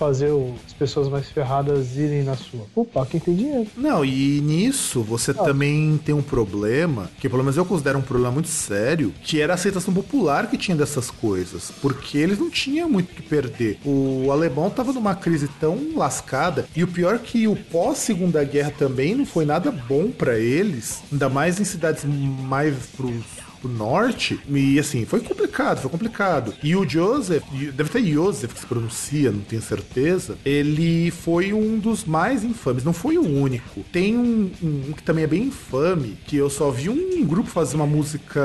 fazer 0.00 0.32
as 0.66 0.72
pessoas 0.72 1.10
mais 1.10 1.28
ferradas 1.28 1.94
irem 1.94 2.22
na 2.22 2.34
sua. 2.34 2.66
Opa, 2.74 3.04
quem 3.04 3.20
tem 3.20 3.36
dinheiro. 3.36 3.66
Não, 3.76 4.02
e 4.02 4.40
nisso 4.40 5.02
você 5.02 5.30
ah. 5.32 5.34
também 5.34 6.00
tem 6.02 6.14
um 6.14 6.22
problema, 6.22 7.10
que 7.20 7.28
pelo 7.28 7.42
menos 7.42 7.58
eu 7.58 7.66
considero 7.66 7.98
um 7.98 8.02
problema 8.02 8.32
muito 8.32 8.48
sério, 8.48 9.12
que 9.22 9.42
era 9.42 9.52
a 9.52 9.54
aceitação 9.54 9.92
popular 9.92 10.48
que 10.48 10.56
tinha 10.56 10.74
dessas 10.74 11.10
coisas. 11.10 11.70
Porque 11.82 12.16
eles 12.16 12.38
não 12.38 12.48
tinham 12.48 12.88
muito 12.88 13.12
o 13.12 13.14
que 13.14 13.22
perder. 13.22 13.78
O 13.84 14.32
alemão 14.32 14.70
tava 14.70 14.90
numa 14.94 15.14
crise 15.14 15.48
tão 15.60 15.78
lascada, 15.94 16.66
e 16.74 16.82
o 16.82 16.88
pior 16.88 17.16
é 17.16 17.18
que 17.18 17.46
o 17.46 17.54
pós-segunda 17.54 18.42
guerra 18.42 18.72
também 18.78 19.14
não 19.14 19.26
foi 19.26 19.44
nada 19.44 19.70
bom 19.70 20.10
para 20.10 20.38
eles, 20.38 21.02
ainda 21.12 21.28
mais 21.28 21.60
em 21.60 21.64
cidades 21.64 22.04
mais 22.04 22.74
pros 22.96 23.49
pro 23.60 23.70
norte. 23.70 24.40
E 24.48 24.78
assim, 24.78 25.04
foi 25.04 25.20
complicado, 25.20 25.80
foi 25.80 25.90
complicado. 25.90 26.54
E 26.62 26.74
o 26.74 26.88
Joseph, 26.88 27.44
deve 27.74 27.90
ter 27.90 28.04
Joseph 28.04 28.52
que 28.52 28.60
se 28.60 28.66
pronuncia, 28.66 29.30
não 29.30 29.40
tenho 29.40 29.62
certeza. 29.62 30.36
Ele 30.44 31.10
foi 31.10 31.52
um 31.52 31.78
dos 31.78 32.04
mais 32.04 32.44
infames, 32.44 32.84
não 32.84 32.92
foi 32.92 33.18
o 33.18 33.26
único. 33.26 33.84
Tem 33.92 34.16
um, 34.16 34.50
um, 34.62 34.92
que 34.92 35.02
também 35.02 35.24
é 35.24 35.26
bem 35.26 35.44
infame, 35.44 36.18
que 36.26 36.36
eu 36.36 36.50
só 36.50 36.70
vi 36.70 36.88
um 36.88 37.24
grupo 37.24 37.48
fazer 37.48 37.76
uma 37.76 37.86
música 37.86 38.40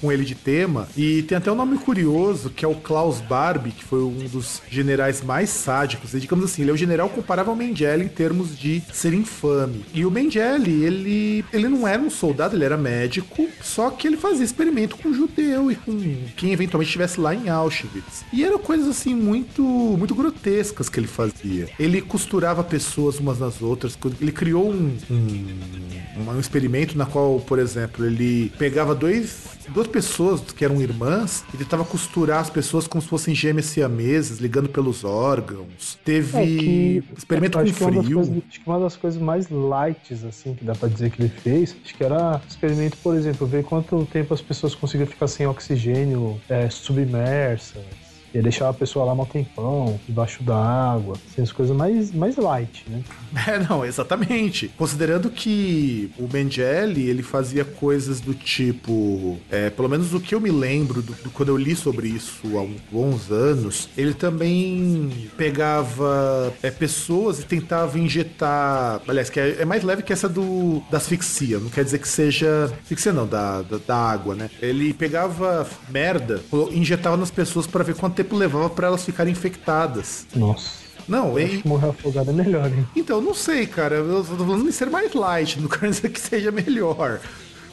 com 0.00 0.10
ele 0.10 0.24
de 0.24 0.34
tema. 0.34 0.88
E 0.96 1.22
tem 1.22 1.38
até 1.38 1.50
um 1.50 1.54
nome 1.54 1.78
curioso, 1.78 2.50
que 2.50 2.64
é 2.64 2.68
o 2.68 2.74
Klaus 2.74 3.20
Barbie, 3.20 3.70
que 3.70 3.84
foi 3.84 4.00
um 4.00 4.26
dos 4.28 4.62
generais 4.68 5.22
mais 5.22 5.50
sádicos. 5.50 6.14
E, 6.14 6.20
digamos 6.20 6.44
assim, 6.44 6.62
ele 6.62 6.70
é 6.70 6.74
o 6.74 6.76
general 6.76 7.08
comparável 7.08 7.52
ao 7.52 7.56
Mengele 7.56 8.04
em 8.04 8.08
termos 8.08 8.58
de 8.58 8.82
ser 8.92 9.14
infame. 9.14 9.84
E 9.92 10.04
o 10.04 10.10
Mengele, 10.10 10.84
ele, 10.84 11.44
ele 11.52 11.68
não 11.68 11.86
era 11.86 12.00
um 12.00 12.10
soldado, 12.10 12.56
ele 12.56 12.64
era 12.64 12.76
médico, 12.76 13.48
só 13.62 13.90
que 13.90 14.06
ele 14.06 14.16
fazia 14.16 14.44
experimento 14.54 14.96
com 14.96 15.12
judeu 15.12 15.70
e 15.70 15.76
com 15.76 15.92
quem 16.36 16.52
eventualmente 16.52 16.88
estivesse 16.88 17.20
lá 17.20 17.34
em 17.34 17.48
Auschwitz. 17.48 18.24
E 18.32 18.44
eram 18.44 18.58
coisas 18.58 18.88
assim 18.88 19.14
muito, 19.14 19.62
muito 19.62 20.14
grotescas 20.14 20.88
que 20.88 21.00
ele 21.00 21.08
fazia. 21.08 21.68
Ele 21.78 22.00
costurava 22.00 22.62
pessoas 22.62 23.18
umas 23.18 23.38
nas 23.38 23.60
outras. 23.60 23.98
Ele 24.20 24.32
criou 24.32 24.70
um, 24.70 24.96
um, 25.10 26.30
um 26.30 26.40
experimento 26.40 26.96
na 26.96 27.04
qual, 27.04 27.40
por 27.40 27.58
exemplo, 27.58 28.06
ele 28.06 28.52
pegava 28.58 28.94
dois 28.94 29.54
duas 29.68 29.86
pessoas 29.86 30.40
que 30.40 30.64
eram 30.64 30.80
irmãs 30.80 31.44
e 31.52 31.56
tentava 31.56 31.84
costurar 31.84 32.40
as 32.40 32.50
pessoas 32.50 32.86
como 32.86 33.00
se 33.00 33.08
fossem 33.08 33.34
gêmeas 33.34 33.66
siameses, 33.66 34.38
ligando 34.38 34.68
pelos 34.68 35.04
órgãos. 35.04 35.98
Teve 36.04 36.36
é 36.36 36.46
que, 36.46 37.04
experimento 37.16 37.58
com 37.58 37.66
frio. 37.66 38.02
Que 38.02 38.14
coisas, 38.14 38.36
acho 38.48 38.60
que 38.60 38.66
uma 38.68 38.80
das 38.80 38.96
coisas 38.96 39.20
mais 39.20 39.48
light, 39.48 40.12
assim, 40.26 40.54
que 40.54 40.64
dá 40.64 40.74
pra 40.74 40.88
dizer 40.88 41.10
que 41.10 41.22
ele 41.22 41.28
fez, 41.28 41.76
acho 41.84 41.94
que 41.94 42.04
era 42.04 42.40
experimento, 42.48 42.96
por 42.98 43.16
exemplo, 43.16 43.46
ver 43.46 43.64
quanto 43.64 44.06
tempo 44.06 44.34
as 44.34 44.40
pessoas 44.44 44.74
conseguiam 44.74 45.06
ficar 45.06 45.26
sem 45.26 45.46
oxigênio 45.46 46.40
é, 46.48 46.68
submersas 46.70 48.03
ia 48.34 48.42
deixar 48.42 48.68
a 48.68 48.72
pessoa 48.72 49.04
lá 49.04 49.12
um 49.12 49.24
tempão, 49.24 49.98
debaixo 50.06 50.42
da 50.42 50.56
água, 50.56 51.16
assim, 51.30 51.42
as 51.42 51.52
coisas 51.52 51.74
mais, 51.74 52.12
mais 52.12 52.36
light, 52.36 52.84
né? 52.88 53.02
É, 53.46 53.58
não, 53.58 53.84
exatamente. 53.84 54.68
Considerando 54.68 55.28
que 55.28 56.10
o 56.18 56.28
Mengele, 56.32 57.08
ele 57.08 57.22
fazia 57.22 57.64
coisas 57.64 58.20
do 58.20 58.32
tipo, 58.32 59.38
é, 59.50 59.68
pelo 59.70 59.88
menos 59.88 60.14
o 60.14 60.20
que 60.20 60.34
eu 60.34 60.40
me 60.40 60.50
lembro 60.50 61.02
do, 61.02 61.12
do, 61.12 61.30
quando 61.30 61.50
eu 61.50 61.56
li 61.56 61.76
sobre 61.76 62.08
isso 62.08 62.56
há 62.56 62.62
uns 62.62 62.80
bons 62.90 63.30
anos, 63.30 63.88
ele 63.96 64.14
também 64.14 65.28
pegava 65.36 66.54
é, 66.62 66.70
pessoas 66.70 67.40
e 67.40 67.44
tentava 67.44 67.98
injetar, 67.98 69.02
aliás, 69.06 69.28
que 69.28 69.38
é, 69.38 69.56
é, 69.60 69.64
mais 69.64 69.82
leve 69.82 70.02
que 70.02 70.12
essa 70.12 70.28
do 70.28 70.82
da 70.90 70.96
asfixia, 70.96 71.58
não 71.58 71.68
quer 71.68 71.84
dizer 71.84 71.98
que 71.98 72.08
seja 72.08 72.72
asfixia 72.82 73.12
não, 73.12 73.26
da, 73.26 73.62
da, 73.62 73.78
da 73.78 73.96
água, 73.96 74.34
né? 74.34 74.48
Ele 74.62 74.94
pegava 74.94 75.66
merda, 75.90 76.40
injetava 76.72 77.16
nas 77.16 77.30
pessoas 77.30 77.66
para 77.66 77.84
ver 77.84 77.94
quanto 77.94 78.23
tempo 78.24 78.36
levava 78.36 78.70
para 78.70 78.86
elas 78.86 79.04
ficarem 79.04 79.32
infectadas. 79.32 80.26
Nossa. 80.34 80.84
Não, 81.06 81.38
eu 81.38 81.46
e... 81.46 81.62
morrer 81.68 81.88
afogado 81.90 82.30
é 82.30 82.32
melhor, 82.32 82.66
hein? 82.66 82.86
Então, 82.96 83.20
não 83.20 83.34
sei, 83.34 83.66
cara. 83.66 83.96
Eu 83.96 84.24
tô 84.24 84.36
falando 84.36 84.64
de 84.64 84.72
ser 84.72 84.88
mais 84.88 85.12
light, 85.12 85.60
não 85.60 85.68
quero 85.68 85.90
dizer 85.90 86.08
que 86.08 86.20
seja 86.20 86.50
melhor. 86.50 87.20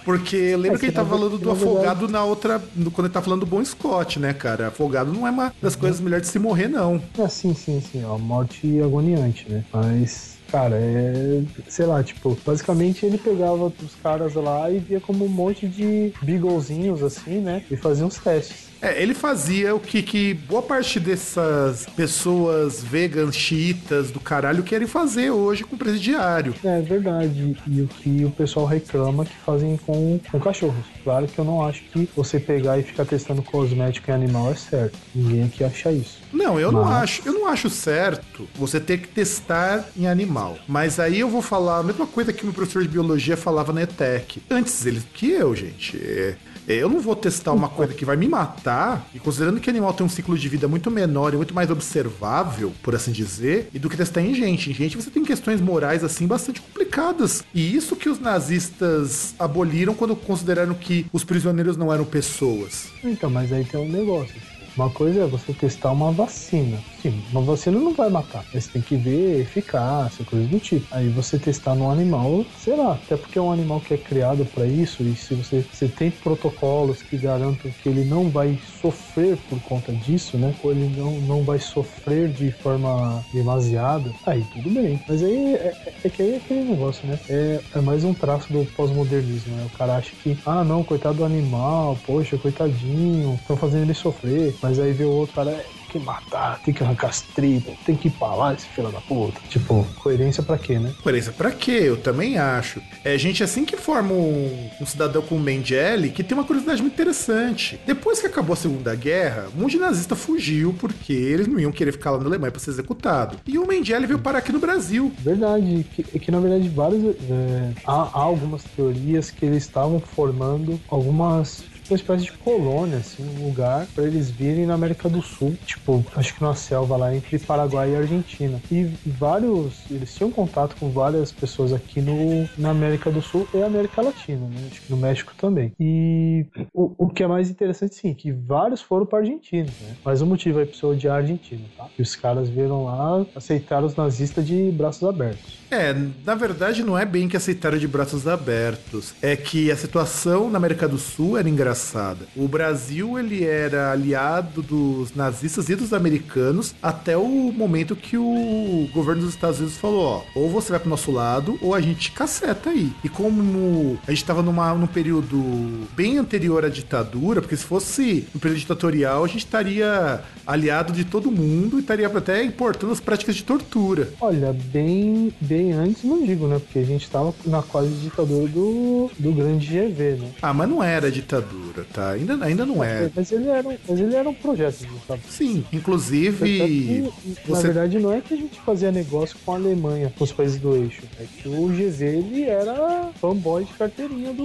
Porque 0.04 0.56
lembra 0.56 0.78
é, 0.78 0.80
que 0.80 0.86
ele 0.88 0.92
tava 0.94 1.10
falando 1.10 1.38
do 1.38 1.52
afogado 1.52 2.08
na 2.08 2.24
outra. 2.24 2.60
quando 2.92 3.06
ele 3.06 3.14
tá 3.14 3.22
falando 3.22 3.42
do 3.42 3.46
Bom 3.46 3.64
Scott, 3.64 4.20
né, 4.20 4.34
cara? 4.34 4.68
Afogado 4.70 5.14
não 5.14 5.28
é 5.28 5.32
uma 5.32 5.54
das 5.62 5.76
coisas 5.76 6.02
melhores 6.02 6.26
de 6.26 6.34
se 6.34 6.40
morrer, 6.40 6.68
não. 6.68 7.00
É, 7.18 7.28
sim, 7.28 7.54
sim, 7.54 7.80
sim. 7.80 8.04
Ó, 8.04 8.18
morte 8.18 8.82
agoniante, 8.82 9.48
né? 9.48 9.64
Mas 9.72 10.32
cara, 10.52 10.76
é. 10.76 11.44
Sei 11.70 11.86
lá, 11.86 12.04
tipo, 12.04 12.38
basicamente 12.46 13.06
ele 13.06 13.18
pegava 13.18 13.66
os 13.68 13.96
caras 14.04 14.34
lá 14.34 14.70
e 14.70 14.80
via 14.80 15.00
como 15.00 15.26
um 15.26 15.30
monte 15.30 15.68
de 15.68 16.12
beaglezinhos 16.22 17.02
assim, 17.02 17.40
né? 17.40 17.64
E 17.72 17.78
fazia 17.78 18.06
uns 18.06 18.18
testes. 18.18 18.71
É, 18.82 19.02
ele 19.02 19.14
fazia 19.14 19.76
o 19.76 19.80
que, 19.80 20.02
que 20.02 20.34
boa 20.34 20.62
parte 20.62 21.00
dessas 21.00 21.86
pessoas 21.96 22.84
vegan, 22.84 23.32
chiitas 23.32 24.12
do 24.12 24.20
caralho 24.20 24.64
querem 24.64 24.88
fazer 24.88 25.30
hoje 25.30 25.64
com 25.64 25.76
o 25.76 25.80
presidiário. 25.80 26.56
É 26.64 26.82
verdade. 26.82 27.56
E 27.68 27.82
o 27.82 27.88
que 27.88 28.26
o 28.26 28.32
pessoal 28.32 28.66
reclama 28.66 29.26
que 29.26 29.36
fazem 29.46 29.78
com, 29.78 30.20
com 30.32 30.40
cachorros. 30.40 30.86
Claro 31.04 31.28
que 31.28 31.38
eu 31.38 31.46
não 31.46 31.66
acho 31.66 31.84
que 31.92 32.10
você 32.16 32.40
pegar 32.40 32.80
e 32.80 32.84
ficar 32.84 33.06
testando 33.06 33.44
cosmético 33.44 34.10
em 34.10 34.14
animal 34.14 34.52
é 34.52 34.56
certo. 34.56 34.98
Ninguém 35.14 35.44
aqui 35.44 35.64
acha 35.64 35.92
isso. 35.92 36.20
Não, 36.32 36.60
eu 36.60 36.72
Mas... 36.72 36.82
não 36.82 36.92
acho. 36.92 37.22
Eu 37.26 37.34
não 37.34 37.48
acho 37.48 37.70
certo 37.70 38.48
você 38.56 38.80
ter 38.80 39.00
que 39.00 39.08
testar 39.10 39.86
em 39.96 40.08
animal. 40.08 40.58
Mas 40.68 41.00
aí 41.00 41.20
eu 41.20 41.30
vou 41.30 41.42
falar 41.42 41.80
a 41.80 41.84
mesma 41.84 42.08
coisa 42.08 42.34
que 42.34 42.44
o 42.44 42.46
meu 42.46 42.54
professor 42.54 42.82
de 42.82 42.90
biologia 42.90 43.38
falava 43.38 43.74
na 43.74 43.84
ETEC. 43.84 44.42
Antes 44.50 44.86
ele 44.86 45.02
que 45.14 45.30
eu, 45.30 45.56
gente. 45.56 45.98
É 45.98 46.22
é, 46.22 46.36
eu 46.68 46.90
não 46.90 47.00
vou 47.00 47.16
testar 47.16 47.54
uma 47.54 47.70
coisa 47.70 47.94
que 47.94 48.06
vai 48.06 48.16
me 48.16 48.28
matar, 48.28 49.08
e 49.14 49.20
considerando 49.20 49.60
que 49.60 49.70
animal 49.70 49.94
tem 49.94 50.06
um 50.06 50.10
ciclo 50.10 50.38
de 50.38 50.50
vida 50.50 50.68
muito 50.68 50.90
menor 50.90 51.34
e 51.34 51.38
muito 51.38 51.54
mais 51.54 51.70
observável, 51.70 52.74
por 52.82 52.96
assim 52.96 53.12
dizer, 53.12 53.70
e 53.74 53.80
do 53.80 53.90
que 53.90 53.98
testar 53.98 54.22
em 54.22 54.34
gente. 54.34 54.70
Em 54.70 54.74
gente 54.74 54.98
você 54.98 55.10
tem 55.10 55.24
questões 55.24 55.62
morais 55.62 56.04
assim 56.04 56.28
bastante 56.28 56.62
complicadas. 56.62 57.44
E 57.54 57.76
isso 57.76 57.96
que 57.96 58.10
os 58.10 58.20
nazistas 58.20 59.34
aboliram 59.40 59.94
quando 59.94 60.16
consideraram 60.16 60.74
que 60.74 61.06
os 61.12 61.24
prisioneiros 61.24 61.78
não 61.78 61.94
eram 61.94 62.06
pessoas. 62.06 62.90
Então, 63.04 63.30
mas 63.30 63.52
aí 63.52 63.66
tem 63.66 63.80
um 63.80 63.90
negócio. 63.90 64.36
Uma 64.76 64.90
coisa 64.90 65.24
é 65.24 65.28
você 65.28 65.54
testar 65.54 65.92
uma 65.92 66.12
vacina. 66.12 66.80
Uma 67.10 67.42
vacina 67.44 67.80
não 67.80 67.94
vai 67.94 68.10
matar. 68.10 68.46
Você 68.54 68.70
tem 68.72 68.82
que 68.82 68.98
ver 68.98 69.42
eficácia, 69.42 70.26
coisas 70.26 70.48
do 70.50 70.60
tipo. 70.60 70.88
Aí 70.92 71.10
você 71.10 71.40
testar 71.40 71.76
no 71.76 71.90
animal, 71.90 72.50
sei 72.56 72.76
lá, 72.76 72.96
até 72.96 73.18
porque 73.18 73.38
é 73.38 73.42
um 73.42 73.52
animal 73.52 73.82
que 73.82 73.94
é 73.94 73.98
criado 73.98 74.46
para 74.46 74.68
isso, 74.68 75.08
e 75.08 75.16
se 75.16 75.34
você, 75.36 75.68
você 75.72 75.90
tem 75.90 76.12
protocolos 76.12 77.02
que 77.04 77.18
garantam 77.18 77.72
que 77.78 77.88
ele 77.90 78.04
não 78.04 78.30
vai 78.32 78.58
sofrer 78.62 79.38
por 79.46 79.62
conta 79.62 79.96
disso, 79.96 80.38
né? 80.38 80.56
Ou 80.62 80.72
ele 80.72 80.90
não, 80.90 81.22
não 81.22 81.44
vai 81.46 81.60
sofrer 81.60 82.32
de 82.32 82.52
forma 82.52 83.26
demasiada, 83.32 84.16
aí 84.26 84.46
tudo 84.46 84.70
bem. 84.72 85.04
Mas 85.08 85.24
aí 85.24 85.34
é, 85.56 85.78
é, 85.86 85.94
é 86.04 86.10
que 86.10 86.22
aí 86.22 86.32
é 86.34 86.38
aquele 86.38 86.64
negócio, 86.64 87.08
né? 87.08 87.20
É, 87.28 87.64
é 87.76 87.82
mais 87.82 88.04
um 88.04 88.14
traço 88.14 88.52
do 88.52 88.66
pós-modernismo, 88.66 89.56
né? 89.56 89.66
O 89.66 89.70
cara 89.70 89.96
acha 89.98 90.16
que, 90.16 90.40
ah, 90.46 90.64
não, 90.64 90.84
coitado 90.84 91.18
do 91.18 91.26
animal, 91.26 91.98
poxa, 92.00 92.38
coitadinho, 92.38 93.36
estão 93.38 93.56
fazendo 93.58 93.84
ele 93.84 93.94
sofrer. 93.94 94.58
Mas 94.62 94.80
aí 94.80 94.94
vê 94.94 95.06
o 95.06 95.12
outro 95.12 95.36
cara, 95.36 95.66
que 95.92 96.00
matar, 96.00 96.60
tem 96.64 96.74
que 96.74 96.84
arrancar 96.84 97.10
as 97.10 97.22
tripas, 97.22 97.76
tem 97.86 97.96
que 97.96 98.08
ir 98.08 98.12
pra 98.12 98.34
lá, 98.34 98.54
esse 98.54 98.66
filho 98.68 98.92
da 98.92 99.02
puta. 99.02 99.40
Tipo, 99.50 99.86
coerência 100.00 100.42
pra 100.42 100.58
quê, 100.58 100.80
né? 100.80 100.94
Coerência 101.04 101.32
pra 101.34 101.52
quê? 101.52 101.80
Eu 101.84 101.98
também 101.98 102.38
acho. 102.38 102.82
É 103.04 103.18
gente 103.18 103.44
assim 103.44 103.66
que 103.66 103.76
forma 103.76 104.14
um, 104.14 104.70
um 104.80 104.86
cidadão 104.86 105.22
como 105.22 105.42
Mengele 105.42 106.10
que 106.10 106.24
tem 106.24 106.38
uma 106.38 106.46
curiosidade 106.46 106.82
muito 106.82 106.94
interessante. 106.94 107.80
Depois 107.86 108.20
que 108.20 108.28
acabou 108.28 108.54
a 108.54 108.58
Segunda 108.58 108.96
Guerra, 108.96 109.48
um 109.56 109.62
monte 109.62 109.72
de 109.72 109.80
nazista 109.80 110.16
fugiu 110.16 110.74
porque 110.80 111.14
eles 111.14 111.48
não 111.48 111.60
iam 111.60 111.72
querer 111.72 111.92
ficar 111.92 112.12
lá 112.12 112.20
na 112.20 112.26
Alemanha 112.26 112.52
pra 112.52 112.60
ser 112.60 112.72
executado. 112.72 113.38
E 113.46 113.58
o 113.58 113.68
Mengele 113.68 114.08
veio 114.08 114.20
parar 114.20 114.40
aqui 114.40 114.52
no 114.52 114.60
Brasil. 114.60 115.12
Verdade, 115.20 115.86
que, 115.94 116.04
que 116.04 116.32
na 116.32 116.40
verdade 116.40 116.70
vários, 116.70 117.16
é, 117.30 117.72
há, 117.86 117.94
há 117.94 118.22
algumas 118.22 118.64
teorias 118.64 119.30
que 119.30 119.46
eles 119.46 119.64
estavam 119.64 120.00
formando 120.00 120.80
algumas 120.90 121.64
uma 121.92 121.98
espécie 121.98 122.26
de 122.26 122.32
colônia, 122.32 122.98
assim, 122.98 123.24
um 123.24 123.48
lugar 123.48 123.86
para 123.94 124.06
eles 124.06 124.30
virem 124.30 124.66
na 124.66 124.74
América 124.74 125.10
do 125.10 125.22
Sul, 125.22 125.56
tipo, 125.66 126.04
acho 126.16 126.34
que 126.34 126.42
numa 126.42 126.56
selva 126.56 126.96
lá 126.96 127.16
entre 127.16 127.38
Paraguai 127.38 127.92
e 127.92 127.96
Argentina. 127.96 128.62
E 128.72 128.86
vários, 129.06 129.80
eles 129.90 130.14
tinham 130.14 130.32
contato 130.32 130.76
com 130.80 130.90
várias 130.90 131.32
pessoas 131.32 131.74
aqui 131.74 132.02
no, 132.02 132.48
na 132.58 132.70
América 132.70 133.12
do 133.12 133.22
Sul 133.22 133.48
e 133.54 133.62
América 133.62 134.02
Latina, 134.02 134.48
né? 134.48 134.70
Acho 134.72 134.82
que 134.82 134.92
no 134.92 134.98
México 134.98 135.34
também. 135.38 135.74
E 135.80 136.46
o, 136.74 136.94
o 136.98 137.10
que 137.10 137.24
é 137.24 137.28
mais 137.28 137.50
interessante, 137.50 137.96
sim, 137.96 138.14
que 138.14 138.32
vários 138.32 138.82
foram 138.82 139.06
para 139.06 139.20
Argentina, 139.20 139.70
né? 139.82 139.96
Mas 140.04 140.22
o 140.22 140.26
motivo 140.26 140.60
é 140.62 140.66
pra 140.66 140.94
de 140.96 141.08
Argentina, 141.08 141.62
tá? 141.78 141.88
E 141.98 142.02
os 142.02 142.16
caras 142.16 142.50
viram 142.50 142.86
lá, 142.86 143.26
aceitaram 143.36 143.86
os 143.86 143.96
nazistas 143.96 144.46
de 144.46 144.72
braços 144.72 145.08
abertos. 145.08 145.60
É, 145.70 145.96
na 146.26 146.36
verdade 146.36 146.84
não 146.84 146.98
é 146.98 147.06
bem 147.06 147.28
que 147.28 147.38
aceitaram 147.38 147.78
de 147.78 147.88
braços 147.88 148.28
abertos. 148.28 149.14
É 149.22 149.36
que 149.36 149.72
a 149.72 149.76
situação 149.76 150.50
na 150.50 150.58
América 150.58 150.88
do 150.88 150.98
Sul 150.98 151.38
era 151.38 151.50
engraçada 151.50 151.81
engraçada. 151.82 152.28
O 152.36 152.48
Brasil, 152.48 153.18
ele 153.18 153.44
era 153.44 153.92
aliado 153.92 154.62
dos 154.62 155.16
nazistas 155.16 155.70
e 155.70 155.76
dos 155.76 155.94
americanos 155.94 156.76
até 156.82 157.18
o 157.18 157.52
momento 157.52 157.96
que 157.96 158.18
o 158.18 158.88
governo 158.94 159.22
dos 159.22 159.32
Estados 159.32 159.60
Unidos 159.60 159.78
falou, 159.78 160.04
ó, 160.04 160.24
ou 160.36 160.50
você 160.50 160.72
vai 160.72 160.80
pro 160.80 160.90
nosso 160.90 161.12
lado, 161.12 161.58
ou 161.62 161.74
a 161.74 161.82
gente 161.82 162.12
caceta 162.12 162.70
aí. 162.70 162.92
E 163.04 163.10
como 163.10 164.00
a 164.08 164.12
gente 164.12 164.24
tava 164.24 164.42
numa, 164.42 164.74
num 164.74 164.88
período 164.88 165.88
bem 165.96 166.18
anterior 166.18 166.64
à 166.64 166.70
ditadura, 166.70 167.42
porque 167.42 167.58
se 167.58 167.66
fosse 167.66 168.28
um 168.36 168.40
período 168.40 168.60
ditatorial, 168.60 169.24
a 169.24 169.28
gente 169.28 169.46
estaria 169.46 170.22
aliado 170.46 170.94
de 170.94 171.04
todo 171.04 171.32
mundo 171.32 171.78
e 171.78 171.82
estaria 171.82 172.08
até 172.08 172.44
importando 172.44 172.94
as 172.94 173.00
práticas 173.00 173.36
de 173.36 173.44
tortura. 173.44 174.10
Olha, 174.20 174.54
bem, 174.54 175.34
bem 175.40 175.72
antes 175.72 176.04
não 176.04 176.26
digo, 176.26 176.48
né? 176.48 176.60
Porque 176.60 176.80
a 176.80 176.84
gente 176.84 177.10
tava 177.10 177.34
na 177.46 177.62
quase 177.62 177.90
ditadura 177.90 178.48
do, 178.48 179.10
do 179.18 179.32
grande 179.32 179.68
GV, 179.68 180.18
né? 180.20 180.32
Ah, 180.42 180.54
mas 180.54 180.70
não 180.70 180.84
era 180.84 181.12
ditadura, 181.12 181.71
tá? 181.94 182.12
Ainda, 182.12 182.38
ainda 182.44 182.66
não 182.66 182.84
é. 182.84 183.10
Mas 183.16 183.32
ele 183.32 183.48
era, 183.48 183.68
um- 183.68 183.78
mas 183.88 184.00
ele 184.00 184.16
era 184.16 184.30
um 184.30 184.34
projeto. 184.34 184.86
Sim, 185.30 185.64
inclusive. 185.72 186.46
que, 186.46 187.02
Na 187.50 187.56
você- 187.56 187.64
verdade, 187.68 188.00
não 188.00 188.12
é 188.14 188.22
que 188.22 188.34
a 188.34 188.38
gente 188.38 188.60
fazia 188.62 188.92
negócio 188.92 189.38
com 189.46 189.54
a 189.54 189.56
Alemanha, 189.56 190.12
com 190.18 190.24
os 190.24 190.32
países 190.32 190.60
do 190.60 190.76
eixo. 190.76 191.02
É 191.20 191.26
que 191.42 191.48
o 191.48 191.68
GV 191.70 192.06
ele 192.06 192.44
era 192.44 193.10
fanboy 193.20 193.64
de 193.66 193.74
carteirinha 193.74 194.34
do, 194.34 194.44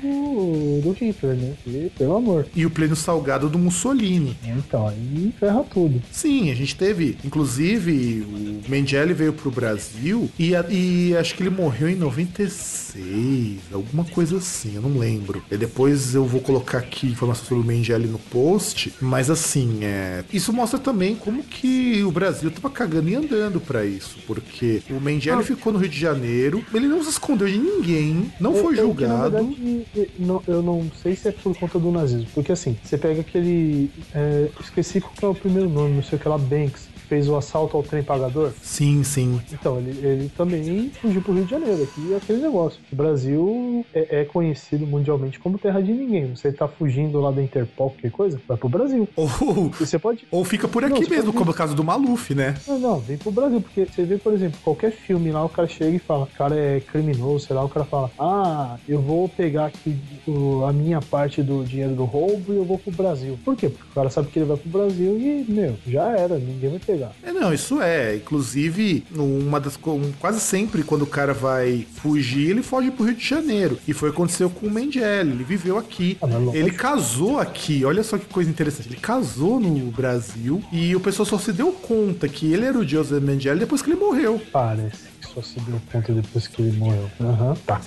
do, 0.00 0.80
do 0.82 0.92
Hitler, 0.92 1.34
né? 1.36 1.54
E, 1.66 1.90
pelo 1.96 2.16
amor. 2.16 2.46
E 2.54 2.64
o 2.66 2.70
pleno 2.70 2.96
salgado 2.96 3.48
do 3.48 3.58
Mussolini. 3.58 4.36
Então, 4.44 4.88
aí 4.88 5.32
ferra 5.38 5.64
tudo. 5.64 6.02
Sim, 6.10 6.50
a 6.50 6.54
gente 6.54 6.74
teve, 6.76 7.16
inclusive, 7.24 8.22
o 8.66 8.70
Mengele 8.70 9.12
veio 9.14 9.32
pro 9.32 9.50
Brasil 9.50 10.28
e, 10.38 10.52
e 10.70 11.16
acho 11.16 11.34
que 11.34 11.42
ele 11.42 11.50
morreu 11.50 11.88
em 11.88 11.94
96, 11.96 13.58
alguma 13.72 14.04
coisa 14.04 14.38
assim, 14.38 14.74
eu 14.74 14.82
não 14.82 14.98
lembro. 14.98 15.42
E 15.50 15.56
depois 15.56 16.14
eu 16.14 16.24
vou 16.28 16.40
colocar 16.40 16.78
aqui 16.78 17.06
informação 17.08 17.44
sobre 17.44 17.62
o 17.64 17.66
Mengele 17.66 18.06
no 18.06 18.18
post, 18.18 18.92
mas 19.00 19.30
assim, 19.30 19.80
é, 19.82 20.22
isso 20.32 20.52
mostra 20.52 20.78
também 20.78 21.14
como 21.14 21.42
que 21.42 22.02
o 22.04 22.10
Brasil 22.12 22.50
tava 22.50 22.70
cagando 22.70 23.08
e 23.08 23.14
andando 23.14 23.60
pra 23.60 23.84
isso, 23.84 24.18
porque 24.26 24.82
o 24.90 25.00
Mengele 25.00 25.38
Ah. 25.40 25.42
ficou 25.42 25.72
no 25.72 25.78
Rio 25.78 25.88
de 25.88 25.98
Janeiro, 25.98 26.64
ele 26.72 26.86
não 26.86 27.02
se 27.02 27.10
escondeu 27.10 27.48
de 27.48 27.58
ninguém, 27.58 28.30
não 28.40 28.56
É- 28.56 28.60
foi 28.62 28.76
julgado. 28.76 29.12
na 29.14 29.28
verdade, 29.40 29.86
eu 29.96 30.06
não, 30.18 30.42
eu 30.46 30.62
não 30.62 30.90
sei 31.02 31.16
se 31.16 31.28
é 31.28 31.32
por 31.32 31.56
conta 31.58 31.78
do 31.78 31.90
nazismo. 31.90 32.28
Porque 32.34 32.52
assim, 32.52 32.76
você 32.82 32.96
pega 32.98 33.20
aquele. 33.20 33.90
é, 34.14 34.48
esqueci 34.60 35.00
qual 35.00 35.32
é 35.32 35.34
o 35.36 35.38
primeiro 35.38 35.68
nome, 35.68 35.94
não 35.96 36.02
sei 36.02 36.18
o 36.18 36.20
que 36.20 36.28
lá, 36.28 36.36
Banks, 36.38 36.87
fez 37.08 37.28
o 37.28 37.36
assalto 37.36 37.76
ao 37.76 37.82
trem 37.82 38.02
pagador. 38.02 38.52
Sim, 38.62 39.02
sim. 39.02 39.40
Então, 39.52 39.78
ele, 39.78 39.90
ele 40.06 40.28
também 40.36 40.90
fugiu 41.00 41.22
pro 41.22 41.32
Rio 41.32 41.44
de 41.44 41.50
Janeiro. 41.50 41.82
Aqui 41.82 42.12
é 42.12 42.16
aquele 42.16 42.42
negócio. 42.42 42.80
O 42.92 42.96
Brasil 42.96 43.84
é, 43.94 44.20
é 44.20 44.24
conhecido 44.24 44.86
mundialmente 44.86 45.38
como 45.38 45.58
terra 45.58 45.80
de 45.82 45.92
ninguém. 45.92 46.34
Você 46.34 46.52
tá 46.52 46.68
fugindo 46.68 47.20
lá 47.20 47.30
da 47.30 47.42
Interpol, 47.42 47.90
qualquer 47.90 48.10
coisa, 48.10 48.40
vai 48.46 48.56
pro 48.56 48.68
Brasil. 48.68 49.08
Ou, 49.16 49.26
E 49.80 49.86
você 49.86 49.98
pode. 49.98 50.26
ou 50.30 50.44
fica 50.44 50.68
por 50.68 50.82
Não, 50.82 50.96
aqui 50.96 51.04
você 51.04 51.10
mesmo, 51.16 51.32
como 51.32 51.50
o 51.50 51.54
caso 51.54 51.74
do 51.74 51.82
Maluf, 51.84 52.34
né? 52.34 52.54
Não, 52.66 52.78
não, 52.78 52.98
vem 53.00 53.16
pro 53.16 53.30
Brasil, 53.30 53.60
porque 53.60 53.86
você 53.86 54.04
vê, 54.04 54.18
por 54.18 54.32
exemplo, 54.32 54.58
qualquer 54.62 54.90
filme 54.92 55.30
lá, 55.30 55.44
o 55.44 55.48
cara 55.48 55.66
chega 55.68 55.96
e 55.96 55.98
fala, 55.98 56.24
o 56.24 56.36
cara 56.38 56.54
é 56.56 56.80
criminoso, 56.80 57.46
sei 57.46 57.56
lá, 57.56 57.64
o 57.64 57.68
cara 57.68 57.84
fala, 57.86 58.10
ah, 58.18 58.76
eu 58.88 59.00
vou 59.00 59.28
pegar 59.28 59.66
aqui 59.66 59.96
o- 60.26 60.64
a 60.64 60.72
minha 60.72 61.00
parte 61.00 61.42
do 61.42 61.64
dinheiro 61.64 61.94
do 61.94 62.04
roubo 62.04 62.52
e 62.52 62.56
eu 62.56 62.64
vou 62.64 62.78
pro 62.78 62.92
Brasil. 62.92 63.38
Por 63.44 63.56
quê? 63.56 63.68
Porque 63.68 63.90
o 63.90 63.94
cara 63.94 64.10
sabe 64.10 64.28
que 64.28 64.38
ele 64.38 64.46
vai 64.46 64.56
pro 64.56 64.68
Brasil 64.70 65.18
e, 65.18 65.44
meu, 65.48 65.74
já 65.86 66.16
era, 66.16 66.38
ninguém 66.38 66.70
vai 66.70 66.78
pegar. 66.78 66.97
É, 67.22 67.32
não, 67.32 67.52
isso 67.52 67.80
é. 67.80 68.16
Inclusive, 68.16 69.04
uma 69.14 69.60
das 69.60 69.78
quase 70.18 70.40
sempre 70.40 70.82
quando 70.82 71.02
o 71.02 71.06
cara 71.06 71.32
vai 71.32 71.86
fugir, 71.96 72.50
ele 72.50 72.62
foge 72.62 72.90
pro 72.90 73.04
Rio 73.04 73.14
de 73.14 73.26
Janeiro. 73.26 73.78
E 73.86 73.92
foi 73.92 74.08
o 74.08 74.12
que 74.12 74.18
aconteceu 74.18 74.50
com 74.50 74.66
o 74.66 74.70
Mengele. 74.70 75.32
Ele 75.32 75.44
viveu 75.44 75.78
aqui. 75.78 76.16
Ah, 76.20 76.26
lógico. 76.26 76.56
Ele 76.56 76.70
casou 76.70 77.38
aqui. 77.38 77.84
Olha 77.84 78.02
só 78.02 78.18
que 78.18 78.26
coisa 78.26 78.50
interessante. 78.50 78.88
Ele 78.88 79.00
casou 79.00 79.60
no 79.60 79.90
Brasil 79.90 80.62
e 80.72 80.94
o 80.94 81.00
pessoal 81.00 81.26
só 81.26 81.38
se 81.38 81.52
deu 81.52 81.72
conta 81.72 82.28
que 82.28 82.52
ele 82.52 82.64
era 82.64 82.78
o 82.78 82.86
Joseph 82.86 83.22
Mengele 83.22 83.60
depois 83.60 83.82
que 83.82 83.90
ele 83.90 84.00
morreu. 84.00 84.40
Parece 84.52 85.08
que 85.20 85.28
só 85.28 85.42
se 85.42 85.60
deu 85.60 85.80
conta 85.92 86.12
depois 86.12 86.46
que 86.46 86.62
ele 86.62 86.76
morreu. 86.76 87.10
Aham, 87.20 87.54
tá. 87.66 87.80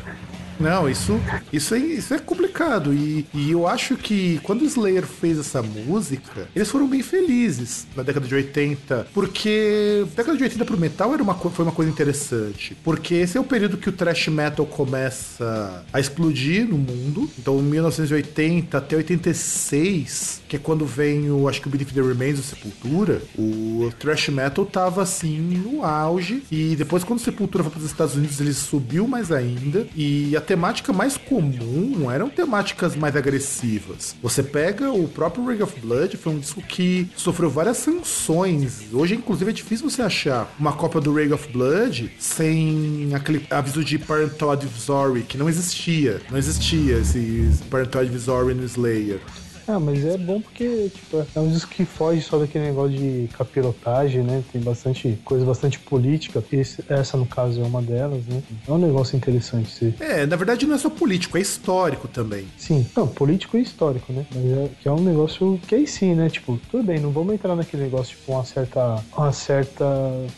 Não, 0.62 0.88
isso, 0.88 1.20
isso, 1.51 1.74
é, 1.74 1.80
isso 1.80 2.14
é 2.14 2.20
complicado. 2.20 2.93
E, 2.93 3.26
e 3.34 3.51
eu 3.51 3.68
acho 3.68 3.95
que 3.95 4.39
quando 4.43 4.62
o 4.62 4.66
Slayer 4.66 5.05
fez 5.05 5.39
essa 5.39 5.62
música, 5.62 6.47
eles 6.55 6.70
foram 6.70 6.88
bem 6.88 7.01
felizes 7.01 7.88
na 7.95 8.03
década 8.03 8.28
de 8.28 8.36
80. 8.36 9.07
Porque 9.14 10.03
a 10.03 10.16
década 10.16 10.38
de 10.38 10.43
80 10.43 10.66
pro 10.66 10.78
metal 10.78 11.14
era 11.14 11.24
uma, 11.24 11.34
foi 11.34 11.66
uma 11.66 11.72
coisa 11.72 11.91
interessante. 11.91 12.78
Porque 12.84 13.16
esse 13.16 13.38
é 13.38 13.41
o 13.41 13.43
período 13.43 13.78
que 13.78 13.89
o 13.89 13.91
thrash 13.91 14.28
metal 14.28 14.66
começa 14.66 15.84
a 15.91 15.99
explodir 15.99 16.68
no 16.68 16.78
mundo. 16.78 17.30
Então, 17.39 17.59
1980 17.62 18.78
até 18.78 18.95
86, 18.95 20.41
que 20.47 20.55
é 20.55 20.59
quando 20.59 20.86
vem 20.86 21.32
o, 21.32 21.47
acho 21.47 21.62
que 21.62 21.68
o 21.68 21.72
Beneath 21.72 21.93
the 21.93 22.01
Remains 22.01 22.38
do 22.38 22.43
Sepultura, 22.43 23.22
o 23.38 23.91
thrash 23.99 24.30
metal 24.30 24.66
tava 24.66 25.01
assim 25.01 25.39
no 25.39 25.84
auge. 25.84 26.43
E 26.51 26.76
depois, 26.76 27.03
quando 27.03 27.20
o 27.20 27.22
Sepultura 27.22 27.64
foi 27.64 27.72
para 27.72 27.80
os 27.80 27.86
Estados 27.86 28.16
Unidos, 28.16 28.39
ele 28.39 28.53
subiu 28.53 29.07
mais 29.07 29.32
ainda. 29.32 29.88
E 29.95 30.36
a 30.36 30.41
temática 30.52 30.91
mais 30.91 31.16
comum 31.16 32.12
eram 32.12 32.30
temáticas 32.30 32.93
mais 32.93 33.16
agressivas. 33.16 34.18
Você 34.22 34.43
pega 34.43 34.91
o 34.91 35.08
próprio 35.08 35.47
Ring 35.47 35.62
of 35.62 35.80
Blood, 35.80 36.18
foi 36.18 36.34
um 36.34 36.39
disco 36.39 36.62
que 36.62 37.10
sofreu 37.16 37.49
várias 37.49 37.78
sanções. 37.78 38.82
Hoje, 38.91 39.16
inclusive, 39.16 39.49
é 39.49 39.54
difícil 39.54 39.89
você 39.89 40.02
achar 40.02 40.54
uma 40.60 40.74
cópia 40.74 40.99
do 40.99 41.14
Ring 41.14 41.32
of 41.32 41.47
Blood 41.54 42.12
sem 42.20 43.12
aquele 43.16 43.47
aviso 43.49 43.82
de 43.82 43.97
Parental 43.97 44.52
Advisory, 44.52 45.22
que 45.22 45.38
não 45.38 45.47
existia. 45.47 46.22
Não 46.30 46.38
existia 46.38 46.97
esse 46.97 47.49
Parental 47.70 48.02
Advisory 48.02 48.54
no 48.54 48.66
Slayer. 48.66 49.22
Ah, 49.68 49.80
mas 49.80 50.03
é 50.05 50.18
bom 50.18 50.41
porque, 50.41 50.89
tipo, 50.89 51.20
é 51.34 51.39
um 51.39 51.47
disco 51.47 51.70
que 51.72 51.86
foge 51.86 52.22
só 52.22 52.38
daquele 52.39 52.66
negócio 52.66 52.91
de 52.97 53.28
capirotagem, 53.30 54.24
né? 54.24 54.43
Tem 54.51 54.62
bastante 54.62 55.18
coisa, 55.24 55.45
bastante 55.45 55.80
política. 55.80 56.43
Esse- 56.51 56.84
essa, 56.89 57.16
no 57.18 57.28
caso, 57.28 57.62
é 57.62 57.66
uma 57.66 57.82
delas, 57.82 58.28
né? 58.28 58.41
É 58.68 58.72
um 58.72 58.78
negócio 58.78 59.16
interessante. 59.16 59.72
Sim, 59.72 59.93
É, 59.99 60.26
na 60.26 60.36
verdade 60.36 60.66
não 60.66 60.76
é 60.76 60.78
só 60.78 60.89
político, 60.89 61.38
é 61.38 61.41
histórico 61.41 62.07
também. 62.07 62.47
sim. 62.55 62.89
não, 62.95 63.07
político 63.07 63.57
e 63.57 63.62
histórico, 63.62 64.12
né? 64.12 64.26
Mas 64.32 64.45
é, 64.45 64.70
que 64.80 64.88
é 64.88 64.91
um 64.91 65.01
negócio 65.03 65.59
que 65.68 65.76
aí 65.76 65.88
sim, 65.88 66.16
né? 66.16 66.30
Tipo, 66.30 66.57
tudo 66.68 66.84
bem, 66.84 66.99
não 66.99 67.12
vamos 67.12 67.34
entrar 67.34 67.55
naquele 67.55 67.84
negócio, 67.84 68.18
tipo, 68.18 68.32
uma 68.34 68.43
certa. 68.43 69.05
Uma 69.16 69.32
certa. 69.32 69.86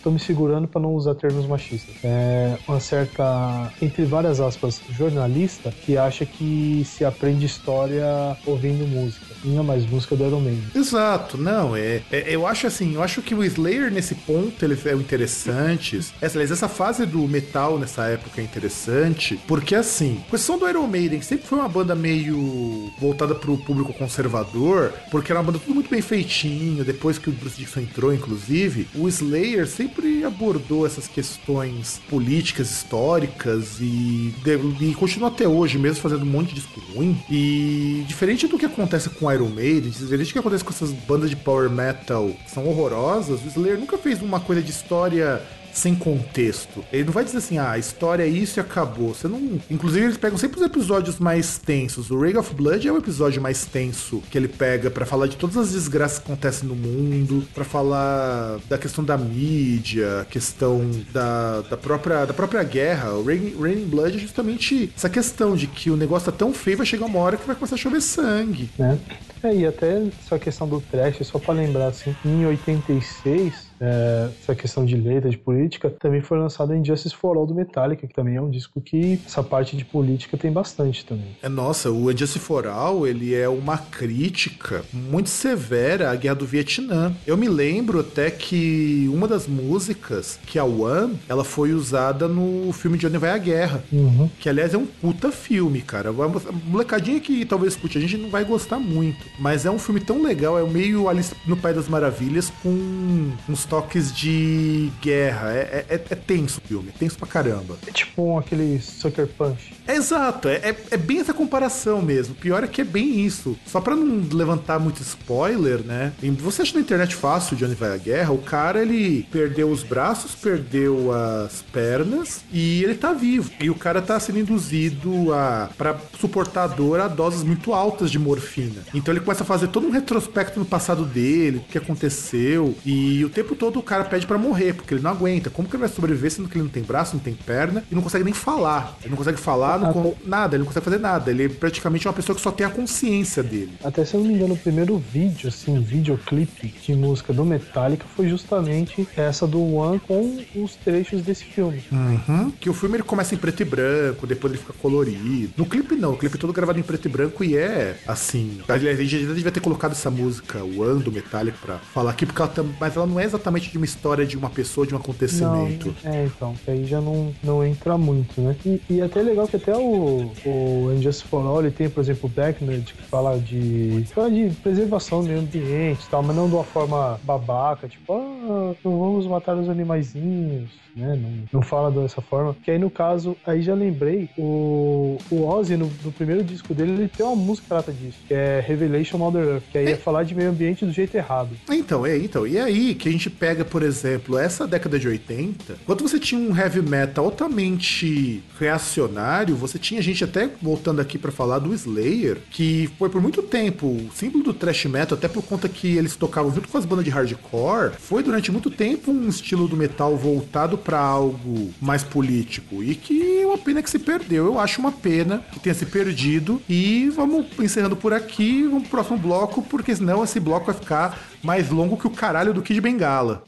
Tô 0.02 0.12
me 0.12 0.20
segurando 0.20 0.68
pra 0.68 0.82
não 0.82 0.94
usar 0.94 1.16
termos 1.16 1.48
machistas. 1.48 1.96
É 2.04 2.60
uma 2.68 2.80
certa, 2.80 3.74
entre 3.82 4.06
várias 4.06 4.40
aspas, 4.42 4.84
jornalista 4.90 5.76
que 5.80 5.98
acha 5.98 6.26
que 6.26 6.84
se 6.86 7.04
aprende 7.06 7.46
história 7.46 8.06
ouvindo 8.46 8.88
música. 8.88 9.13
Não, 9.44 9.64
mas 9.64 9.86
música 9.86 10.16
do 10.16 10.26
Iron 10.26 10.40
Maiden. 10.40 10.64
Exato, 10.74 11.38
não, 11.38 11.76
é, 11.76 12.02
é- 12.12 12.26
Eu 12.34 12.48
acho 12.48 12.66
assim, 12.66 12.94
eu 12.96 13.04
acho 13.04 13.22
que 13.22 13.36
o 13.36 13.44
Slayer 13.44 13.92
nesse 13.92 14.16
ponto 14.16 14.64
ele 14.64 14.78
é 14.86 14.94
interessante. 14.94 16.00
Essa, 16.22 16.42
essa 16.42 16.70
fase 16.70 17.06
do 17.06 17.28
metal 17.28 17.78
nessa 17.78 18.06
época 18.06 18.40
é 18.40 18.44
interessante, 18.44 19.38
porque 19.48 19.76
assim, 19.76 20.22
a 20.28 20.32
questão 20.32 20.58
do 20.58 20.68
Iron 20.70 20.88
Maiden 20.88 21.22
sempre 21.22 21.46
foi 21.46 21.60
uma 21.60 21.68
banda 21.68 21.94
meio 21.94 22.90
voltada 23.00 23.36
pro 23.36 23.58
público 23.58 23.94
conservador, 23.94 24.94
porque 25.12 25.32
era 25.32 25.40
uma 25.42 25.46
banda 25.52 25.60
tudo 25.60 25.76
muito 25.76 25.90
bem 25.90 26.02
feitinho, 26.02 26.84
depois 26.86 27.18
que 27.18 27.30
o 27.30 27.34
Bruce 27.34 27.58
Dixon 27.58 27.82
entrou, 27.82 28.14
inclusive, 28.14 28.88
o 28.96 29.08
Slayer 29.10 29.68
sempre 29.68 30.24
abordou 30.24 30.86
essas 30.86 31.08
questões 31.08 32.00
políticas, 32.10 32.72
históricas 32.72 33.78
e, 33.82 34.34
de- 34.44 34.86
e 34.90 34.94
continua 34.96 35.28
até 35.28 35.48
hoje 35.48 35.78
mesmo 35.78 36.02
fazendo 36.02 36.24
um 36.24 36.28
monte 36.30 36.50
de 36.50 36.56
disco 36.56 36.80
ruim. 36.96 37.18
E 37.30 38.04
diferente 38.08 38.48
do 38.48 38.58
que 38.58 38.66
acontece 38.66 39.03
com 39.10 39.32
Iron 39.32 39.50
Maiden, 39.50 39.92
do 39.92 40.34
que 40.34 40.40
acontece 40.40 40.64
com 40.64 40.72
essas 40.72 40.92
bandas 40.92 41.30
de 41.30 41.36
power 41.36 41.70
metal? 41.70 42.30
Que 42.44 42.52
são 42.52 42.68
horrorosas, 42.68 43.44
o 43.44 43.48
Slayer 43.48 43.80
nunca 43.80 43.98
fez 43.98 44.22
uma 44.22 44.40
coisa 44.40 44.62
de 44.62 44.72
história 44.72 45.42
sem 45.74 45.96
contexto. 45.96 46.84
Ele 46.92 47.06
não 47.06 47.14
vai 47.14 47.24
dizer 47.24 47.38
assim, 47.38 47.58
ah, 47.58 47.72
a 47.72 47.78
história 47.78 48.24
é 48.24 48.28
isso 48.28 48.60
e 48.60 48.62
acabou. 48.62 49.14
Você 49.14 49.28
não. 49.28 49.60
Inclusive, 49.70 50.06
eles 50.06 50.18
pegam 50.18 50.38
sempre 50.38 50.60
os 50.60 50.66
episódios 50.66 51.20
mais 51.20 51.58
tensos. 51.58 52.12
O 52.12 52.20
Ray 52.20 52.38
of 52.38 52.54
Blood 52.54 52.88
é 52.88 52.92
o 52.92 52.98
episódio 52.98 53.42
mais 53.42 53.66
tenso 53.66 54.22
que 54.30 54.38
ele 54.38 54.48
pega 54.48 54.92
pra 54.92 55.06
falar 55.06 55.28
de 55.28 55.36
todas 55.36 55.58
as 55.58 55.72
desgraças 55.72 56.20
que 56.20 56.26
acontecem 56.32 56.68
no 56.68 56.76
mundo, 56.76 57.46
pra 57.54 57.64
falar 57.64 58.60
da 58.70 58.78
questão 58.78 59.04
da 59.04 59.18
mídia, 59.18 60.26
questão 60.30 60.90
da, 61.12 61.62
da, 61.62 61.78
própria, 61.78 62.26
da 62.26 62.34
própria 62.34 62.64
guerra. 62.64 63.12
O 63.14 63.24
Rain, 63.24 63.56
Raining 63.60 63.86
Blood 63.86 64.18
é 64.18 64.20
justamente 64.20 64.92
essa 64.96 65.10
questão 65.10 65.56
de 65.56 65.68
que 65.68 65.90
o 65.90 65.98
negócio 65.98 66.32
tá 66.32 66.38
tão 66.38 66.54
feio, 66.54 66.78
vai 66.78 66.86
chegar 66.86 67.06
uma 67.06 67.20
hora 67.20 67.38
que 67.38 67.48
vai 67.48 67.56
começar 67.56 67.76
a 67.76 67.78
chover 67.78 68.02
sangue. 68.02 68.70
né? 68.78 69.00
É, 69.44 69.54
e 69.54 69.66
até 69.66 70.02
essa 70.26 70.40
questão 70.40 70.68
do 70.68 70.80
trash, 70.80 71.18
só 71.28 71.38
para 71.38 71.56
lembrar, 71.56 71.88
assim, 71.88 72.16
em 72.24 72.46
86, 72.46 73.54
é, 73.80 74.30
essa 74.42 74.56
questão 74.56 74.86
de 74.86 74.96
letra, 74.96 75.30
de 75.30 75.38
política, 75.38 75.90
também 75.90 76.22
foi 76.22 76.38
lançado 76.38 76.74
em 76.74 76.84
Justice 76.84 77.16
for 77.16 77.38
All 77.38 77.46
do 77.46 77.54
Metallica, 77.54 78.08
que 78.08 78.14
também 78.14 78.36
é 78.36 78.42
um 78.42 78.50
disco 78.50 78.82
que 78.82 79.20
essa 79.26 79.44
parte 79.44 79.76
de 79.76 79.86
política 79.86 80.38
tem 80.38 80.52
bastante 80.52 81.06
também. 81.06 81.38
É, 81.42 81.50
nossa, 81.50 81.92
o 81.92 82.10
Justice 82.12 82.40
for 82.40 82.68
All, 82.68 83.08
ele 83.08 83.34
é 83.34 83.48
uma 83.48 83.78
crítica 83.78 84.84
muito 84.92 85.30
severa 85.30 86.12
à 86.12 86.16
Guerra 86.16 86.36
do 86.36 86.46
Vietnã. 86.46 87.14
Eu 87.26 87.38
me 87.38 87.48
lembro 87.48 88.00
até 88.00 88.30
que 88.32 89.10
uma 89.12 89.28
das 89.28 89.48
músicas, 89.48 90.40
que 90.46 90.58
é 90.58 90.62
a 90.62 90.66
One, 90.66 91.18
ela 91.28 91.44
foi 91.44 91.74
usada 91.74 92.28
no 92.28 92.72
filme 92.74 92.98
de 92.98 93.08
Onde 93.08 93.18
Vai 93.18 93.32
a 93.32 93.38
Guerra, 93.38 93.84
uhum. 93.92 94.30
que 94.40 94.50
aliás 94.50 94.74
é 94.74 94.78
um 94.78 94.86
puta 94.86 95.32
filme, 95.32 95.82
cara. 95.82 96.10
A 96.10 96.52
molecadinha 96.66 97.20
que 97.20 97.46
talvez 97.46 97.74
escute 97.74 97.98
a 97.98 98.02
gente 98.02 98.18
não 98.18 98.30
vai 98.30 98.44
gostar 98.44 98.80
muito, 98.80 99.26
mas 99.40 99.66
é 99.66 99.72
um 99.72 99.80
filme 99.80 100.00
tão 100.00 100.22
legal, 100.22 100.58
é 100.58 100.64
meio 100.64 101.08
Alice 101.08 101.34
no 101.46 101.56
Pai 101.56 101.74
das 101.74 101.88
Maravilhas 101.88 102.52
com 102.62 103.32
uns 103.48 103.63
toques 103.66 104.14
de 104.14 104.92
guerra. 105.02 105.52
É, 105.54 105.86
é, 105.90 105.96
é 105.96 106.16
tenso 106.16 106.62
o 106.64 106.68
filme, 106.68 106.90
é 106.90 106.98
tenso 106.98 107.18
pra 107.18 107.28
caramba. 107.28 107.78
É 107.88 107.92
tipo 107.92 108.38
aquele 108.38 108.80
Sucker 108.80 109.28
Punch. 109.28 109.74
É 109.88 109.96
exato, 109.96 110.48
é, 110.48 110.56
é, 110.56 110.76
é, 110.92 110.98
bem 110.98 111.20
essa 111.20 111.34
comparação 111.34 112.02
mesmo. 112.02 112.34
O 112.34 112.38
pior 112.38 112.64
é 112.64 112.68
que 112.68 112.82
é 112.82 112.86
bem 112.86 113.20
isso. 113.20 113.58
Só 113.66 113.82
pra 113.82 113.96
não 113.96 114.24
levantar 114.32 114.80
muito 114.80 115.02
spoiler, 115.02 115.80
né? 115.80 116.14
Você 116.40 116.62
acha 116.62 116.74
na 116.76 116.82
internet 116.82 117.16
fácil 117.16 117.56
de 117.56 117.66
onde 117.66 117.76
vai 117.76 117.94
a 117.94 117.98
guerra? 117.98 118.32
O 118.32 118.38
cara, 118.38 118.82
ele 118.82 119.28
perdeu 119.32 119.70
os 119.70 119.84
braços, 119.84 120.36
perdeu 120.36 121.12
as 121.12 121.62
pernas 121.74 122.44
e 122.52 122.84
ele 122.84 122.96
tá 122.96 123.14
vivo. 123.14 123.52
E 123.60 123.70
o 123.70 123.76
cara 123.76 124.02
tá 124.02 124.20
sendo 124.20 124.40
induzido 124.40 125.34
a 125.34 125.70
para 125.78 125.98
suportar 126.20 126.64
a 126.64 126.68
dor 126.68 127.00
a 127.00 127.08
doses 127.08 127.44
muito 127.44 127.74
altas 127.74 128.12
de 128.12 128.20
morfina. 128.20 128.84
Então 128.94 129.14
ele 129.14 129.22
começa 129.22 129.44
a 129.44 129.46
fazer 129.46 129.68
todo 129.68 129.88
um 129.88 129.92
retrospecto 129.92 130.60
no 130.60 130.66
passado 130.66 131.06
dele, 131.06 131.58
o 131.58 131.62
que 131.62 131.78
aconteceu. 131.78 132.76
E 132.86 133.24
o 133.26 133.30
tempo 133.30 133.53
todo 133.56 133.80
o 133.80 133.84
cara 133.84 134.04
pede 134.04 134.26
para 134.26 134.38
morrer, 134.38 134.74
porque 134.74 134.94
ele 134.94 135.02
não 135.02 135.12
aguenta. 135.12 135.50
Como 135.50 135.68
que 135.68 135.76
ele 135.76 135.82
vai 135.82 135.90
sobreviver 135.90 136.32
sendo 136.32 136.50
que 136.50 136.58
ele 136.58 136.64
não 136.64 136.72
tem 136.72 136.84
braço, 136.84 137.16
não 137.16 137.24
tem 137.24 137.34
perna 137.34 137.84
e 137.92 137.96
não 137.96 138.02
consegue 138.02 138.24
nem 138.24 138.34
falar? 138.34 138.98
Ele 139.02 139.10
não 139.10 139.18
consegue 139.18 139.40
falar, 139.40 139.80
não 139.80 139.94
con... 139.94 140.16
nada, 140.26 140.56
ele 140.56 140.60
não 140.60 140.68
consegue 140.68 140.86
fazer 140.86 141.00
nada. 141.00 141.32
Ele 141.32 141.46
é 141.46 141.50
praticamente 141.50 142.08
uma 142.08 142.14
pessoa 142.14 142.36
que 142.36 142.42
só 142.42 142.52
tem 142.52 142.66
a 142.66 142.70
consciência 142.70 143.44
dele. 143.44 143.74
Até 143.84 144.06
se 144.06 144.16
eu 144.16 144.22
não 144.22 144.28
me 144.28 144.36
engano, 144.36 144.54
o 144.54 144.58
primeiro 144.58 144.98
vídeo, 144.98 145.50
assim, 145.50 145.80
videoclipe 145.82 146.74
de 146.82 146.96
música 146.96 147.34
do 147.34 147.46
Metallica 147.46 148.06
foi 148.16 148.28
justamente 148.30 149.08
essa 149.16 149.46
do 149.46 149.62
One 149.76 150.00
com 150.00 150.44
os 150.56 150.76
trechos 150.76 151.22
desse 151.22 151.44
filme. 151.44 151.84
Uhum. 151.92 152.52
Que 152.52 152.70
o 152.70 152.74
filme 152.74 152.98
ele 152.98 153.04
começa 153.04 153.36
em 153.36 153.38
preto 153.38 153.62
e 153.62 153.66
branco, 153.66 154.26
depois 154.26 154.54
ele 154.54 154.62
fica 154.62 154.74
colorido. 154.74 155.54
No 155.58 155.66
clipe 155.66 155.96
não, 155.96 156.14
o 156.14 156.18
clipe 156.18 156.36
é 156.36 156.40
todo 156.40 156.54
gravado 156.54 156.80
em 156.80 156.84
preto 156.84 157.08
e 157.08 157.12
branco 157.12 157.44
e 157.44 157.58
é 157.58 157.98
assim. 158.08 158.62
A 158.68 158.78
gente 158.78 159.26
já 159.26 159.34
devia 159.34 159.52
ter 159.52 159.60
colocado 159.60 159.92
essa 159.92 160.10
música, 160.10 160.64
One 160.64 161.04
do 161.04 161.12
Metallica, 161.12 161.58
pra 161.62 161.78
falar 161.78 162.12
aqui, 162.12 162.26
porque 162.26 162.42
ela 162.42 162.54
mas 162.80 162.96
ela 162.96 163.06
não 163.06 163.20
é 163.20 163.26
exatamente 163.26 163.43
de 163.52 163.78
uma 163.78 163.86
história 163.86 164.26
de 164.26 164.38
uma 164.38 164.50
pessoa, 164.50 164.86
de 164.86 164.94
um 164.94 164.98
acontecimento. 164.98 165.96
Não, 166.04 166.12
é, 166.12 166.26
então, 166.26 166.56
aí 166.68 166.86
já 166.86 167.02
não, 167.02 167.34
não 167.44 167.66
entra 167.66 167.98
muito, 167.98 168.40
né? 168.42 168.56
E, 168.66 168.82
e 168.90 169.02
até 169.02 169.20
é 169.20 169.24
legal 169.24 169.48
que 169.48 169.56
até 169.56 169.76
o, 169.76 170.32
o 170.46 170.90
Unjust 170.90 171.26
for 171.26 171.46
All, 171.46 171.62
ele 171.62 171.72
tem, 171.72 171.90
por 171.90 172.02
exemplo, 172.02 172.30
o 172.30 172.30
Becknerd, 172.30 172.94
que 172.94 173.04
fala 173.04 173.38
de, 173.40 174.06
fala 174.14 174.30
de 174.30 174.50
preservação 174.62 175.22
do 175.22 175.28
meio 175.28 175.40
ambiente 175.40 176.04
e 176.06 176.10
tal, 176.10 176.24
mas 176.24 176.36
não 176.36 176.48
de 176.48 176.56
uma 176.56 176.64
forma 176.64 177.20
babaca, 177.24 177.88
tipo, 177.88 178.14
ah, 178.14 178.76
não 178.84 179.00
vamos 179.00 179.28
matar 179.28 179.56
os 179.56 179.70
animaizinhos, 179.70 180.70
né? 180.96 181.20
Não, 181.22 181.60
não 181.60 181.62
fala 181.62 181.92
dessa 181.92 182.22
forma. 182.22 182.56
Que 182.64 182.72
aí, 182.72 182.80
no 182.80 182.90
caso, 182.90 183.36
aí 183.46 183.62
já 183.62 183.74
lembrei, 183.74 184.30
o, 184.38 185.18
o 185.32 185.46
Ozzy, 185.46 185.78
no, 185.78 185.92
no 186.04 186.12
primeiro 186.12 186.44
disco 186.44 186.74
dele, 186.74 186.92
ele 186.92 187.08
tem 187.08 187.26
uma 187.26 187.36
música 187.36 187.64
que 187.64 187.70
trata 187.70 187.92
disso, 187.92 188.18
que 188.28 188.34
é 188.34 188.64
Revelation 188.66 189.18
Mother 189.18 189.44
Earth, 189.44 189.64
que 189.72 189.78
aí 189.78 189.88
é, 189.88 189.92
é 189.92 189.96
falar 189.96 190.24
de 190.24 190.36
meio 190.36 190.50
ambiente 190.50 190.86
do 190.86 190.92
jeito 190.92 191.16
errado. 191.16 191.50
Então, 191.70 192.06
é, 192.06 192.18
então. 192.18 192.46
E 192.46 192.58
aí 192.58 192.96
que 192.96 193.10
a 193.10 193.12
gente 193.12 193.30
pega, 193.34 193.66
por 193.66 193.84
exemplo, 193.84 194.38
essa 194.38 194.68
década 194.68 194.98
de 195.00 195.08
80, 195.08 195.78
quando 195.86 196.02
você 196.02 196.20
tinha 196.20 196.40
um 196.40 196.56
heavy 196.56 196.82
metal 196.82 197.26
altamente 197.26 198.44
reacionário, 198.60 199.56
você 199.56 199.78
tinha 199.78 200.02
gente 200.02 200.24
até 200.24 200.50
voltando 200.62 201.02
aqui 201.02 201.18
para 201.18 201.32
falar 201.32 201.60
do 201.60 201.74
Slayer, 201.74 202.40
que 202.50 202.90
foi 202.98 203.10
por 203.10 203.22
muito 203.22 203.42
tempo 203.42 203.88
o 203.88 204.10
símbolo 204.14 204.44
do 204.44 204.54
thrash 204.54 204.86
metal, 204.86 205.18
até 205.18 205.28
por 205.28 205.44
conta 205.44 205.68
que 205.68 205.98
eles 205.98 206.16
tocavam 206.16 206.54
junto 206.54 206.68
com 206.68 206.78
as 206.78 206.86
bandas 206.86 207.06
de 207.06 207.12
hardcore, 207.12 207.94
foi 208.00 208.24
durante 208.24 208.52
muito 208.52 208.70
tempo 208.70 209.12
um 209.12 209.28
estilo 209.28 209.68
do 209.68 209.76
metal 209.76 210.16
voltado 210.18 210.78
para 210.78 211.00
algo 211.00 211.74
mais 211.82 212.04
político. 212.04 212.84
E 212.84 212.96
que 212.96 213.42
é 213.42 213.46
uma 213.46 213.58
pena 213.58 213.82
que 213.82 213.90
se 213.90 214.00
perdeu. 214.00 214.46
Eu 214.46 214.60
acho 214.60 214.80
uma 214.80 214.92
pena 214.92 215.44
que 215.52 215.60
tenha 215.60 215.74
se 215.74 215.86
perdido. 215.86 216.62
E 216.68 217.10
vamos 217.10 217.48
encerrando 217.60 217.96
por 217.96 218.14
aqui, 218.14 218.64
vamos 218.64 218.84
pro 218.84 218.92
próximo 218.92 219.18
bloco, 219.18 219.62
porque 219.64 219.96
senão 219.96 220.24
esse 220.24 220.40
bloco 220.40 220.68
vai 220.68 220.76
ficar 220.76 221.33
mais 221.44 221.70
longo 221.70 221.98
que 221.98 222.08
o 222.08 222.10
caralho 222.10 222.54
do 222.54 222.62
Kid 222.62 222.80
Bengala. 222.80 223.44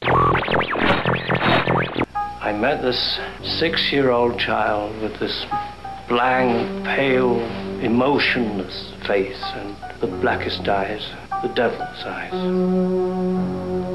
I 2.41 2.51
met 2.51 2.81
this 2.81 3.19
six-year-old 3.57 4.37
child 4.37 5.01
with 5.01 5.17
this 5.19 5.45
blank, 6.09 6.85
pale, 6.85 7.39
emotionless 7.81 8.93
face 9.07 9.41
and 9.55 9.75
the 10.01 10.07
blackest 10.07 10.67
eyes, 10.67 11.09
the 11.41 11.47
devil's 11.49 12.03
eyes. 12.05 12.33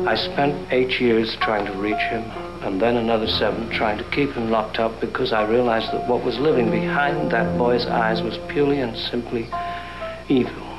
I 0.09 0.17
spent 0.17 0.55
eight 0.73 0.99
years 1.01 1.37
trying 1.43 1.67
to 1.67 1.73
reach 1.79 2.01
him, 2.11 2.23
and 2.63 2.81
then 2.81 2.97
another 2.97 3.27
seven 3.27 3.69
trying 3.71 3.99
to 3.99 4.05
keep 4.11 4.33
him 4.33 4.51
locked 4.51 4.79
up 4.79 4.99
because 5.01 5.33
I 5.33 5.47
realized 5.47 5.93
that 5.93 6.09
what 6.09 6.25
was 6.25 6.39
living 6.39 6.71
behind 6.71 7.31
that 7.33 7.57
boy's 7.59 7.87
eyes 7.87 8.23
was 8.23 8.39
purely 8.49 8.81
and 8.81 8.97
simply 8.97 9.49
evil. 10.29 10.71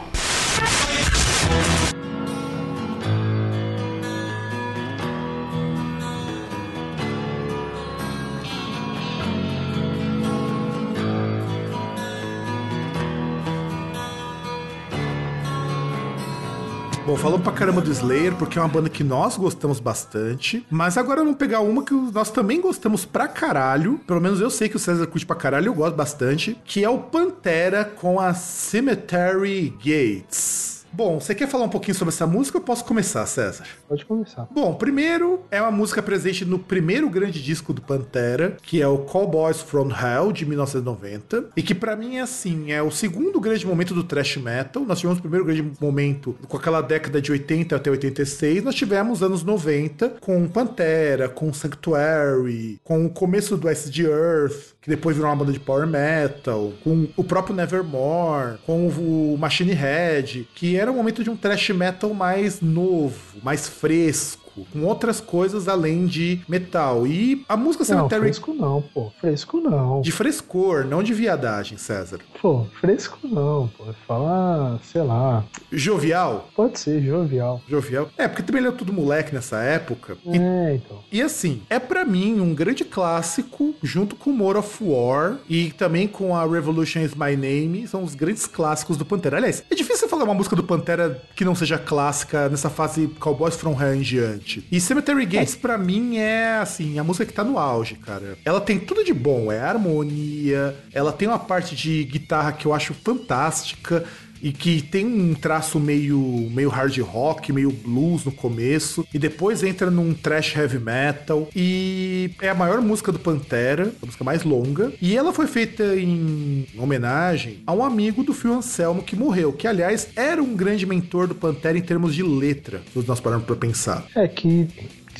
Falamos 17.22 17.44
pra 17.44 17.54
caramba 17.54 17.82
do 17.82 17.92
Slayer, 17.92 18.34
porque 18.36 18.58
é 18.58 18.62
uma 18.62 18.68
banda 18.68 18.90
que 18.90 19.04
nós 19.04 19.38
gostamos 19.38 19.80
bastante. 19.80 20.66
Mas 20.72 20.98
agora 20.98 21.22
vamos 21.22 21.38
pegar 21.38 21.60
uma 21.60 21.86
que 21.86 21.94
nós 21.94 22.32
também 22.32 22.60
gostamos 22.60 23.06
pra 23.06 23.28
caralho. 23.28 24.00
Pelo 24.08 24.20
menos 24.20 24.42
eu 24.42 24.50
sei 24.50 24.68
que 24.68 24.76
o 24.76 24.80
César 24.80 25.06
curte 25.06 25.24
pra 25.24 25.36
caralho, 25.36 25.68
eu 25.68 25.74
gosto 25.76 25.96
bastante. 25.96 26.60
Que 26.66 26.84
é 26.84 26.90
o 26.90 26.98
Pantera 26.98 27.86
com 27.86 28.20
a 28.20 28.34
Cemetery 28.34 29.70
Gates. 29.78 30.71
Bom, 30.94 31.20
você 31.22 31.34
quer 31.34 31.48
falar 31.48 31.66
um 31.66 31.70
pouquinho 31.70 31.96
sobre 31.96 32.14
essa 32.14 32.28
música 32.28 32.58
ou 32.58 32.64
posso 32.64 32.84
começar, 32.84 33.26
César? 33.26 33.64
Pode 33.88 34.06
começar. 34.06 34.46
Bom, 34.52 34.74
primeiro 34.74 35.42
é 35.50 35.62
uma 35.62 35.72
música 35.72 36.02
presente 36.02 36.44
no 36.44 36.60
primeiro 36.60 37.10
grande 37.10 37.42
disco 37.42 37.72
do 37.72 37.82
Pantera, 37.82 38.58
que 38.62 38.82
é 38.82 38.88
o 38.88 38.98
Cowboys 39.00 39.62
from 39.62 39.90
Hell 39.90 40.34
de 40.34 40.46
1990, 40.46 41.52
e 41.56 41.64
que 41.64 41.74
para 41.74 41.96
mim 41.96 42.18
é 42.18 42.22
assim, 42.22 42.74
é 42.74 42.84
o 42.84 42.92
segundo 42.92 43.40
grande 43.40 43.66
momento 43.66 43.94
do 43.94 44.04
thrash 44.04 44.36
metal. 44.36 44.84
Nós 44.84 45.00
tivemos 45.00 45.20
o 45.20 45.22
primeiro 45.22 45.46
grande 45.46 45.72
momento 45.80 46.36
com 46.48 46.58
aquela 46.58 46.82
década 46.82 47.22
de 47.22 47.32
80 47.32 47.74
até 47.74 47.90
86, 47.90 48.64
nós 48.64 48.76
tivemos 48.76 49.24
anos 49.24 49.44
90 49.44 50.16
com 50.20 50.48
Pantera, 50.50 51.30
com 51.30 51.54
Sanctuary, 51.54 52.82
com 52.84 53.06
o 53.06 53.10
começo 53.10 53.56
do 53.56 53.70
Acid 53.70 53.98
Earth, 54.00 54.74
que 54.82 54.90
depois 54.90 55.16
virou 55.16 55.32
uma 55.32 55.38
banda 55.38 55.54
de 55.54 55.60
power 55.60 55.88
metal, 55.88 56.74
com 56.84 57.08
o 57.16 57.24
próprio 57.24 57.56
Nevermore, 57.56 58.58
com 58.66 58.88
o 58.88 59.38
Machine 59.38 59.74
Head, 59.74 60.50
que 60.56 60.81
era 60.82 60.92
um 60.92 60.96
momento 60.96 61.24
de 61.24 61.30
um 61.30 61.38
thrash 61.38 61.70
metal 61.70 62.12
mais 62.14 62.60
novo, 62.60 63.38
mais 63.44 63.68
fresco 63.68 64.51
com 64.72 64.84
outras 64.84 65.20
coisas 65.20 65.68
além 65.68 66.06
de 66.06 66.42
metal. 66.48 67.06
E 67.08 67.44
a 67.48 67.58
música 67.58 67.86
Cemetery. 67.86 68.16
Não, 68.16 68.22
fresco 68.22 68.54
não, 68.54 68.82
pô. 68.82 69.12
Fresco 69.20 69.60
não. 69.60 70.02
De 70.02 70.12
frescor, 70.12 70.86
não 70.86 71.04
de 71.04 71.14
viadagem, 71.14 71.78
César. 71.78 72.20
Pô, 72.42 72.66
fresco 72.80 73.20
não, 73.24 73.70
pô. 73.78 73.86
Fala, 74.08 74.80
sei 74.84 75.02
lá. 75.02 75.44
Jovial? 75.72 76.50
Pode 76.56 76.80
ser, 76.80 77.02
jovial. 77.02 77.62
Jovial. 77.68 78.10
É, 78.18 78.28
porque 78.28 78.44
também 78.44 78.62
ele 78.62 78.70
é 78.70 78.72
tudo 78.72 78.94
moleque 78.94 79.34
nessa 79.34 79.62
época. 79.62 80.18
É, 80.26 80.74
e, 80.74 80.76
então. 80.76 81.00
E 81.12 81.22
assim, 81.22 81.62
é 81.70 81.80
para 81.80 82.06
mim 82.06 82.40
um 82.40 82.54
grande 82.54 82.84
clássico, 82.84 83.74
junto 83.82 84.16
com 84.16 84.32
More 84.32 84.60
of 84.60 84.84
War 84.84 85.38
e 85.50 85.72
também 85.72 86.08
com 86.08 86.36
a 86.36 86.46
Revolution 86.46 87.00
is 87.00 87.14
My 87.16 87.36
Name, 87.36 87.88
são 87.88 88.04
os 88.04 88.16
grandes 88.16 88.46
clássicos 88.46 88.98
do 88.98 89.06
Pantera. 89.06 89.38
Aliás, 89.38 89.64
é 89.70 89.76
difícil 89.76 90.08
falar 90.08 90.24
uma 90.24 90.34
música 90.34 90.56
do 90.56 90.64
Pantera 90.64 91.22
que 91.36 91.46
não 91.46 91.56
seja 91.56 91.78
clássica 91.78 92.50
nessa 92.50 92.70
fase 92.70 93.08
Cowboys 93.20 93.56
from 93.56 93.80
Hell 93.80 93.96
em 93.96 94.02
diante. 94.02 94.51
E 94.72 94.80
Cemetery 94.80 95.26
Gates, 95.26 95.56
é. 95.56 95.58
para 95.58 95.78
mim, 95.78 96.18
é 96.18 96.58
assim, 96.58 97.00
a 97.00 97.04
música 97.04 97.26
que 97.26 97.34
tá 97.34 97.44
no 97.44 97.58
auge, 97.58 97.96
cara. 97.96 98.38
Ela 98.44 98.60
tem 98.60 98.80
tudo 98.80 99.04
de 99.04 99.14
bom, 99.14 99.52
é 99.52 99.60
harmonia, 99.60 100.76
ela 100.94 101.14
tem 101.14 101.28
uma 101.28 101.40
parte 101.40 101.76
de 101.76 102.04
guitarra 102.04 102.52
que 102.52 102.66
eu 102.66 102.74
acho 102.74 102.94
fantástica. 102.94 104.04
E 104.42 104.52
que 104.52 104.82
tem 104.82 105.06
um 105.06 105.34
traço 105.34 105.80
meio, 105.80 106.50
meio 106.52 106.70
hard 106.70 106.98
rock, 107.00 107.52
meio 107.52 107.72
blues 107.72 108.26
no 108.26 108.32
começo, 108.32 109.06
e 109.14 109.20
depois 109.20 109.64
entra 109.64 109.90
num 109.90 110.14
trash 110.14 110.56
heavy 110.56 110.80
metal, 110.80 111.50
e 111.56 112.32
é 112.42 112.50
a 112.50 112.56
maior 112.56 112.82
música 112.82 113.12
do 113.12 113.20
Pantera, 113.20 113.94
a 114.02 114.06
música 114.06 114.24
mais 114.24 114.44
longa, 114.44 114.92
e 115.02 115.16
ela 115.16 115.34
foi 115.34 115.48
feita 115.48 115.96
em 115.96 116.66
homenagem 116.78 117.60
a 117.66 117.74
um 117.74 117.84
amigo 117.84 118.24
do 118.24 118.34
Phil 118.34 118.54
Anselmo 118.54 119.04
que 119.04 119.16
morreu, 119.16 119.54
que 119.54 119.68
aliás 119.68 120.10
era 120.16 120.42
um 120.42 120.56
grande 120.56 120.86
mentor 120.86 121.28
do 121.28 121.36
Pantera 121.36 121.78
em 121.78 121.82
termos 121.82 122.16
de 122.16 122.24
letra, 122.24 122.82
se 122.94 123.08
nós 123.08 123.20
pararmos 123.20 123.46
pra 123.46 123.56
pensar. 123.56 124.06
É 124.16 124.28
que 124.28 124.68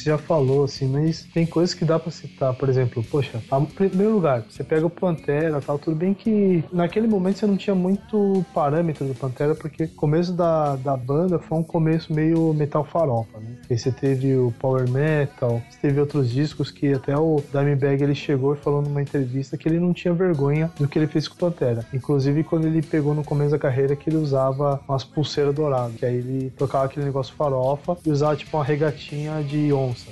que 0.02 0.10
já 0.10 0.18
falou, 0.18 0.64
assim, 0.64 0.88
mas 0.88 1.24
tem 1.34 1.46
coisas 1.46 1.74
que 1.74 1.86
dá 1.86 2.00
para 2.00 2.12
citar. 2.12 2.54
Por 2.54 2.70
exemplo, 2.70 3.04
poxa, 3.04 3.42
em 3.52 3.66
primeiro 3.66 4.14
lugar, 4.14 4.44
você 4.50 4.64
pega 4.64 4.86
o 4.86 4.90
Pantera 4.90 5.62
tal, 5.62 5.78
tudo 5.78 5.96
bem 5.96 6.14
que 6.14 6.64
naquele 6.72 7.08
momento 7.08 7.40
você 7.40 7.48
não 7.48 7.58
tinha 7.58 7.76
muito 7.76 8.46
parâmetro 8.54 9.06
do 9.06 9.16
Pantera, 9.16 9.56
porque 9.56 9.84
o 9.84 9.90
começo 9.90 10.34
da, 10.34 10.76
da 10.76 10.98
banda 10.98 11.40
foi 11.40 11.58
um 11.58 11.64
começo 11.64 12.14
meio 12.14 12.54
metal 12.54 12.84
farofa, 12.84 13.40
né? 13.40 13.58
Você 13.70 13.92
teve 13.92 14.36
o 14.36 14.54
Power 14.60 14.90
Metal, 14.90 15.62
você 15.70 15.80
teve 15.82 16.00
outros 16.00 16.30
discos 16.30 16.72
que 16.72 16.94
até 16.94 17.18
o 17.18 17.42
Dimebag 17.52 18.04
ele 18.04 18.16
chegou 18.16 18.54
e 18.54 18.58
falou 18.58 18.82
numa 18.82 19.02
entrevista 19.02 19.58
que 19.58 19.68
ele 19.68 19.80
não 19.80 19.94
tinha 19.94 20.14
vergonha 20.14 20.72
do 20.78 20.88
que 20.88 21.00
ele 21.00 21.08
fez 21.08 21.28
com 21.28 21.36
o 21.36 21.38
Pantera. 21.38 21.86
Inclusive 21.94 22.44
quando 22.44 22.66
ele 22.66 22.82
pegou 22.82 23.14
no 23.14 23.24
começo 23.24 23.52
da 23.52 23.60
carreira 23.60 23.96
que 23.96 24.10
ele 24.10 24.18
usava 24.18 24.82
umas 24.88 25.04
pulseiras 25.04 25.54
douradas, 25.54 25.96
que 25.96 26.06
aí 26.06 26.16
ele 26.16 26.50
tocava 26.58 26.86
aquele 26.86 27.06
negócio 27.06 27.34
farofa 27.36 27.98
e 28.06 28.12
usava 28.12 28.36
tipo 28.36 28.58
uma 28.58 28.64
regatinha 28.64 29.42
de 29.44 29.72
onça. 29.92 30.08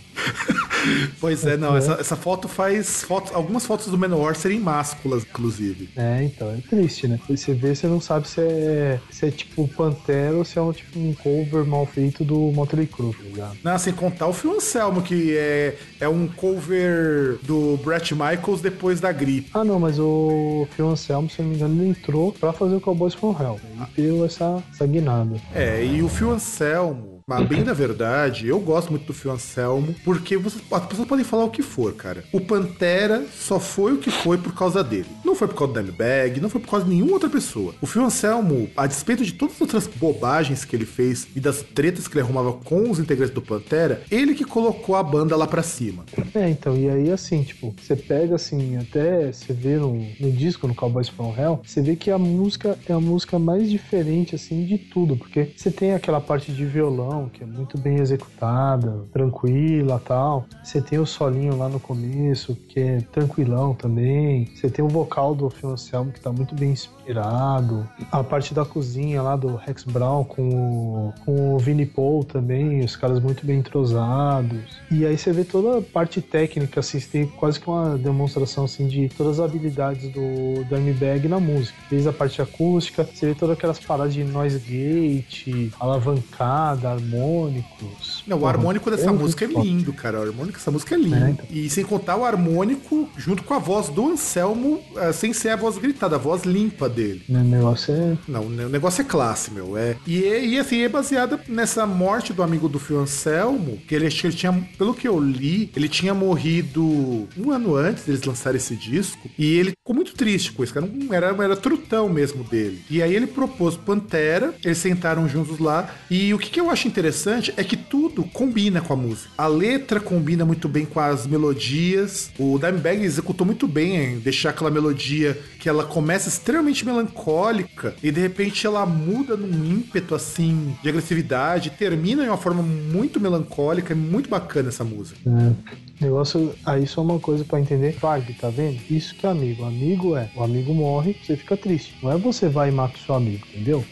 pois 1.19 1.45
é, 1.45 1.57
não, 1.57 1.75
essa, 1.75 1.93
essa 1.93 2.15
foto 2.15 2.47
faz 2.47 3.03
fotos, 3.03 3.33
algumas 3.33 3.65
fotos 3.65 3.87
do 3.87 3.97
Menor 3.97 4.35
serem 4.35 4.59
másculas, 4.59 5.23
inclusive. 5.23 5.89
É, 5.95 6.23
então, 6.23 6.49
é 6.49 6.57
triste, 6.69 7.07
né? 7.07 7.19
Você 7.29 7.53
vê, 7.53 7.73
você 7.73 7.87
não 7.87 8.01
sabe 8.01 8.27
se 8.27 8.41
é, 8.41 8.99
se 9.09 9.27
é 9.27 9.31
tipo 9.31 9.67
Pantera 9.67 10.35
ou 10.35 10.45
se 10.45 10.57
é 10.57 10.61
um 10.61 10.71
tipo 10.71 10.99
um 10.99 11.13
cover 11.13 11.65
mal 11.65 11.85
feito 11.85 12.23
do 12.23 12.51
Motley 12.51 12.87
Crue, 12.87 13.13
tá 13.13 13.23
ligado? 13.23 13.57
Não, 13.63 13.77
sem 13.77 13.93
contar 13.93 14.27
o 14.27 14.33
Phil 14.33 14.55
Anselmo, 14.55 15.01
que 15.01 15.35
é, 15.37 15.77
é 15.99 16.07
um 16.07 16.27
cover 16.27 17.37
do 17.43 17.77
Brett 17.83 18.13
Michaels 18.13 18.61
depois 18.61 18.99
da 18.99 19.11
gripe. 19.11 19.49
Ah, 19.53 19.63
não, 19.63 19.79
mas 19.79 19.99
o 19.99 20.67
Phil 20.75 20.89
Anselmo, 20.89 21.29
se 21.29 21.41
não 21.41 21.49
me 21.49 21.55
engano, 21.55 21.81
ele 21.81 21.89
entrou 21.89 22.31
pra 22.33 22.53
fazer 22.53 22.75
o 22.75 22.81
Cowboys 22.81 23.13
from 23.13 23.35
Hell. 23.39 23.59
Ele 23.97 24.09
deu 24.09 24.25
essa, 24.25 24.63
essa 24.71 24.85
guinada. 24.85 25.35
É, 25.53 25.83
e 25.85 26.01
o 26.01 26.09
Phil 26.09 26.31
Anselmo, 26.31 27.18
mas 27.29 27.47
bem 27.47 27.63
da 27.63 27.73
verdade, 27.73 28.47
eu 28.47 28.59
gosto 28.59 28.89
muito 28.89 29.05
do 29.05 29.13
Phil 29.13 29.31
Anselmo, 29.31 29.93
porque 30.03 30.35
você, 30.35 30.57
as 30.71 30.85
pessoas 30.87 31.07
podem 31.07 31.23
falar 31.23 31.43
o 31.43 31.51
que 31.51 31.61
for, 31.61 31.93
cara. 31.93 32.23
O 32.33 32.41
Pantera 32.41 33.23
só 33.31 33.59
foi 33.59 33.93
o 33.93 33.99
que 33.99 34.09
foi 34.09 34.39
por 34.39 34.55
causa 34.55 34.83
dele. 34.83 35.05
Não 35.29 35.35
foi 35.35 35.47
por 35.47 35.57
causa 35.57 35.73
do 35.73 35.79
Dimebag, 35.79 36.41
não 36.41 36.49
foi 36.49 36.59
por 36.59 36.71
causa 36.71 36.85
de 36.87 36.91
nenhuma 36.91 37.13
outra 37.13 37.29
pessoa. 37.29 37.75
O 37.79 37.85
Phil 37.85 38.03
Anselmo, 38.03 38.67
a 38.75 38.87
despeito 38.87 39.23
de 39.23 39.31
todas 39.31 39.53
as 39.53 39.61
outras 39.61 39.85
bobagens 39.85 40.65
que 40.65 40.75
ele 40.75 40.87
fez 40.87 41.27
e 41.35 41.39
das 41.39 41.61
tretas 41.61 42.07
que 42.07 42.15
ele 42.15 42.23
arrumava 42.23 42.53
com 42.53 42.89
os 42.89 42.97
integrantes 42.97 43.35
do 43.35 43.39
Pantera, 43.39 44.01
ele 44.09 44.33
que 44.33 44.43
colocou 44.43 44.95
a 44.95 45.03
banda 45.03 45.35
lá 45.35 45.45
pra 45.45 45.61
cima. 45.61 46.03
É, 46.33 46.49
então, 46.49 46.75
e 46.75 46.89
aí 46.89 47.11
assim, 47.11 47.43
tipo, 47.43 47.75
você 47.79 47.95
pega 47.95 48.37
assim, 48.37 48.75
até 48.77 49.31
você 49.31 49.53
vê 49.53 49.77
no, 49.77 50.03
no 50.19 50.31
disco, 50.31 50.67
no 50.67 50.73
Cowboys 50.73 51.09
From 51.09 51.35
Hell, 51.37 51.61
você 51.63 51.79
vê 51.79 51.95
que 51.95 52.09
a 52.09 52.17
música 52.17 52.75
é 52.87 52.93
a 52.93 52.99
música 52.99 53.37
mais 53.37 53.69
diferente, 53.69 54.33
assim, 54.33 54.65
de 54.65 54.79
tudo, 54.79 55.15
porque 55.15 55.51
você 55.55 55.69
tem 55.69 55.93
aquela 55.93 56.19
parte 56.19 56.51
de 56.51 56.65
violão, 56.65 57.29
que 57.29 57.43
é 57.43 57.45
muito 57.45 57.77
bem 57.77 57.99
executada, 57.99 59.05
tranquila 59.13 60.01
tal. 60.03 60.47
Você 60.63 60.81
tem 60.81 60.97
o 60.97 61.05
solinho 61.05 61.55
lá 61.55 61.69
no 61.69 61.79
começo, 61.79 62.55
que 62.67 62.79
é 62.79 62.97
tranquilão 63.11 63.75
também. 63.75 64.47
Você 64.55 64.71
tem 64.71 64.83
o 64.83 64.87
vocal 64.87 65.18
do 65.35 65.49
Phil 65.49 65.71
Anselmo, 65.71 66.11
que 66.11 66.19
tá 66.19 66.31
muito 66.31 66.55
bem 66.55 66.71
inspirado. 67.09 67.89
A 68.11 68.23
parte 68.23 68.53
da 68.53 68.63
cozinha 68.63 69.21
lá 69.21 69.35
do 69.35 69.55
Rex 69.55 69.83
Brown 69.83 70.23
com 70.23 70.49
o, 70.49 71.13
com 71.25 71.55
o 71.55 71.59
Vinnie 71.59 71.85
Paul 71.85 72.23
também, 72.23 72.81
os 72.81 72.95
caras 72.95 73.19
muito 73.19 73.45
bem 73.45 73.59
entrosados. 73.59 74.59
E 74.91 75.05
aí 75.05 75.17
você 75.17 75.31
vê 75.31 75.43
toda 75.43 75.79
a 75.79 75.81
parte 75.81 76.21
técnica, 76.21 76.79
assim, 76.79 76.99
tem 76.99 77.27
quase 77.27 77.59
que 77.59 77.67
uma 77.67 77.97
demonstração 77.97 78.65
assim, 78.65 78.87
de 78.87 79.09
todas 79.09 79.39
as 79.39 79.45
habilidades 79.45 80.09
do, 80.11 80.63
do 80.65 80.75
M-Bag 80.75 81.27
na 81.27 81.39
música. 81.39 81.77
Desde 81.89 82.07
a 82.07 82.13
parte 82.13 82.41
acústica, 82.41 83.03
você 83.03 83.27
vê 83.27 83.35
todas 83.35 83.57
aquelas 83.57 83.79
paradas 83.79 84.13
de 84.13 84.23
noise 84.23 84.59
gate, 84.59 85.71
alavancada, 85.79 86.89
harmônicos. 86.89 88.23
Não, 88.27 88.39
o 88.39 88.47
harmônico 88.47 88.91
dessa 88.91 89.09
é 89.09 89.11
música 89.11 89.45
é 89.45 89.47
lindo, 89.47 89.91
cara. 89.93 90.19
O 90.19 90.21
harmônico 90.21 90.57
dessa 90.57 90.71
música 90.71 90.95
é 90.95 90.97
lindo. 90.97 91.15
É, 91.15 91.29
então. 91.31 91.45
E 91.49 91.69
sem 91.69 91.83
contar 91.83 92.15
o 92.15 92.23
harmônico 92.23 93.09
junto 93.17 93.43
com 93.43 93.53
a 93.53 93.59
voz 93.59 93.89
do 93.89 94.11
Anselmo, 94.11 94.81
uh, 94.95 95.13
sem 95.13 95.33
ser 95.33 95.49
a 95.49 95.55
voz 95.55 95.77
gritada, 95.77 96.15
a 96.15 96.19
voz 96.19 96.43
limpa 96.43 96.87
dele. 97.01 97.23
O 97.29 97.33
negócio 97.33 97.93
é. 97.93 98.17
Não, 98.27 98.45
o 98.45 98.69
negócio 98.69 99.01
é 99.01 99.05
classe, 99.05 99.51
meu. 99.51 99.77
É. 99.77 99.95
E, 100.05 100.19
e 100.19 100.59
assim, 100.59 100.81
é 100.81 100.89
baseada 100.89 101.39
nessa 101.47 101.85
morte 101.85 102.33
do 102.33 102.43
amigo 102.43 102.67
do 102.67 102.79
Fio 102.79 102.99
Anselmo, 102.99 103.79
que 103.87 103.95
ele, 103.95 104.05
ele 104.05 104.33
tinha, 104.33 104.51
pelo 104.77 104.93
que 104.93 105.07
eu 105.07 105.19
li, 105.19 105.71
ele 105.75 105.87
tinha 105.87 106.13
morrido 106.13 107.27
um 107.37 107.51
ano 107.51 107.75
antes 107.75 108.03
deles 108.03 108.23
lançarem 108.23 108.57
esse 108.57 108.75
disco. 108.75 109.29
E 109.37 109.57
ele 109.57 109.71
ficou 109.71 109.95
muito 109.95 110.13
triste 110.13 110.51
com 110.51 110.63
isso, 110.63 110.73
cara. 110.73 110.89
Era, 111.11 111.43
era 111.43 111.55
trutão 111.55 112.09
mesmo 112.09 112.43
dele. 112.43 112.81
E 112.89 113.01
aí 113.01 113.15
ele 113.15 113.27
propôs 113.27 113.75
Pantera, 113.75 114.53
eles 114.63 114.77
sentaram 114.77 115.27
juntos 115.27 115.59
lá. 115.59 115.93
E 116.09 116.33
o 116.33 116.39
que, 116.39 116.49
que 116.49 116.59
eu 116.59 116.69
acho 116.69 116.87
interessante 116.87 117.09
interessante 117.09 117.53
é 117.57 117.63
que 117.63 117.75
tudo 117.75 118.23
combina 118.23 118.81
com 118.81 118.93
a 118.93 118.95
música. 118.95 119.29
A 119.37 119.47
letra 119.47 119.99
combina 119.99 120.45
muito 120.45 120.67
bem 120.67 120.85
com 120.85 120.99
as 120.99 121.25
melodias. 121.25 122.31
O 122.37 122.57
Dimebag 122.59 123.03
executou 123.03 123.45
muito 123.45 123.67
bem 123.67 123.95
em 123.95 124.19
deixar 124.19 124.49
aquela 124.49 124.69
melodia 124.69 125.39
que 125.59 125.67
ela 125.67 125.83
começa 125.83 126.29
extremamente 126.29 126.85
melancólica 126.91 127.95
e 128.01 128.11
de 128.11 128.19
repente 128.19 128.65
ela 128.65 128.85
muda 128.85 129.37
num 129.37 129.65
ímpeto 129.65 130.15
assim 130.15 130.75
de 130.81 130.89
agressividade, 130.89 131.69
termina 131.71 132.23
de 132.23 132.29
uma 132.29 132.37
forma 132.37 132.61
muito 132.61 133.19
melancólica, 133.19 133.93
é 133.93 133.95
muito 133.95 134.29
bacana 134.29 134.69
essa 134.69 134.83
música. 134.83 135.19
É. 135.25 136.03
Negócio, 136.03 136.55
aí 136.65 136.87
só 136.87 137.01
uma 137.01 137.19
coisa 137.19 137.43
para 137.43 137.59
entender. 137.59 137.93
Fag, 137.93 138.33
tá 138.33 138.49
vendo? 138.49 138.79
Isso 138.89 139.13
que 139.15 139.25
é 139.25 139.29
amigo. 139.29 139.65
Amigo 139.65 140.15
é, 140.15 140.29
o 140.35 140.43
amigo 140.43 140.73
morre, 140.73 141.15
você 141.21 141.35
fica 141.35 141.57
triste. 141.57 141.95
Não 142.01 142.11
é 142.11 142.17
você 142.17 142.47
vai 142.47 142.69
e 142.69 142.71
mata 142.71 142.95
o 142.95 142.99
seu 142.99 143.15
amigo, 143.15 143.45
entendeu? 143.53 143.83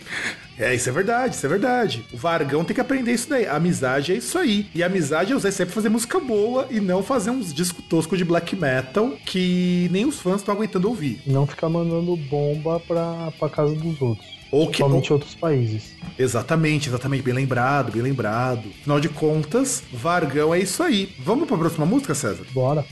É, 0.59 0.73
isso 0.73 0.89
é 0.89 0.91
verdade, 0.91 1.35
isso 1.35 1.45
é 1.45 1.49
verdade. 1.49 2.03
O 2.11 2.17
Vargão 2.17 2.63
tem 2.63 2.73
que 2.73 2.81
aprender 2.81 3.11
isso 3.11 3.29
daí. 3.29 3.45
A 3.45 3.55
amizade 3.55 4.11
é 4.11 4.15
isso 4.15 4.37
aí. 4.37 4.67
E 4.73 4.81
a 4.81 4.87
amizade 4.87 5.31
é 5.31 5.35
usar 5.35 5.51
sempre 5.51 5.73
fazer 5.73 5.89
música 5.89 6.19
boa 6.19 6.67
e 6.71 6.79
não 6.79 7.03
fazer 7.03 7.29
uns 7.29 7.53
discos 7.53 7.85
toscos 7.85 8.17
de 8.17 8.25
black 8.25 8.55
metal 8.55 9.11
que 9.25 9.87
nem 9.91 10.05
os 10.05 10.19
fãs 10.19 10.37
estão 10.37 10.55
aguentando 10.55 10.87
ouvir. 10.87 11.21
Não 11.27 11.45
ficar 11.45 11.69
mandando 11.69 12.15
bomba 12.15 12.79
pra, 12.79 13.31
pra 13.37 13.49
casa 13.49 13.75
dos 13.75 14.01
outros. 14.01 14.37
Ou 14.51 14.69
que, 14.69 14.77
Somente 14.77 15.11
ou... 15.11 15.17
outros 15.17 15.35
países. 15.35 15.95
Exatamente, 16.17 16.89
exatamente. 16.89 17.21
Bem 17.21 17.33
lembrado, 17.33 17.91
bem 17.91 18.01
lembrado. 18.01 18.69
Afinal 18.79 18.99
de 18.99 19.09
contas, 19.09 19.83
Vargão 19.91 20.53
é 20.53 20.59
isso 20.59 20.81
aí. 20.81 21.13
Vamos 21.19 21.47
pra 21.47 21.57
próxima 21.57 21.85
música, 21.85 22.15
César? 22.15 22.45
Bora. 22.53 22.85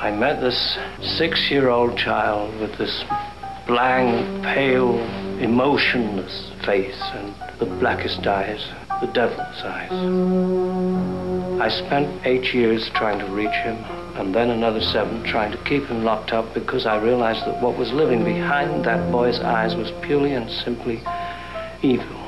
I 0.00 0.10
met 0.10 0.40
this 0.40 0.78
six-year-old 1.16 1.98
child 1.98 2.52
with 2.60 2.76
this 2.76 3.04
blank, 3.66 4.44
pale, 4.44 4.98
emotionless 5.40 6.50
face 6.64 7.00
and 7.14 7.34
the 7.58 7.66
blackest 7.78 8.26
eyes, 8.26 8.66
the 9.00 9.10
devil's 9.12 9.62
eyes. 9.62 9.90
I 11.60 11.68
spent 11.86 12.26
eight 12.26 12.52
years 12.52 12.90
trying 12.94 13.18
to 13.20 13.26
reach 13.32 13.54
him, 13.64 13.76
and 14.16 14.34
then 14.34 14.50
another 14.50 14.80
seven 14.80 15.24
trying 15.24 15.52
to 15.52 15.64
keep 15.64 15.84
him 15.84 16.04
locked 16.04 16.32
up 16.32 16.52
because 16.52 16.84
I 16.86 17.00
realized 17.02 17.46
that 17.46 17.62
what 17.62 17.78
was 17.78 17.90
living 17.92 18.24
behind 18.24 18.84
that 18.84 19.10
boy's 19.10 19.40
eyes 19.40 19.74
was 19.74 19.90
purely 20.02 20.34
and 20.34 20.50
simply 20.50 21.02
evil. 21.82 22.23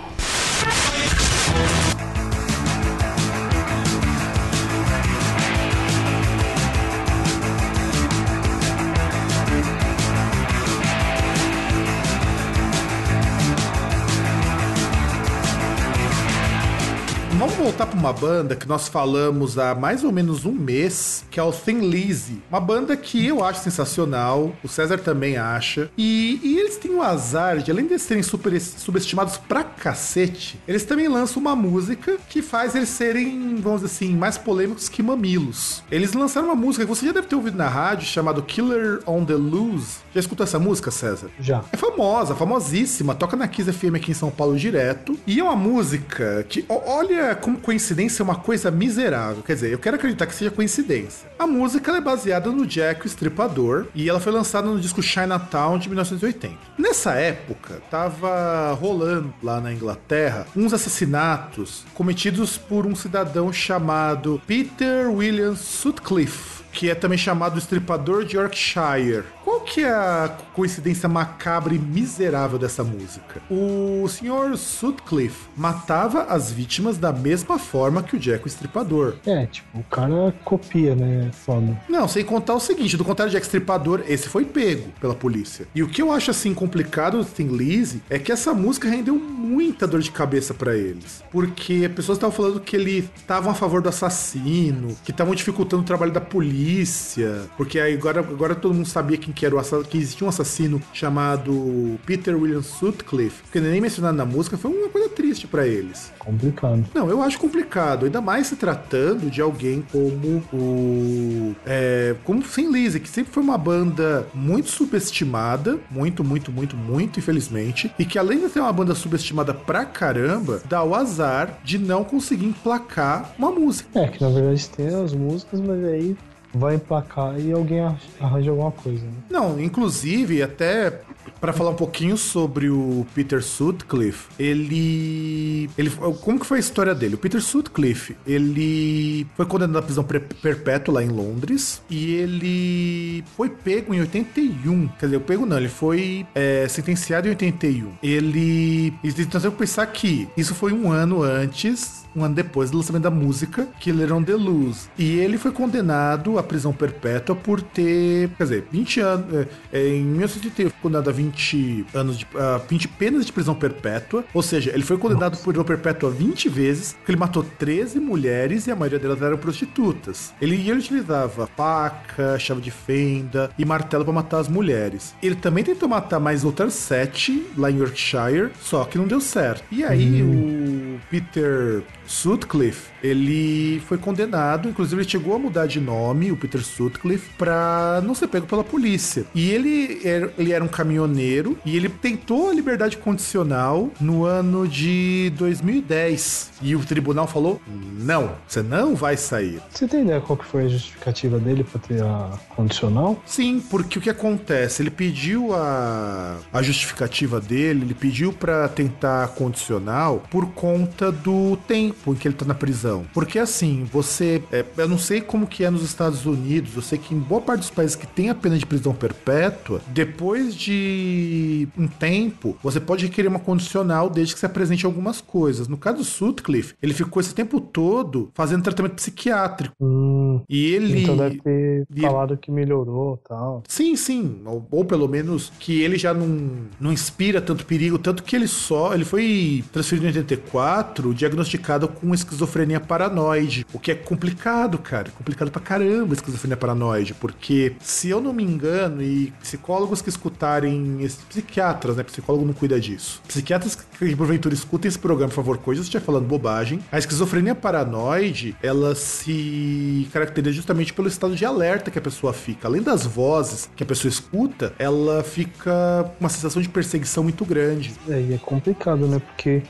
Para 17.97 18.01
uma 18.01 18.13
banda 18.13 18.55
que 18.55 18.69
nós 18.69 18.89
falamos 18.89 19.59
há 19.59 19.75
mais 19.75 20.05
ou 20.05 20.13
menos 20.13 20.45
um 20.45 20.53
mês, 20.53 21.25
que 21.31 21.41
é 21.41 21.43
o 21.43 21.51
Thin 21.51 21.81
Lizzy. 21.89 22.43
Uma 22.51 22.61
banda 22.61 22.97
que 22.97 23.27
eu 23.27 23.43
acho 23.43 23.63
sensacional, 23.63 24.55
o 24.63 24.69
César 24.69 24.99
também 24.99 25.37
acha. 25.39 25.91
E, 25.97 26.39
e 26.43 26.59
eles 26.59 26.77
têm 26.77 26.95
o 26.95 27.03
azar 27.03 27.59
de, 27.59 27.71
além 27.71 27.87
de 27.87 27.99
serem 27.99 28.23
super, 28.23 28.61
subestimados 28.61 29.39
pra 29.39 29.65
cacete, 29.65 30.61
eles 30.69 30.85
também 30.85 31.09
lançam 31.09 31.41
uma 31.41 31.57
música 31.57 32.19
que 32.29 32.43
faz 32.43 32.75
eles 32.75 32.91
serem, 32.91 33.57
vamos 33.57 33.83
dizer 33.83 33.95
assim, 33.95 34.15
mais 34.15 34.37
polêmicos 34.37 34.89
que 34.89 35.03
mamilos. 35.03 35.83
Eles 35.91 36.13
lançaram 36.13 36.49
uma 36.49 36.55
música 36.55 36.85
que 36.85 36.89
você 36.89 37.07
já 37.07 37.13
deve 37.13 37.27
ter 37.27 37.37
ouvido 37.37 37.57
na 37.57 37.69
rádio, 37.69 38.07
chamado 38.07 38.43
Killer 38.43 39.01
on 39.07 39.25
the 39.25 39.35
Loose. 39.35 39.99
Já 40.15 40.21
escutou 40.21 40.45
essa 40.45 40.59
música, 40.59 40.91
César? 40.91 41.31
Já. 41.41 41.65
É 41.73 41.77
famosa, 41.77 42.35
famosíssima, 42.35 43.15
toca 43.15 43.37
na 43.37 43.49
Kiss 43.49 43.73
FM 43.73 43.95
aqui 43.97 44.11
em 44.11 44.15
São 44.15 44.31
Paulo 44.31 44.57
direto. 44.57 45.19
E 45.27 45.41
é 45.41 45.43
uma 45.43 45.57
música 45.57 46.45
que, 46.49 46.65
olha 46.69 47.35
como 47.35 47.59
coincidência 47.59 47.86
uma 48.23 48.37
coisa 48.37 48.71
miserável. 48.71 49.43
Quer 49.43 49.55
dizer, 49.55 49.73
eu 49.73 49.79
quero 49.79 49.97
acreditar 49.97 50.27
que 50.27 50.35
seja 50.35 50.51
coincidência. 50.51 51.29
A 51.39 51.47
música 51.47 51.93
é 51.93 52.01
baseada 52.01 52.51
no 52.51 52.67
Jack 52.67 53.05
o 53.05 53.07
Estripador 53.07 53.87
e 53.95 54.09
ela 54.09 54.21
foi 54.21 54.33
lançada 54.33 54.69
no 54.69 54.81
disco 54.81 55.03
Chinatown 55.03 55.79
de 55.79 55.89
1980. 55.89 56.55
Nessa 56.79 57.15
época, 57.15 57.81
tava 57.91 58.73
rolando 58.73 59.33
lá 59.43 59.61
na 59.61 59.73
Inglaterra 59.73 60.47
uns 60.57 60.73
assassinatos 60.73 61.85
cometidos 61.95 62.57
por 62.57 62.87
um 62.87 62.95
cidadão 62.95 63.53
chamado 63.53 64.41
Peter 64.47 65.11
William 65.11 65.55
Sutcliffe 65.55 66.57
que 66.77 66.91
é 66.91 66.95
também 66.95 67.17
chamado 67.17 67.59
Estripador 67.59 68.23
de 68.23 68.37
Yorkshire. 68.37 69.25
Qual 69.47 69.61
que 69.61 69.81
é 69.81 69.91
a 69.91 70.37
coincidência 70.53 71.09
macabra 71.09 71.73
e 71.73 71.79
miserável 71.79 72.59
dessa 72.59 72.83
música? 72.83 73.41
O 73.49 74.05
Sr. 74.09 74.57
Sutcliffe 74.57 75.47
matava 75.57 76.25
as 76.25 76.51
vítimas 76.51 76.99
da 76.99 77.13
mesma 77.13 77.57
forma 77.57 78.03
que 78.03 78.17
o 78.17 78.19
Jack 78.19 78.45
o 78.45 78.49
Estripador. 78.49 79.15
É, 79.25 79.47
tipo, 79.47 79.79
o 79.79 79.85
cara 79.85 80.35
copia, 80.45 80.97
né? 80.97 81.31
Foda. 81.33 81.81
Não, 81.89 82.09
sem 82.09 82.25
contar 82.25 82.55
o 82.55 82.61
seguinte, 82.61 82.97
do 82.97 83.05
contrário 83.05 83.31
do 83.31 83.35
Jack 83.35 83.47
Estripador, 83.47 84.03
esse 84.09 84.29
foi 84.29 84.45
pego 84.45 84.89
pela 85.01 85.15
polícia. 85.15 85.69
E 85.73 85.81
o 85.81 85.89
que 85.89 86.03
eu 86.03 86.11
acho 86.11 86.33
assim 86.33 86.53
complicado 86.53 87.19
do 87.19 87.25
Thin 87.25 87.47
Lizzy 87.47 88.03
é 88.11 88.19
que 88.19 88.33
essa 88.33 88.53
música 88.53 88.89
rendeu 88.89 89.15
muita 89.15 89.87
dor 89.87 90.01
de 90.01 90.11
cabeça 90.11 90.55
para 90.55 90.75
eles. 90.75 91.23
Porque 91.31 91.89
pessoas 91.91 92.19
estavam 92.19 92.35
falando 92.35 92.59
que 92.59 92.75
ele 92.75 93.09
estavam 93.15 93.53
a 93.53 93.55
favor 93.55 93.81
do 93.81 93.89
assassino, 93.89 94.97
que 95.05 95.13
estavam 95.13 95.37
dificultando 95.37 95.85
o 95.85 95.87
trabalho 95.87 96.11
da 96.11 96.21
polícia 96.21 97.47
porque 97.57 97.79
aí 97.79 97.95
agora, 97.95 98.21
agora 98.21 98.55
todo 98.55 98.75
mundo 98.75 98.87
sabia 98.87 99.17
quem 99.17 99.33
que 99.37 99.45
era 99.45 99.55
o 99.55 99.85
que 99.85 99.99
existia 99.99 100.27
um 100.27 100.31
assassino 100.31 100.81
chamado 100.93 102.01
Peter 102.07 102.35
William 102.35 102.63
Sutcliffe, 102.63 103.43
que 103.53 103.61
nem 103.61 103.81
mencionado 103.81 104.17
na 104.17 104.25
música, 104.25 104.57
foi 104.57 104.73
uma 104.73 104.89
coisa 104.89 105.11
triste 105.11 105.47
para 105.47 105.67
eles. 105.67 106.11
Complicado. 106.19 106.85
Não, 106.95 107.09
eu 107.11 107.23
acho 107.23 107.39
complicado, 107.39 108.07
ainda 108.07 108.21
mais 108.21 108.47
se 108.47 108.57
tratando 108.57 109.31
de 109.31 109.43
alguém 109.43 109.85
como 109.93 110.43
o. 110.53 111.55
É, 111.67 112.17
como 112.25 112.43
Sem 112.43 112.73
Lizzy, 112.73 112.99
que 112.99 113.09
sempre 113.09 113.33
foi 113.33 113.43
uma 113.43 113.59
banda 113.59 114.27
muito 114.35 114.71
subestimada, 114.71 115.79
muito, 115.91 116.25
muito, 116.25 116.51
muito, 116.51 116.77
muito, 116.77 117.19
infelizmente, 117.19 117.93
e 117.99 118.05
que 118.05 118.19
além 118.19 118.41
de 118.41 118.49
ser 118.49 118.61
uma 118.61 118.73
banda 118.73 118.95
subestimada 118.95 119.53
pra 119.53 119.85
caramba, 119.85 120.63
dá 120.67 120.83
o 120.83 120.95
azar 120.95 121.59
de 121.63 121.79
não 121.79 122.03
conseguir 122.03 122.47
emplacar 122.47 123.35
uma 123.39 123.51
música. 123.51 124.01
É, 124.01 124.09
que 124.09 124.23
na 124.23 124.31
verdade 124.31 124.69
tem 124.71 124.87
as 124.89 125.13
músicas, 125.13 125.61
mas 125.61 125.85
aí 125.85 126.17
vai 126.55 126.77
emplacar 126.77 127.39
e 127.39 127.53
alguém 127.53 127.81
arranja 128.21 128.51
alguma 128.51 128.73
coisa. 128.73 129.05
Né? 129.05 129.13
Não, 129.31 129.61
inclusive, 129.61 130.43
até 130.43 131.03
para 131.41 131.53
falar 131.53 131.71
um 131.71 131.77
pouquinho 131.77 132.17
sobre 132.17 132.71
o 132.71 133.07
Peter 133.15 133.43
Sutcliffe, 133.43 134.29
ele, 134.39 135.69
ele. 135.77 135.91
Como 136.23 136.41
que 136.41 136.47
foi 136.47 136.59
a 136.59 136.61
história 136.61 136.95
dele? 136.95 137.15
O 137.15 137.19
Peter 137.19 137.41
Sutcliffe, 137.41 138.17
ele 138.27 139.27
foi 139.37 139.47
condenado 139.47 139.79
à 139.79 139.83
prisão 139.83 140.05
perpétua 140.05 140.95
lá 140.95 141.03
em 141.03 141.09
Londres 141.09 141.83
e 141.91 142.15
ele 142.15 143.25
foi 143.37 143.49
pego 143.49 143.95
em 143.95 144.01
81. 144.01 144.89
Quer 144.99 145.07
dizer, 145.07 145.21
pego 145.21 145.47
não, 145.47 145.57
ele 145.57 145.69
foi 145.69 146.27
é, 146.35 146.67
sentenciado 146.69 147.27
em 147.27 147.31
81. 147.31 147.93
Ele. 148.03 148.95
Então 149.03 149.41
você 149.41 149.51
pensar 149.51 149.87
que 149.87 150.29
isso 150.37 150.55
foi 150.55 150.73
um 150.73 150.91
ano 150.91 151.23
antes 151.23 151.96
um 152.17 152.25
ano 152.25 152.35
depois 152.35 152.71
do 152.71 152.79
lançamento 152.79 153.03
da 153.03 153.11
música 153.11 153.69
Killer 153.79 154.13
on 154.13 154.23
the 154.23 154.35
Loose. 154.35 154.89
E 154.99 155.19
ele 155.19 155.37
foi 155.37 155.53
condenado 155.53 156.39
à 156.39 156.43
prisão 156.43 156.73
perpétua 156.73 157.37
por 157.37 157.61
ter, 157.61 158.31
quer 158.31 158.45
dizer, 158.45 158.65
20 158.73 159.01
anos. 159.01 159.35
É, 159.35 159.49
é, 159.73 159.89
em 159.89 160.05
1980 160.05 160.71
foi 160.71 160.81
condenado 160.81 161.11
a 161.11 161.13
20 161.13 161.87
anos 161.95 162.19
de. 162.19 162.25
Uh, 162.25 162.67
20 162.69 162.89
penas 162.89 163.27
de 163.27 163.33
prisão 163.33 163.55
perpétua. 163.55 164.25
Ou 164.33 164.43
seja, 164.43 164.71
ele 164.73 164.83
foi 164.83 164.97
condenado 164.97 165.33
Nossa. 165.33 165.45
por 165.45 165.53
prisão 165.53 165.65
perpétua 165.65 166.11
20 166.11 166.49
vezes, 166.49 166.93
porque 166.95 167.13
ele 167.13 167.19
matou 167.19 167.45
13 167.45 168.01
mulheres 168.01 168.67
e 168.67 168.71
a 168.71 168.77
maioria 168.77 168.99
delas 168.99 169.21
eram 169.21 169.37
prostitutas. 169.37 170.33
Ele, 170.41 170.57
ele 170.57 170.79
utilizava 170.79 171.49
faca, 171.57 172.39
chave 172.39 172.61
de 172.61 172.71
fenda 172.71 173.51
e 173.59 173.65
martelo 173.65 174.05
para 174.05 174.15
matar 174.15 174.39
as 174.39 174.49
mulheres. 174.49 175.15
Ele 175.23 175.35
também 175.35 175.63
tentou 175.63 175.89
matar 175.89 176.19
mais 176.19 176.45
outras 176.45 176.75
sete 176.75 177.47
lá 177.57 177.71
em 177.71 177.79
Yorkshire, 177.79 178.51
só 178.61 178.85
que 178.85 178.99
não 178.99 179.07
deu 179.07 179.21
certo. 179.21 179.65
E 179.71 179.85
aí 179.85 180.23
hum. 180.23 180.97
o 180.97 181.01
Peter 181.11 181.83
Sutcliffe, 182.07 182.93
ele 183.07 183.81
foi 183.81 183.99
condenado, 183.99 184.69
inclusive 184.69 185.03
ele 185.03 185.09
chegou 185.09 185.35
a 185.35 185.39
mudar 185.39 185.67
de 185.67 185.81
nome, 185.81 186.33
o 186.33 186.37
Peter 186.37 186.63
Sutcliffe, 186.63 187.31
para 187.39 188.03
não 188.05 188.15
ser 188.15 188.29
pego 188.29 188.47
pela 188.47 188.65
polícia. 188.65 189.25
E 189.35 189.51
ele 189.51 190.01
era, 190.05 190.33
ele 190.39 190.53
era 190.53 190.65
um 190.65 190.69
caminhoneiro 190.69 191.59
e 191.65 191.77
ele 191.77 191.89
tentou 191.89 192.51
a 192.51 192.55
liberdade 192.55 192.97
condicional 192.97 193.91
no 194.01 194.25
ano 194.25 194.67
de 194.67 195.33
2010. 195.37 196.53
E 196.63 196.75
o 196.75 196.81
tribunal 196.81 197.27
falou: 197.27 197.61
não, 197.99 198.33
você 198.47 198.63
não 198.63 198.95
vai 198.95 199.17
sair. 199.17 199.61
Você 199.71 199.87
tem 199.87 200.03
ideia 200.03 200.21
qual 200.21 200.37
que 200.37 200.45
foi 200.45 200.65
a 200.65 200.69
justificativa 200.69 201.39
dele 201.39 201.65
para 201.65 201.81
ter 201.81 202.03
a 202.03 202.39
condicional? 202.55 203.23
Sim, 203.25 203.61
porque 203.61 203.99
o 203.99 204.03
que 204.03 204.11
acontece? 204.11 204.83
Ele 204.83 204.91
pediu 204.91 205.55
a, 205.55 206.39
a 206.53 206.63
justificativa 206.63 207.41
dele, 207.41 207.85
ele 207.85 207.95
pediu 207.95 208.33
para 208.33 208.69
tentar 208.69 209.25
a 209.25 209.29
condicional 209.29 210.23
por 210.31 210.47
conta 210.47 211.13
do 211.13 211.57
tempo 211.69 211.87
tempo 212.07 212.13
em 212.13 212.17
que 212.17 212.29
ele 212.29 212.35
tá 212.35 212.45
na 212.45 212.55
prisão. 212.55 212.96
Porque 213.13 213.39
assim, 213.39 213.85
você. 213.91 214.43
É, 214.53 214.65
eu 214.77 214.89
não 214.89 214.99
sei 214.99 215.21
como 215.21 215.47
que 215.47 215.65
é 215.65 215.71
nos 215.71 215.83
Estados 215.83 216.27
Unidos, 216.27 216.75
eu 216.77 216.83
sei 216.83 216.99
que 216.99 217.15
em 217.15 217.19
boa 217.19 217.41
parte 217.41 217.61
dos 217.61 217.71
países 217.71 217.97
que 217.97 218.07
tem 218.07 218.31
a 218.31 218.35
pena 218.35 218.59
de 218.59 218.67
prisão 218.67 218.95
perpétua, 218.95 219.81
depois 219.89 220.55
de 220.55 221.69
um 221.77 221.87
tempo, 221.87 222.57
você 222.63 222.81
pode 222.81 223.07
requerer 223.07 223.29
uma 223.29 223.39
condicional 223.39 224.09
desde 224.09 224.35
que 224.35 224.41
se 224.41 224.47
apresente 224.47 224.87
algumas 224.87 225.21
coisas. 225.21 225.69
No 225.69 225.77
caso 225.77 225.99
do 225.99 226.05
Sutcliffe, 226.05 226.75
ele 226.83 226.95
ficou 226.95 227.21
esse 227.21 227.35
tempo 227.35 227.61
todo 227.61 228.31
fazendo 228.35 228.63
tratamento 228.63 228.95
psiquiátrico. 228.95 229.75
Hum, 229.81 230.41
e 230.49 230.67
ele. 230.67 231.03
Então 231.03 231.17
deve 231.17 231.41
ter 231.41 231.87
falado 232.01 232.37
que 232.37 232.51
melhorou 232.51 233.19
tal. 233.29 233.63
Sim, 233.69 233.97
sim. 233.97 234.41
Ou, 234.45 234.67
ou, 234.71 234.85
pelo 234.85 235.09
menos 235.09 235.53
que 235.59 235.81
ele 235.83 235.99
já 235.99 236.13
não, 236.13 236.51
não 236.81 236.93
inspira 236.93 237.41
tanto 237.41 237.67
perigo, 237.67 237.99
tanto 237.99 238.23
que 238.23 238.37
ele 238.37 238.49
só. 238.49 238.95
Ele 238.95 239.05
foi 239.05 239.65
transferido 239.73 240.07
em 240.07 240.09
84, 240.09 241.15
diagnosticado 241.15 241.89
com 241.89 242.15
esquizofrenia 242.15 242.81
paranoide, 242.87 243.67
o 243.73 243.79
que 243.79 243.91
é 243.91 243.95
complicado, 243.95 244.79
cara. 244.79 245.11
Complicado 245.11 245.51
pra 245.51 245.61
caramba 245.61 246.15
esquizofrenia 246.15 246.57
paranoide, 246.57 247.15
porque 247.15 247.75
se 247.81 248.09
eu 248.09 248.21
não 248.21 248.33
me 248.33 248.43
engano, 248.43 249.03
e 249.03 249.33
psicólogos 249.41 250.01
que 250.03 250.09
escutarem, 250.09 250.99
psiquiatras, 251.29 251.97
né? 251.97 252.03
Psicólogo 252.03 252.45
não 252.45 252.53
cuida 252.53 252.81
disso. 252.81 253.21
Psiquiatras 253.27 253.75
que 253.75 254.17
porventura 254.17 254.55
escutem 254.55 254.89
esse 254.89 254.99
programa, 254.99 255.29
por 255.29 255.37
favor, 255.37 255.59
coisas 255.59 255.87
estiver 255.87 256.05
falando 256.05 256.27
bobagem. 256.27 256.81
A 256.91 256.99
esquizofrenia 256.99 257.55
paranoide, 257.55 258.57
ela 258.63 258.95
se 258.95 260.09
caracteriza 260.13 260.55
justamente 260.55 260.93
pelo 260.93 261.09
estado 261.09 261.35
de 261.35 261.45
alerta 261.45 261.91
que 261.91 261.99
a 261.99 262.03
pessoa 262.03 262.33
fica. 262.33 262.69
Além 262.69 262.83
das 262.83 263.05
vozes 263.07 263.69
que 263.75 263.83
a 263.83 263.87
pessoa 263.87 264.11
escuta, 264.11 264.73
ela 264.79 265.23
fica 265.23 266.05
com 266.19 266.25
uma 266.25 266.29
sensação 266.29 266.61
de 266.61 266.69
perseguição 266.69 267.23
muito 267.23 267.45
grande. 267.45 267.95
É, 268.09 268.21
e 268.21 268.35
é 268.35 268.39
complicado, 268.39 269.07
né? 269.07 269.21
Porque 269.21 269.63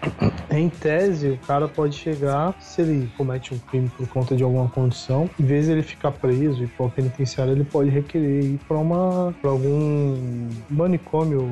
em 0.51 0.69
tese 0.69 1.29
o 1.29 1.39
cara 1.47 1.69
pode 1.69 1.97
chegar, 1.97 2.55
se 2.61 2.83
ele 2.83 2.96
comete 3.17 3.55
um 3.55 3.59
crime 3.59 3.91
por 3.97 4.07
conta 4.09 4.37
de 4.37 4.43
alguma 4.43 4.69
condição, 4.69 5.29
em 5.39 5.45
vez 5.45 5.67
de 5.67 5.73
ele 5.73 5.83
ficar 5.83 6.13
preso 6.13 6.63
e 6.63 6.67
para 6.67 6.87
o 6.87 6.91
penitenciário, 6.91 7.53
ele 7.53 7.65
pode 7.65 7.91
requerer 7.91 8.45
ir 8.45 8.61
para 8.67 8.77
uma 8.77 9.35
para 9.41 9.51
algum 9.51 10.49
manicômio 10.71 11.49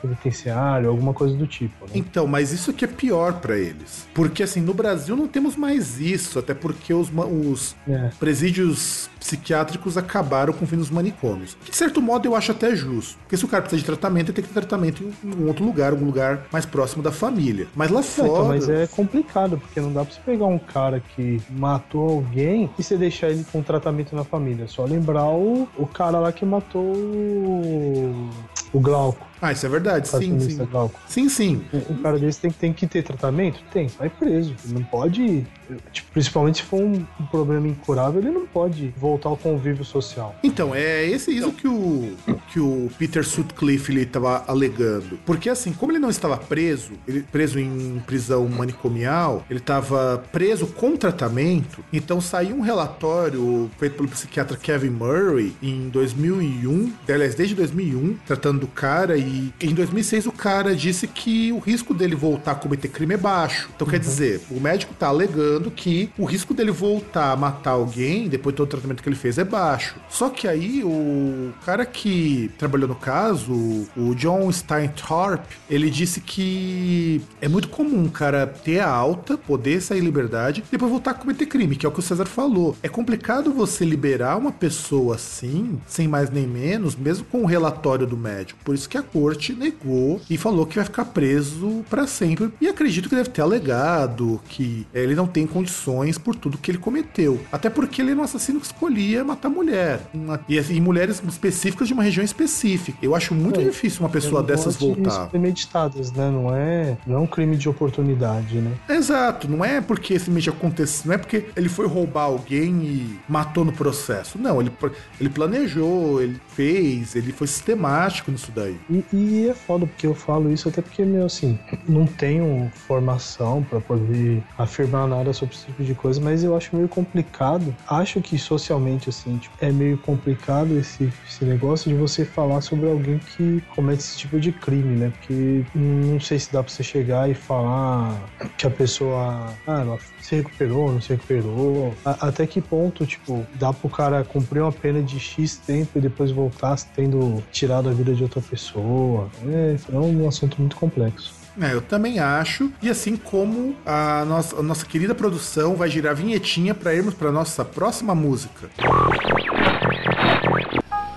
penitenciário, 0.00 0.88
alguma 0.88 1.12
coisa 1.12 1.34
do 1.36 1.46
tipo. 1.46 1.84
Né? 1.86 1.92
Então, 1.94 2.26
mas 2.26 2.52
isso 2.52 2.72
que 2.72 2.84
é 2.84 2.88
pior 2.88 3.34
para 3.34 3.56
eles, 3.58 4.06
porque 4.14 4.42
assim 4.42 4.60
no 4.60 4.74
Brasil 4.74 5.16
não 5.16 5.28
temos 5.28 5.56
mais 5.56 6.00
isso, 6.00 6.38
até 6.38 6.54
porque 6.54 6.92
os, 6.92 7.10
os 7.10 7.76
é. 7.88 8.10
presídios 8.18 9.08
psiquiátricos 9.24 9.96
acabaram 9.96 10.52
com 10.52 10.64
o 10.64 10.68
fim 10.68 10.76
dos 10.76 10.90
manicômios. 10.90 11.56
Que, 11.64 11.70
de 11.70 11.76
certo 11.76 12.02
modo, 12.02 12.26
eu 12.26 12.36
acho 12.36 12.52
até 12.52 12.76
justo. 12.76 13.18
Porque 13.20 13.36
se 13.36 13.44
o 13.44 13.48
cara 13.48 13.62
precisa 13.62 13.80
de 13.80 13.86
tratamento, 13.86 14.26
ele 14.26 14.34
tem 14.34 14.44
que 14.44 14.50
ter 14.50 14.60
tratamento 14.60 15.02
em 15.02 15.34
um 15.34 15.46
outro 15.46 15.64
lugar, 15.64 15.94
um 15.94 16.04
lugar 16.04 16.46
mais 16.52 16.66
próximo 16.66 17.02
da 17.02 17.10
família. 17.10 17.66
Mas 17.74 17.90
lá 17.90 18.02
fora. 18.02 18.28
Então, 18.28 18.48
mas 18.48 18.68
é 18.68 18.86
complicado, 18.86 19.58
porque 19.58 19.80
não 19.80 19.92
dá 19.92 20.04
pra 20.04 20.14
você 20.14 20.20
pegar 20.20 20.46
um 20.46 20.58
cara 20.74 20.98
que 20.98 21.40
matou 21.50 22.10
alguém 22.10 22.68
e 22.76 22.82
você 22.82 22.96
deixar 22.96 23.30
ele 23.30 23.46
com 23.52 23.62
tratamento 23.62 24.16
na 24.16 24.24
família. 24.24 24.64
É 24.64 24.66
só 24.66 24.84
lembrar 24.84 25.28
o, 25.28 25.68
o 25.78 25.86
cara 25.86 26.18
lá 26.18 26.32
que 26.32 26.44
matou 26.44 26.82
o, 26.82 28.28
o 28.74 28.80
Glauco. 28.80 29.24
Ah, 29.44 29.52
isso 29.52 29.66
é 29.66 29.68
verdade, 29.68 30.08
sim, 30.08 30.40
sim. 30.40 30.58
Sim, 31.06 31.28
sim. 31.28 31.64
Um 31.90 31.96
cara 31.96 32.18
desse 32.18 32.40
tem, 32.40 32.50
tem 32.50 32.72
que 32.72 32.86
ter 32.86 33.02
tratamento? 33.02 33.60
Tem, 33.70 33.88
vai 33.88 34.08
preso. 34.08 34.54
Não 34.66 34.82
pode. 34.82 35.46
Tipo, 35.92 36.12
principalmente 36.12 36.58
se 36.58 36.62
for 36.62 36.80
um, 36.80 37.06
um, 37.20 37.26
problema 37.26 37.68
incurável, 37.68 38.20
ele 38.20 38.30
não 38.30 38.46
pode 38.46 38.94
voltar 38.96 39.28
ao 39.28 39.36
convívio 39.36 39.84
social. 39.84 40.34
Então, 40.42 40.74
é 40.74 41.04
esse 41.04 41.30
isso 41.30 41.52
que 41.52 41.68
o, 41.68 42.16
que 42.50 42.60
o 42.60 42.88
Peter 42.98 43.24
Sutcliffe 43.24 43.92
ele 43.92 44.02
estava 44.02 44.44
alegando. 44.46 45.18
Porque 45.26 45.50
assim, 45.50 45.72
como 45.72 45.92
ele 45.92 45.98
não 45.98 46.10
estava 46.10 46.38
preso, 46.38 46.92
ele 47.06 47.22
preso 47.22 47.58
em 47.58 48.02
prisão 48.06 48.48
manicomial, 48.48 49.44
ele 49.50 49.58
estava 49.58 50.24
preso 50.32 50.66
com 50.68 50.96
tratamento, 50.96 51.84
então 51.92 52.20
saiu 52.20 52.56
um 52.56 52.60
relatório 52.60 53.70
feito 53.78 53.96
pelo 53.96 54.08
psiquiatra 54.08 54.56
Kevin 54.56 54.90
Murray 54.90 55.54
em 55.62 55.88
2001, 55.88 56.92
aliás, 57.08 57.34
desde 57.34 57.54
2001, 57.54 58.16
tratando 58.26 58.63
do 58.64 58.68
cara 58.68 59.16
e 59.18 59.52
em 59.60 59.74
2006 59.74 60.26
o 60.26 60.32
cara 60.32 60.74
disse 60.74 61.06
que 61.06 61.52
o 61.52 61.58
risco 61.58 61.92
dele 61.92 62.14
voltar 62.14 62.52
a 62.52 62.54
cometer 62.54 62.88
crime 62.88 63.14
é 63.14 63.18
baixo. 63.18 63.68
Então 63.76 63.86
quer 63.86 63.98
dizer, 63.98 64.40
o 64.50 64.58
médico 64.58 64.94
tá 64.94 65.08
alegando 65.08 65.70
que 65.70 66.10
o 66.18 66.24
risco 66.24 66.54
dele 66.54 66.70
voltar 66.70 67.32
a 67.32 67.36
matar 67.36 67.72
alguém 67.72 68.26
depois 68.28 68.54
de 68.54 68.56
todo 68.56 68.68
o 68.68 68.70
tratamento 68.70 69.02
que 69.02 69.08
ele 69.08 69.16
fez 69.16 69.36
é 69.36 69.44
baixo. 69.44 69.96
Só 70.08 70.30
que 70.30 70.48
aí 70.48 70.82
o 70.82 71.52
cara 71.64 71.84
que 71.84 72.50
trabalhou 72.58 72.88
no 72.88 72.94
caso, 72.94 73.52
o 73.96 74.14
John 74.14 74.50
Steinthorpe, 74.50 75.56
ele 75.68 75.90
disse 75.90 76.20
que 76.20 77.20
é 77.40 77.48
muito 77.48 77.68
comum 77.68 78.04
um 78.04 78.08
cara 78.08 78.46
ter 78.46 78.80
a 78.80 78.88
alta, 78.88 79.36
poder 79.36 79.82
sair 79.82 79.98
em 79.98 80.04
liberdade, 80.04 80.62
e 80.66 80.70
depois 80.70 80.90
voltar 80.90 81.10
a 81.10 81.14
cometer 81.14 81.46
crime, 81.46 81.76
que 81.76 81.84
é 81.84 81.88
o 81.88 81.92
que 81.92 81.98
o 81.98 82.02
César 82.02 82.24
falou. 82.24 82.76
É 82.82 82.88
complicado 82.88 83.52
você 83.52 83.84
liberar 83.84 84.36
uma 84.36 84.52
pessoa 84.52 85.16
assim, 85.16 85.78
sem 85.86 86.08
mais 86.08 86.30
nem 86.30 86.46
menos, 86.46 86.96
mesmo 86.96 87.24
com 87.26 87.42
o 87.42 87.46
relatório 87.46 88.06
do 88.06 88.16
médico. 88.16 88.53
Por 88.62 88.74
isso 88.74 88.88
que 88.88 88.98
a 88.98 89.02
corte 89.02 89.52
negou 89.52 90.20
e 90.28 90.36
falou 90.36 90.66
que 90.66 90.76
vai 90.76 90.84
ficar 90.84 91.06
preso 91.06 91.84
para 91.88 92.06
sempre. 92.06 92.52
E 92.60 92.68
acredito 92.68 93.08
que 93.08 93.14
deve 93.14 93.30
ter 93.30 93.42
alegado 93.42 94.40
que 94.48 94.86
ele 94.92 95.14
não 95.14 95.26
tem 95.26 95.46
condições 95.46 96.18
por 96.18 96.34
tudo 96.34 96.58
que 96.58 96.70
ele 96.70 96.78
cometeu. 96.78 97.40
Até 97.50 97.70
porque 97.70 98.02
ele 98.02 98.10
era 98.10 98.20
um 98.20 98.24
assassino 98.24 98.60
que 98.60 98.66
escolhia 98.66 99.24
matar 99.24 99.48
mulher. 99.48 100.00
E, 100.48 100.58
e 100.58 100.80
mulheres 100.80 101.22
específicas 101.26 101.88
de 101.88 101.94
uma 101.94 102.02
região 102.02 102.24
específica. 102.24 102.98
Eu 103.02 103.14
acho 103.14 103.34
muito 103.34 103.60
é, 103.60 103.64
difícil 103.64 104.00
uma 104.00 104.10
pessoa 104.10 104.42
dessas 104.42 104.76
voltar. 104.76 105.28
Premeditadas, 105.28 106.12
né? 106.12 106.30
Não 106.30 106.54
é, 106.54 106.96
não 107.06 107.16
é 107.16 107.18
um 107.18 107.26
crime 107.26 107.56
de 107.56 107.68
oportunidade, 107.68 108.58
né? 108.58 108.72
Exato. 108.88 109.48
Não 109.48 109.64
é 109.64 109.80
porque 109.80 110.14
esse 110.14 110.30
simplesmente 110.34 110.50
aconteceu. 110.50 111.06
Não 111.06 111.14
é 111.14 111.18
porque 111.18 111.46
ele 111.56 111.68
foi 111.68 111.86
roubar 111.86 112.24
alguém 112.24 112.82
e 112.82 113.20
matou 113.28 113.64
no 113.64 113.72
processo. 113.72 114.38
Não, 114.38 114.60
ele, 114.60 114.72
ele 115.20 115.28
planejou, 115.28 116.20
ele 116.20 116.40
fez, 116.54 117.14
ele 117.14 117.32
foi 117.32 117.46
sistemático 117.46 118.30
nisso 118.30 118.52
daí. 118.54 118.78
E, 118.88 119.04
e 119.12 119.48
é 119.48 119.54
foda, 119.54 119.86
porque 119.86 120.06
eu 120.06 120.14
falo 120.14 120.52
isso 120.52 120.68
até 120.68 120.80
porque, 120.80 121.04
meu, 121.04 121.26
assim, 121.26 121.58
não 121.88 122.06
tenho 122.06 122.70
formação 122.74 123.62
para 123.62 123.80
poder 123.80 124.42
afirmar 124.56 125.06
nada 125.06 125.32
sobre 125.32 125.54
esse 125.54 125.66
tipo 125.66 125.82
de 125.82 125.94
coisa, 125.94 126.20
mas 126.20 126.44
eu 126.44 126.56
acho 126.56 126.74
meio 126.74 126.88
complicado. 126.88 127.74
Acho 127.88 128.20
que 128.20 128.38
socialmente, 128.38 129.08
assim, 129.08 129.36
tipo, 129.38 129.54
é 129.60 129.70
meio 129.70 129.98
complicado 129.98 130.78
esse, 130.78 131.12
esse 131.28 131.44
negócio 131.44 131.90
de 131.90 131.96
você 131.96 132.24
falar 132.24 132.60
sobre 132.60 132.88
alguém 132.88 133.18
que 133.18 133.62
comete 133.74 134.02
esse 134.02 134.16
tipo 134.18 134.38
de 134.38 134.52
crime, 134.52 134.96
né? 134.96 135.10
Porque 135.10 135.64
não 135.74 136.20
sei 136.20 136.38
se 136.38 136.52
dá 136.52 136.62
pra 136.62 136.72
você 136.72 136.82
chegar 136.82 137.30
e 137.30 137.34
falar 137.34 138.28
que 138.56 138.66
a 138.66 138.70
pessoa, 138.70 139.52
ah, 139.66 139.80
ela 139.80 139.98
se 140.24 140.36
recuperou, 140.36 140.90
não 140.90 141.00
se 141.02 141.10
recuperou. 141.10 141.94
A, 142.04 142.28
até 142.28 142.46
que 142.46 142.60
ponto, 142.60 143.04
tipo, 143.04 143.46
dá 143.54 143.72
pro 143.72 143.90
cara 143.90 144.24
cumprir 144.24 144.62
uma 144.62 144.72
pena 144.72 145.02
de 145.02 145.20
X 145.20 145.56
tempo 145.58 145.98
e 145.98 146.00
depois 146.00 146.30
voltar 146.30 146.76
tendo 146.96 147.42
tirado 147.52 147.90
a 147.90 147.92
vida 147.92 148.14
de 148.14 148.22
outra 148.22 148.40
pessoa? 148.40 149.28
É, 149.46 149.76
é 149.92 149.96
um 149.98 150.26
assunto 150.26 150.58
muito 150.58 150.76
complexo. 150.76 151.34
É, 151.60 151.74
eu 151.74 151.82
também 151.82 152.18
acho. 152.18 152.72
E 152.82 152.88
assim 152.88 153.16
como 153.16 153.76
a 153.84 154.24
nossa, 154.24 154.58
a 154.58 154.62
nossa 154.62 154.86
querida 154.86 155.14
produção 155.14 155.76
vai 155.76 155.90
girar 155.90 156.16
vinhetinha 156.16 156.74
para 156.74 156.94
irmos 156.94 157.14
para 157.14 157.30
nossa 157.30 157.64
próxima 157.64 158.14
música. 158.14 158.70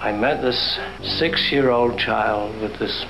I 0.01 0.11
met 0.11 0.41
this 0.41 0.79
six-year-old 1.17 1.99
child 1.99 2.53
with 2.61 2.77
this 2.77 3.05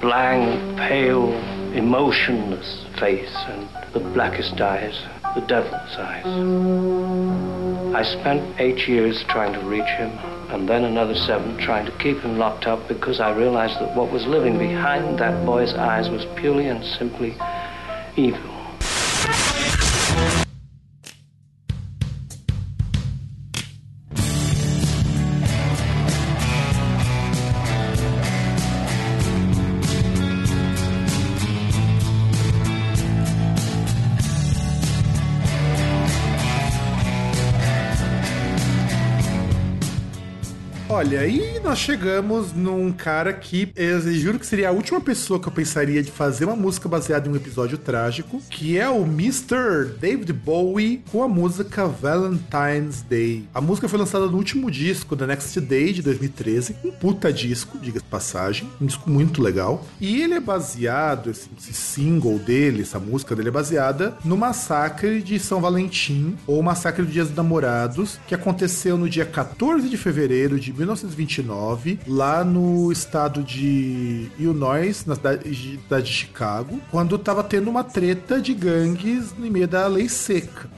blank, 0.00 0.60
pale, 0.76 1.34
emotionless 1.74 2.86
face 2.98 3.34
and 3.48 3.68
the 3.92 4.00
blackest 4.14 4.60
eyes. 4.60 5.19
The 5.34 5.40
devil's 5.42 5.96
eyes. 5.96 6.26
I 7.94 8.02
spent 8.02 8.60
eight 8.60 8.86
years 8.88 9.24
trying 9.28 9.52
to 9.52 9.60
reach 9.60 9.90
him, 9.98 10.10
and 10.50 10.68
then 10.68 10.84
another 10.84 11.14
seven 11.14 11.58
trying 11.58 11.86
to 11.86 11.98
keep 11.98 12.18
him 12.20 12.38
locked 12.38 12.66
up 12.66 12.86
because 12.88 13.20
I 13.20 13.30
realized 13.30 13.80
that 13.80 13.96
what 13.96 14.12
was 14.12 14.26
living 14.26 14.58
behind 14.58 15.18
that 15.18 15.44
boy's 15.44 15.74
eyes 15.74 16.08
was 16.08 16.24
purely 16.36 16.68
and 16.68 16.84
simply 16.84 17.36
evil. 18.16 18.59
Olha, 41.00 41.26
e 41.26 41.49
nós 41.62 41.78
chegamos 41.78 42.52
num 42.52 42.90
cara 42.90 43.32
que 43.32 43.70
eu 43.76 44.00
juro 44.14 44.38
que 44.38 44.46
seria 44.46 44.70
a 44.70 44.72
última 44.72 45.00
pessoa 45.00 45.38
que 45.38 45.46
eu 45.46 45.52
pensaria 45.52 46.02
de 46.02 46.10
fazer 46.10 46.46
uma 46.46 46.56
música 46.56 46.88
baseada 46.88 47.28
em 47.28 47.32
um 47.32 47.36
episódio 47.36 47.76
trágico, 47.76 48.40
que 48.48 48.78
é 48.78 48.88
o 48.88 49.02
Mr. 49.02 49.94
David 50.00 50.32
Bowie 50.32 51.02
com 51.10 51.22
a 51.22 51.28
música 51.28 51.86
Valentine's 51.86 53.02
Day. 53.02 53.46
A 53.52 53.60
música 53.60 53.88
foi 53.88 53.98
lançada 53.98 54.26
no 54.26 54.36
último 54.36 54.70
disco 54.70 55.14
da 55.14 55.26
Next 55.26 55.60
Day 55.60 55.92
de 55.92 56.02
2013, 56.02 56.76
um 56.84 56.90
puta 56.90 57.32
disco, 57.32 57.78
diga 57.78 58.00
de 58.00 58.06
passagem, 58.06 58.68
um 58.80 58.86
disco 58.86 59.10
muito 59.10 59.42
legal. 59.42 59.84
E 60.00 60.22
ele 60.22 60.34
é 60.34 60.40
baseado, 60.40 61.30
esse, 61.30 61.48
esse 61.58 61.74
single 61.74 62.38
dele, 62.38 62.82
essa 62.82 62.98
música 62.98 63.36
dele 63.36 63.48
é 63.48 63.52
baseada 63.52 64.16
no 64.24 64.36
massacre 64.36 65.22
de 65.22 65.38
São 65.38 65.60
Valentim, 65.60 66.36
ou 66.46 66.62
massacre 66.62 67.04
do 67.04 67.10
Dia 67.12 67.24
dos 67.24 67.34
Namorados, 67.34 68.18
que 68.26 68.34
aconteceu 68.34 68.96
no 68.96 69.08
dia 69.08 69.26
14 69.26 69.88
de 69.88 69.96
fevereiro 69.96 70.58
de 70.58 70.72
19 71.50 71.80
1929, 71.80 71.98
lá 72.06 72.44
no 72.44 72.92
estado 72.92 73.42
de 73.42 74.30
Illinois, 74.38 75.04
na 75.04 75.16
cidade 75.16 75.50
de 75.50 76.12
Chicago, 76.12 76.80
quando 76.90 77.16
estava 77.16 77.42
tendo 77.42 77.68
uma 77.68 77.82
treta 77.82 78.40
de 78.40 78.54
gangues 78.54 79.34
no 79.36 79.50
meio 79.50 79.66
da 79.66 79.86
lei 79.88 80.08
seca. 80.08 80.68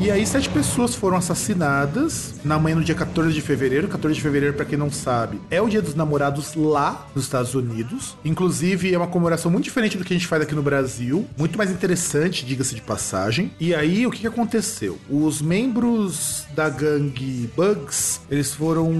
E 0.00 0.10
aí, 0.10 0.26
sete 0.26 0.48
pessoas 0.48 0.94
foram 0.94 1.18
assassinadas 1.18 2.34
na 2.42 2.58
manhã 2.58 2.74
do 2.76 2.82
dia 2.82 2.94
14 2.94 3.34
de 3.34 3.40
fevereiro. 3.42 3.86
14 3.86 4.14
de 4.14 4.22
fevereiro, 4.22 4.54
para 4.54 4.64
quem 4.64 4.78
não 4.78 4.90
sabe, 4.90 5.38
é 5.50 5.60
o 5.60 5.68
dia 5.68 5.82
dos 5.82 5.94
namorados 5.94 6.54
lá 6.54 7.06
nos 7.14 7.24
Estados 7.24 7.54
Unidos. 7.54 8.16
Inclusive, 8.24 8.94
é 8.94 8.96
uma 8.96 9.06
comemoração 9.06 9.50
muito 9.50 9.64
diferente 9.64 9.98
do 9.98 10.04
que 10.04 10.14
a 10.14 10.16
gente 10.16 10.26
faz 10.26 10.42
aqui 10.42 10.54
no 10.54 10.62
Brasil. 10.62 11.26
Muito 11.36 11.58
mais 11.58 11.70
interessante, 11.70 12.46
diga-se 12.46 12.74
de 12.74 12.80
passagem. 12.80 13.52
E 13.60 13.74
aí, 13.74 14.06
o 14.06 14.10
que, 14.10 14.26
aconteceu? 14.26 14.98
Os 15.10 15.42
membros 15.42 16.46
da 16.54 16.70
gangue 16.70 17.50
Bugs, 17.54 18.22
eles 18.30 18.54
foram 18.54 18.90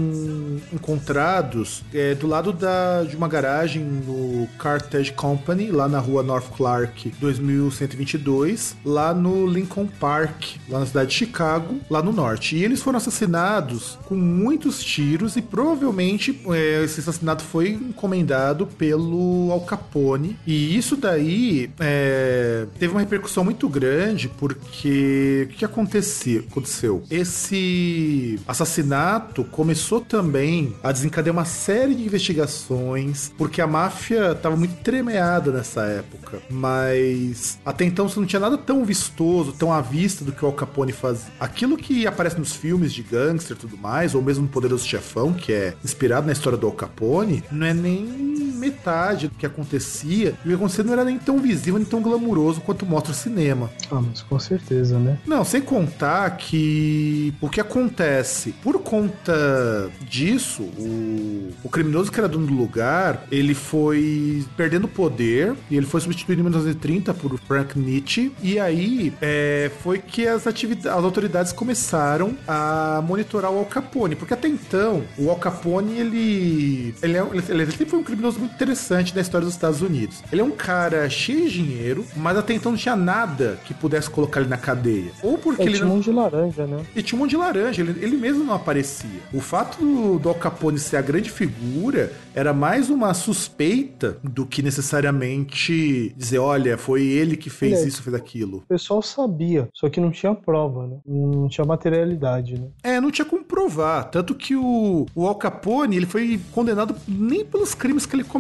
encontrados 0.71 1.83
é, 1.95 2.15
do 2.15 2.27
lado 2.27 2.53
da, 2.53 3.05
de 3.05 3.17
uma 3.17 3.27
garagem 3.27 3.83
no 3.83 4.47
Carthage 4.59 5.13
Company, 5.13 5.71
lá 5.71 5.89
na 5.89 5.99
rua 5.99 6.23
North 6.23 6.51
Clark 6.55 7.11
2122, 7.19 8.77
lá 8.85 9.15
no 9.15 9.47
Lincoln 9.47 9.87
Park, 9.87 10.57
lá 10.71 10.81
na 10.81 10.87
cidade 10.87 11.11
de 11.11 11.17
Chicago, 11.17 11.81
lá 11.91 12.03
no 12.03 12.13
norte. 12.13 12.57
E 12.57 12.65
eles 12.65 12.83
foram 12.83 12.97
assassinados 12.97 13.99
com 14.07 14.15
muitos 14.15 14.83
tiros 14.83 15.37
e 15.37 15.43
provavelmente 15.43 16.41
é, 16.49 16.85
esse 16.85 17.01
assassinato 17.01 17.43
foi 17.43 17.71
encomendado 17.71 18.67
pelo 18.67 19.51
Al 19.51 19.61
Capone. 19.63 20.37
E 20.47 20.77
isso 20.77 20.97
daí 20.97 21.71
é, 21.79 22.67
teve 22.79 22.93
uma 22.93 23.01
repercussão 23.01 23.45
muito 23.45 23.69
grande 23.69 24.29
porque 24.29 25.49
o 25.51 25.55
que 25.55 25.65
aconteceu? 25.65 26.45
aconteceu? 26.51 27.03
Esse 27.11 28.39
assassinato 28.47 29.45
começou 29.45 30.01
também 30.01 30.75
a 30.83 30.93
desencadear 30.93 31.35
uma 31.35 31.45
série 31.45 31.95
de 31.95 32.05
investigações 32.05 33.33
porque 33.37 33.61
a 33.61 33.67
máfia 33.67 34.33
estava 34.33 34.57
muito 34.57 34.75
tremeada 34.83 35.51
nessa 35.51 35.83
época. 35.83 36.41
Mas 36.51 37.59
até 37.65 37.85
então 37.85 38.09
você 38.09 38.19
não 38.21 38.27
tinha 38.27 38.41
nada 38.41 38.59
tão 38.59 38.85
vistoso, 38.85 39.53
tão 39.53 39.73
à 39.73 39.81
vista 39.81 40.25
do 40.25 40.33
que 40.33 40.45
o 40.45 40.49
Al 40.49 40.53
Capone 40.61 40.93
fazia. 40.93 41.33
Aquilo 41.41 41.77
que 41.77 42.07
aparece 42.07 42.39
nos 42.39 42.55
filmes 42.55 42.93
de 42.93 43.03
gangster 43.03 43.57
e 43.57 43.61
tudo 43.61 43.77
mais, 43.77 44.15
ou 44.15 44.23
mesmo 44.23 44.43
no 44.43 44.49
Poderoso 44.49 44.87
Chefão, 44.87 45.33
que 45.33 45.53
é 45.53 45.75
inspirado 45.83 46.27
na 46.27 46.33
história 46.33 46.59
do 46.59 46.67
Al 46.67 46.73
Capone, 46.73 47.43
não 47.51 47.67
é 47.67 47.73
nem 47.73 48.50
metade 48.61 49.29
do 49.29 49.35
que 49.35 49.47
acontecia. 49.47 50.35
E 50.45 50.49
o 50.49 50.51
que 50.51 50.55
acontecia 50.55 50.85
não 50.85 50.93
era 50.93 51.05
nem 51.05 51.19
tão 51.19 51.39
visível, 51.39 51.79
nem 51.79 51.87
tão 51.87 52.01
glamuroso 52.01 52.61
quanto 52.61 52.87
mostra 52.87 53.13
o 53.13 53.15
cinema. 53.15 53.71
Ah, 53.91 54.01
mas 54.01 54.23
com 54.23 54.39
certeza, 54.39 54.99
né? 54.99 55.19
Não, 55.27 55.45
sem 55.45 55.61
contar 55.61 56.31
que 56.37 57.35
o 57.41 57.49
que 57.49 57.61
acontece, 57.61 58.53
por 58.63 58.79
conta 58.81 59.91
disso, 60.09 60.63
o, 60.63 61.51
o 61.65 61.69
criminoso 61.69 62.11
que 62.11 62.19
era 62.19 62.29
dono 62.29 62.47
do 62.47 62.55
lugar, 62.55 63.27
ele 63.31 63.55
foi 63.55 64.45
perdendo 64.57 64.87
poder 64.87 65.55
e 65.71 65.77
ele 65.77 65.87
foi 65.87 66.01
substituído 66.01 66.41
em 66.41 66.45
1930 66.45 67.15
por 67.15 67.39
Frank 67.41 67.79
Nietzsche. 67.79 68.33
E 68.43 68.59
aí 68.59 69.13
é, 69.21 69.71
foi 69.83 69.99
que 69.99 70.27
as, 70.27 70.47
as 70.47 70.87
autoridades 70.87 71.53
começaram 71.53 72.37
a 72.47 73.03
monitorar 73.07 73.51
o 73.51 73.59
Al 73.59 73.65
Capone, 73.65 74.17
porque 74.17 74.35
até 74.35 74.49
então 74.49 75.03
o 75.17 75.31
Al 75.31 75.37
Capone 75.37 75.99
ele, 75.99 76.95
ele, 77.03 77.17
é, 77.17 77.21
ele, 77.21 77.63
ele 77.63 77.71
sempre 77.71 77.87
foi 77.87 77.99
um 77.99 78.05
criminoso 78.05 78.39
muito 78.39 78.50
interessante 78.55 79.15
da 79.15 79.21
história 79.21 79.45
dos 79.45 79.55
Estados 79.55 79.83
Unidos. 79.83 80.23
Ele 80.31 80.41
é 80.41 80.45
um 80.45 80.51
cara 80.51 81.09
cheio 81.09 81.49
de 81.49 81.63
dinheiro, 81.65 82.05
mas 82.17 82.37
até 82.37 82.55
então 82.55 82.73
não 82.73 82.79
tinha 82.79 82.97
nada 82.97 83.59
que 83.65 83.73
pudesse 83.75 84.09
colocar 84.11 84.41
ele 84.41 84.49
na 84.49 84.57
cadeia. 84.57 85.11
Ou 85.23 85.39
porque 85.39 85.63
É, 85.63 85.67
ele 85.67 85.75
tinha 85.77 85.87
não... 85.89 85.97
um 85.97 86.01
de 86.01 86.11
laranja, 86.11 86.67
né? 86.67 86.85
E 86.95 87.03
tinha 87.03 87.17
um 87.19 87.23
monte 87.23 87.31
de 87.31 87.37
laranja, 87.37 87.83
ele, 87.83 87.97
ele 88.03 88.17
mesmo 88.17 88.45
não 88.45 88.55
aparecia. 88.55 89.21
O 89.33 89.41
fato 89.41 89.79
do, 89.79 90.19
do 90.19 90.29
Al 90.29 90.35
Capone 90.35 90.79
ser 90.79 90.97
a 90.97 91.03
grande 91.03 91.31
figura 91.31 92.13
era 92.35 92.53
mais 92.53 92.91
uma 92.91 93.13
suspeita 93.15 94.19
do 94.23 94.47
que 94.47 94.63
necessariamente 94.63 96.15
dizer, 96.17 96.39
olha, 96.39 96.77
foi 96.79 97.03
ele 97.03 97.37
que 97.37 97.51
fez 97.51 97.81
É. 97.81 97.89
isso, 97.89 98.03
fez 98.03 98.15
aquilo. 98.15 98.59
O 98.59 98.61
pessoal 98.69 99.03
sabia, 99.03 99.69
só 99.75 99.89
que 99.89 100.01
não 100.01 100.11
tinha 100.11 100.35
prova, 100.35 100.87
né? 100.87 100.97
Não 101.07 101.49
tinha 101.49 101.65
materialidade, 101.65 102.55
né? 102.59 102.69
É, 102.83 103.01
não 103.01 103.11
tinha 103.11 103.25
como 103.25 103.45
provar. 103.45 104.05
Tanto 104.05 104.35
que 104.35 104.55
o, 104.57 105.07
o 105.15 105.27
Al 105.27 105.35
Capone, 105.35 105.97
ele 105.97 106.07
foi 106.07 106.41
condenado 106.53 106.95
nem 107.07 107.45
pelos 107.45 107.75
crimes 107.75 108.07
que 108.07 108.17
ele 108.17 108.25
cometeu. 108.25 108.40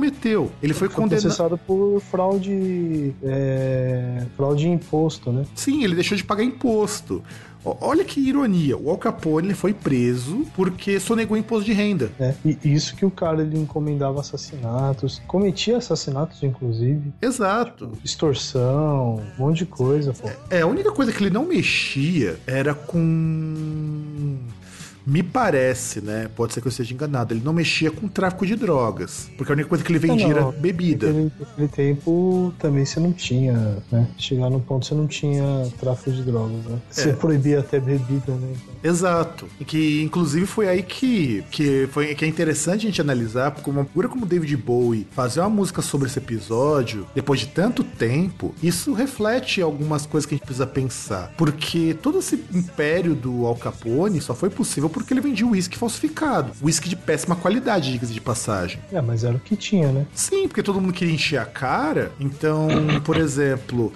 Ele 0.62 0.72
foi, 0.72 0.88
Foi 0.88 0.96
condenado... 0.96 1.22
processado 1.22 1.58
por 1.58 2.00
fraude, 2.00 3.14
é, 3.22 4.24
fraude 4.36 4.64
de 4.64 4.68
imposto, 4.68 5.32
né? 5.32 5.44
Sim, 5.54 5.84
ele 5.84 5.94
deixou 5.94 6.16
de 6.16 6.24
pagar 6.24 6.44
imposto. 6.44 7.22
Olha 7.62 8.02
que 8.04 8.18
ironia, 8.20 8.74
o 8.76 8.88
Al 8.88 8.96
Capone 8.96 9.52
foi 9.52 9.74
preso 9.74 10.46
porque 10.56 10.98
sonegou 10.98 11.36
imposto 11.36 11.66
de 11.66 11.74
renda. 11.74 12.10
É, 12.18 12.32
e 12.42 12.58
isso 12.64 12.96
que 12.96 13.04
o 13.04 13.10
cara 13.10 13.42
ele 13.42 13.58
encomendava 13.58 14.18
assassinatos, 14.20 15.20
cometia 15.26 15.76
assassinatos, 15.76 16.42
inclusive, 16.42 17.12
Exato. 17.20 17.92
extorsão, 18.02 19.22
um 19.38 19.42
monte 19.42 19.58
de 19.58 19.66
coisa, 19.66 20.14
pô. 20.14 20.30
É, 20.48 20.62
a 20.62 20.66
única 20.66 20.90
coisa 20.90 21.12
que 21.12 21.22
ele 21.22 21.28
não 21.30 21.44
mexia 21.44 22.38
era 22.46 22.72
com. 22.74 24.38
Me 25.06 25.22
parece, 25.22 26.00
né? 26.00 26.28
Pode 26.36 26.52
ser 26.52 26.60
que 26.60 26.66
eu 26.66 26.70
esteja 26.70 26.92
enganado. 26.92 27.32
Ele 27.34 27.42
não 27.44 27.52
mexia 27.52 27.90
com 27.90 28.06
tráfico 28.06 28.44
de 28.46 28.54
drogas. 28.54 29.30
Porque 29.36 29.50
a 29.50 29.54
única 29.54 29.68
coisa 29.68 29.82
que 29.82 29.90
ele 29.90 29.98
vendia 29.98 30.26
Não, 30.28 30.30
era 30.32 30.40
não. 30.42 30.52
bebida. 30.52 31.06
Naquele, 31.06 31.32
naquele 31.40 31.68
tempo 31.68 32.54
também 32.58 32.84
você 32.84 33.00
não 33.00 33.12
tinha, 33.12 33.78
né? 33.90 34.06
Chegar 34.18 34.50
no 34.50 34.60
ponto 34.60 34.84
você 34.86 34.94
não 34.94 35.06
tinha 35.06 35.66
tráfico 35.80 36.12
de 36.12 36.22
drogas, 36.22 36.64
né? 36.66 36.78
Você 36.90 37.10
É. 37.10 37.12
proibia 37.14 37.60
até 37.60 37.80
bebida, 37.80 38.32
né? 38.34 38.54
Exato. 38.82 39.48
E 39.58 39.64
que, 39.64 40.02
inclusive, 40.02 40.46
foi 40.46 40.68
aí 40.68 40.82
que, 40.82 41.44
que, 41.50 41.88
foi, 41.92 42.14
que 42.14 42.24
é 42.24 42.28
interessante 42.28 42.86
a 42.86 42.90
gente 42.90 43.00
analisar, 43.00 43.50
porque 43.50 43.70
uma 43.70 43.84
figura 43.84 44.08
como 44.08 44.26
David 44.26 44.56
Bowie 44.56 45.06
fazer 45.10 45.40
uma 45.40 45.50
música 45.50 45.82
sobre 45.82 46.08
esse 46.08 46.18
episódio, 46.18 47.06
depois 47.14 47.40
de 47.40 47.46
tanto 47.48 47.84
tempo, 47.84 48.54
isso 48.62 48.92
reflete 48.92 49.60
algumas 49.60 50.06
coisas 50.06 50.26
que 50.26 50.34
a 50.34 50.36
gente 50.36 50.46
precisa 50.46 50.66
pensar. 50.66 51.32
Porque 51.36 51.94
todo 52.00 52.18
esse 52.18 52.42
império 52.52 53.14
do 53.14 53.46
Al 53.46 53.56
Capone 53.56 54.20
só 54.20 54.34
foi 54.34 54.50
possível 54.50 54.88
porque 54.88 55.12
ele 55.12 55.20
vendia 55.20 55.46
uísque 55.46 55.76
falsificado. 55.76 56.52
Uísque 56.62 56.88
de 56.88 56.96
péssima 56.96 57.36
qualidade, 57.36 57.92
diga-se 57.92 58.12
de 58.12 58.20
passagem. 58.20 58.80
É, 58.92 59.00
mas 59.00 59.24
era 59.24 59.36
o 59.36 59.40
que 59.40 59.56
tinha, 59.56 59.90
né? 59.92 60.06
Sim, 60.14 60.48
porque 60.48 60.62
todo 60.62 60.80
mundo 60.80 60.92
queria 60.92 61.14
encher 61.14 61.38
a 61.38 61.44
cara. 61.44 62.12
Então, 62.18 62.68
por 63.04 63.16
exemplo, 63.16 63.92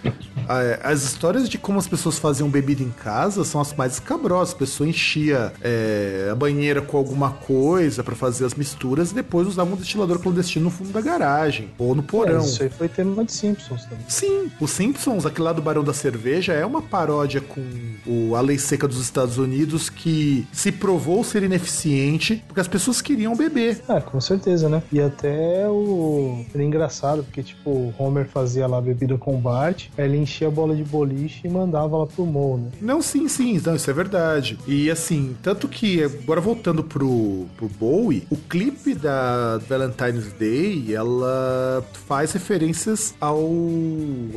as 0.83 1.03
histórias 1.03 1.49
de 1.49 1.59
como 1.59 1.79
as 1.79 1.87
pessoas 1.87 2.19
faziam 2.19 2.49
bebida 2.49 2.83
em 2.83 2.91
casa 2.91 3.45
são 3.45 3.61
as 3.61 3.73
mais 3.75 3.95
escabrosas. 3.95 4.55
Pessoa 4.75 4.89
enchia 4.89 5.53
é, 5.63 6.29
a 6.33 6.35
banheira 6.35 6.83
com 6.83 6.97
alguma 6.97 7.31
coisa 7.31 8.03
pra 8.03 8.17
fazer 8.17 8.45
as 8.45 8.55
misturas 8.55 9.13
e 9.13 9.15
depois 9.15 9.47
usava 9.47 9.73
um 9.73 9.77
destilador 9.77 10.19
clandestino 10.19 10.65
no 10.65 10.71
fundo 10.71 10.91
da 10.91 11.01
garagem 11.01 11.69
ou 11.79 11.95
no 11.95 12.03
É, 12.03 12.05
porão. 12.05 12.41
isso 12.45 12.61
aí 12.61 12.69
foi 12.69 12.89
tema 12.89 13.25
de 13.25 13.33
Simpsons 13.33 13.85
também. 13.85 14.05
Sim, 14.09 14.51
os 14.61 14.73
Simpsons, 14.73 15.25
aquele 15.25 15.45
lá 15.45 15.53
do 15.53 15.63
Barão 15.63 15.85
da 15.85 15.93
Cerveja, 15.93 16.53
é 16.55 16.67
uma 16.67 16.83
paródia 16.83 17.41
com 17.41 17.63
o, 18.05 18.35
a 18.35 18.41
lei 18.41 18.59
seca 18.59 18.89
dos 18.89 19.01
Estados 19.01 19.39
Unidos 19.39 19.89
que 19.89 20.45
se 20.53 20.73
provou 20.73 21.23
ser 21.23 21.45
ineficiente 21.45 22.43
porque 22.49 22.61
as 22.61 22.67
pessoas 22.67 23.01
queriam 23.01 23.37
beber. 23.37 23.81
É, 23.89 24.01
com 24.01 24.21
certeza, 24.21 24.69
né? 24.69 24.83
E 24.91 25.01
até 25.01 25.69
o. 25.69 26.45
Era 26.53 26.65
engraçado, 26.65 27.23
porque, 27.23 27.45
tipo, 27.45 27.71
o 27.71 27.95
Homer 27.97 28.27
fazia 28.27 28.67
lá 28.67 28.79
a 28.79 28.81
bebida 28.81 29.17
com 29.17 29.37
o 29.37 29.39
Bart, 29.39 29.87
aí 29.97 30.05
ele 30.07 30.17
enchia 30.19 30.49
a 30.49 30.51
bola 30.51 30.75
de 30.75 30.83
boliche 30.83 31.43
e 31.47 31.49
mandava 31.49 31.97
lá 31.97 32.07
pro 32.07 32.27
Mo, 32.27 32.59
né? 32.59 32.71
Não, 32.81 33.01
sim, 33.01 33.29
sim, 33.29 33.61
não, 33.65 33.77
isso 33.77 33.89
é 33.89 33.93
verdade. 33.93 34.59
E 34.67 34.91
assim, 34.91 35.37
tanto 35.43 35.69
que, 35.69 36.03
agora 36.03 36.41
voltando 36.41 36.83
pro, 36.83 37.47
pro 37.57 37.69
Bowie, 37.69 38.27
o 38.31 38.37
clipe 38.37 38.95
da 38.95 39.59
Valentine's 39.69 40.33
Day, 40.33 40.95
ela 40.95 41.85
faz 42.07 42.33
referências 42.33 43.15
ao 43.21 43.51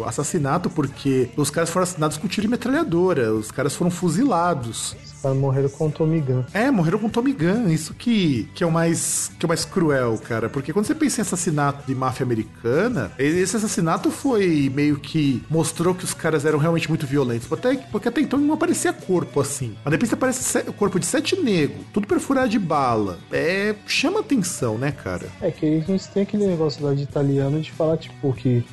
assassinato, 0.06 0.70
porque 0.70 1.30
os 1.38 1.50
caras 1.50 1.70
foram 1.70 1.84
assassinados 1.84 2.18
com 2.18 2.28
tiro 2.28 2.48
e 2.48 2.50
metralhadora, 2.50 3.34
os 3.34 3.52
caras 3.52 3.76
foram 3.76 3.90
fuzilados. 3.90 4.96
Os 5.28 5.34
caras 5.34 5.38
morreram 5.38 5.70
com 5.70 5.88
o 5.88 5.92
Tommy 5.92 6.20
Gun. 6.22 6.44
É, 6.54 6.72
morreram 6.72 7.00
com 7.00 7.10
Tommy 7.10 7.34
Gun, 7.34 7.68
isso 7.70 7.94
que, 7.94 8.50
que, 8.54 8.64
é 8.64 8.68
o 8.68 8.72
mais, 8.72 9.32
que 9.38 9.46
é 9.46 9.48
o 9.48 9.50
mais 9.50 9.66
cruel, 9.66 10.18
cara. 10.18 10.48
Porque 10.50 10.72
quando 10.72 10.86
você 10.86 10.96
pensa 10.96 11.20
em 11.20 11.24
assassinato 11.24 11.86
de 11.88 11.94
máfia 11.96 12.24
americana, 12.24 13.12
esse 13.18 13.56
assassinato 13.58 14.10
foi 14.12 14.72
meio 14.74 14.98
que 14.98 15.44
mostrou 15.50 15.94
que 15.94 16.04
os 16.06 16.14
caras 16.14 16.46
eram 16.46 16.58
realmente 16.60 16.88
muito 16.90 17.06
violentos. 17.06 17.52
Até, 17.52 17.76
porque 17.92 18.08
até 18.08 18.22
então 18.22 18.40
não 18.40 18.54
aparecia 18.54 18.94
corpo 18.94 19.42
assim. 19.42 19.76
Mas 19.84 19.92
depois 19.92 20.14
aparece 20.14 20.60
o 20.68 20.74
corpo 20.74 21.00
de 21.00 21.06
sete 21.06 21.36
negros, 21.42 21.80
tudo 21.94 22.08
perfurado 22.08 22.50
de 22.50 22.60
bala. 22.60 23.18
É. 23.32 23.76
chama 23.86 24.20
atenção, 24.22 24.78
né, 24.78 24.92
cara? 24.92 25.28
É 25.42 25.52
que 25.52 25.82
gente 25.82 26.08
tem 26.10 26.24
aquele 26.24 26.46
negócio 26.48 26.86
lá 26.86 26.94
de 26.94 27.04
italiano 27.04 27.60
de 27.60 27.72
falar, 27.72 27.98
tipo, 27.98 28.34
que 28.34 28.64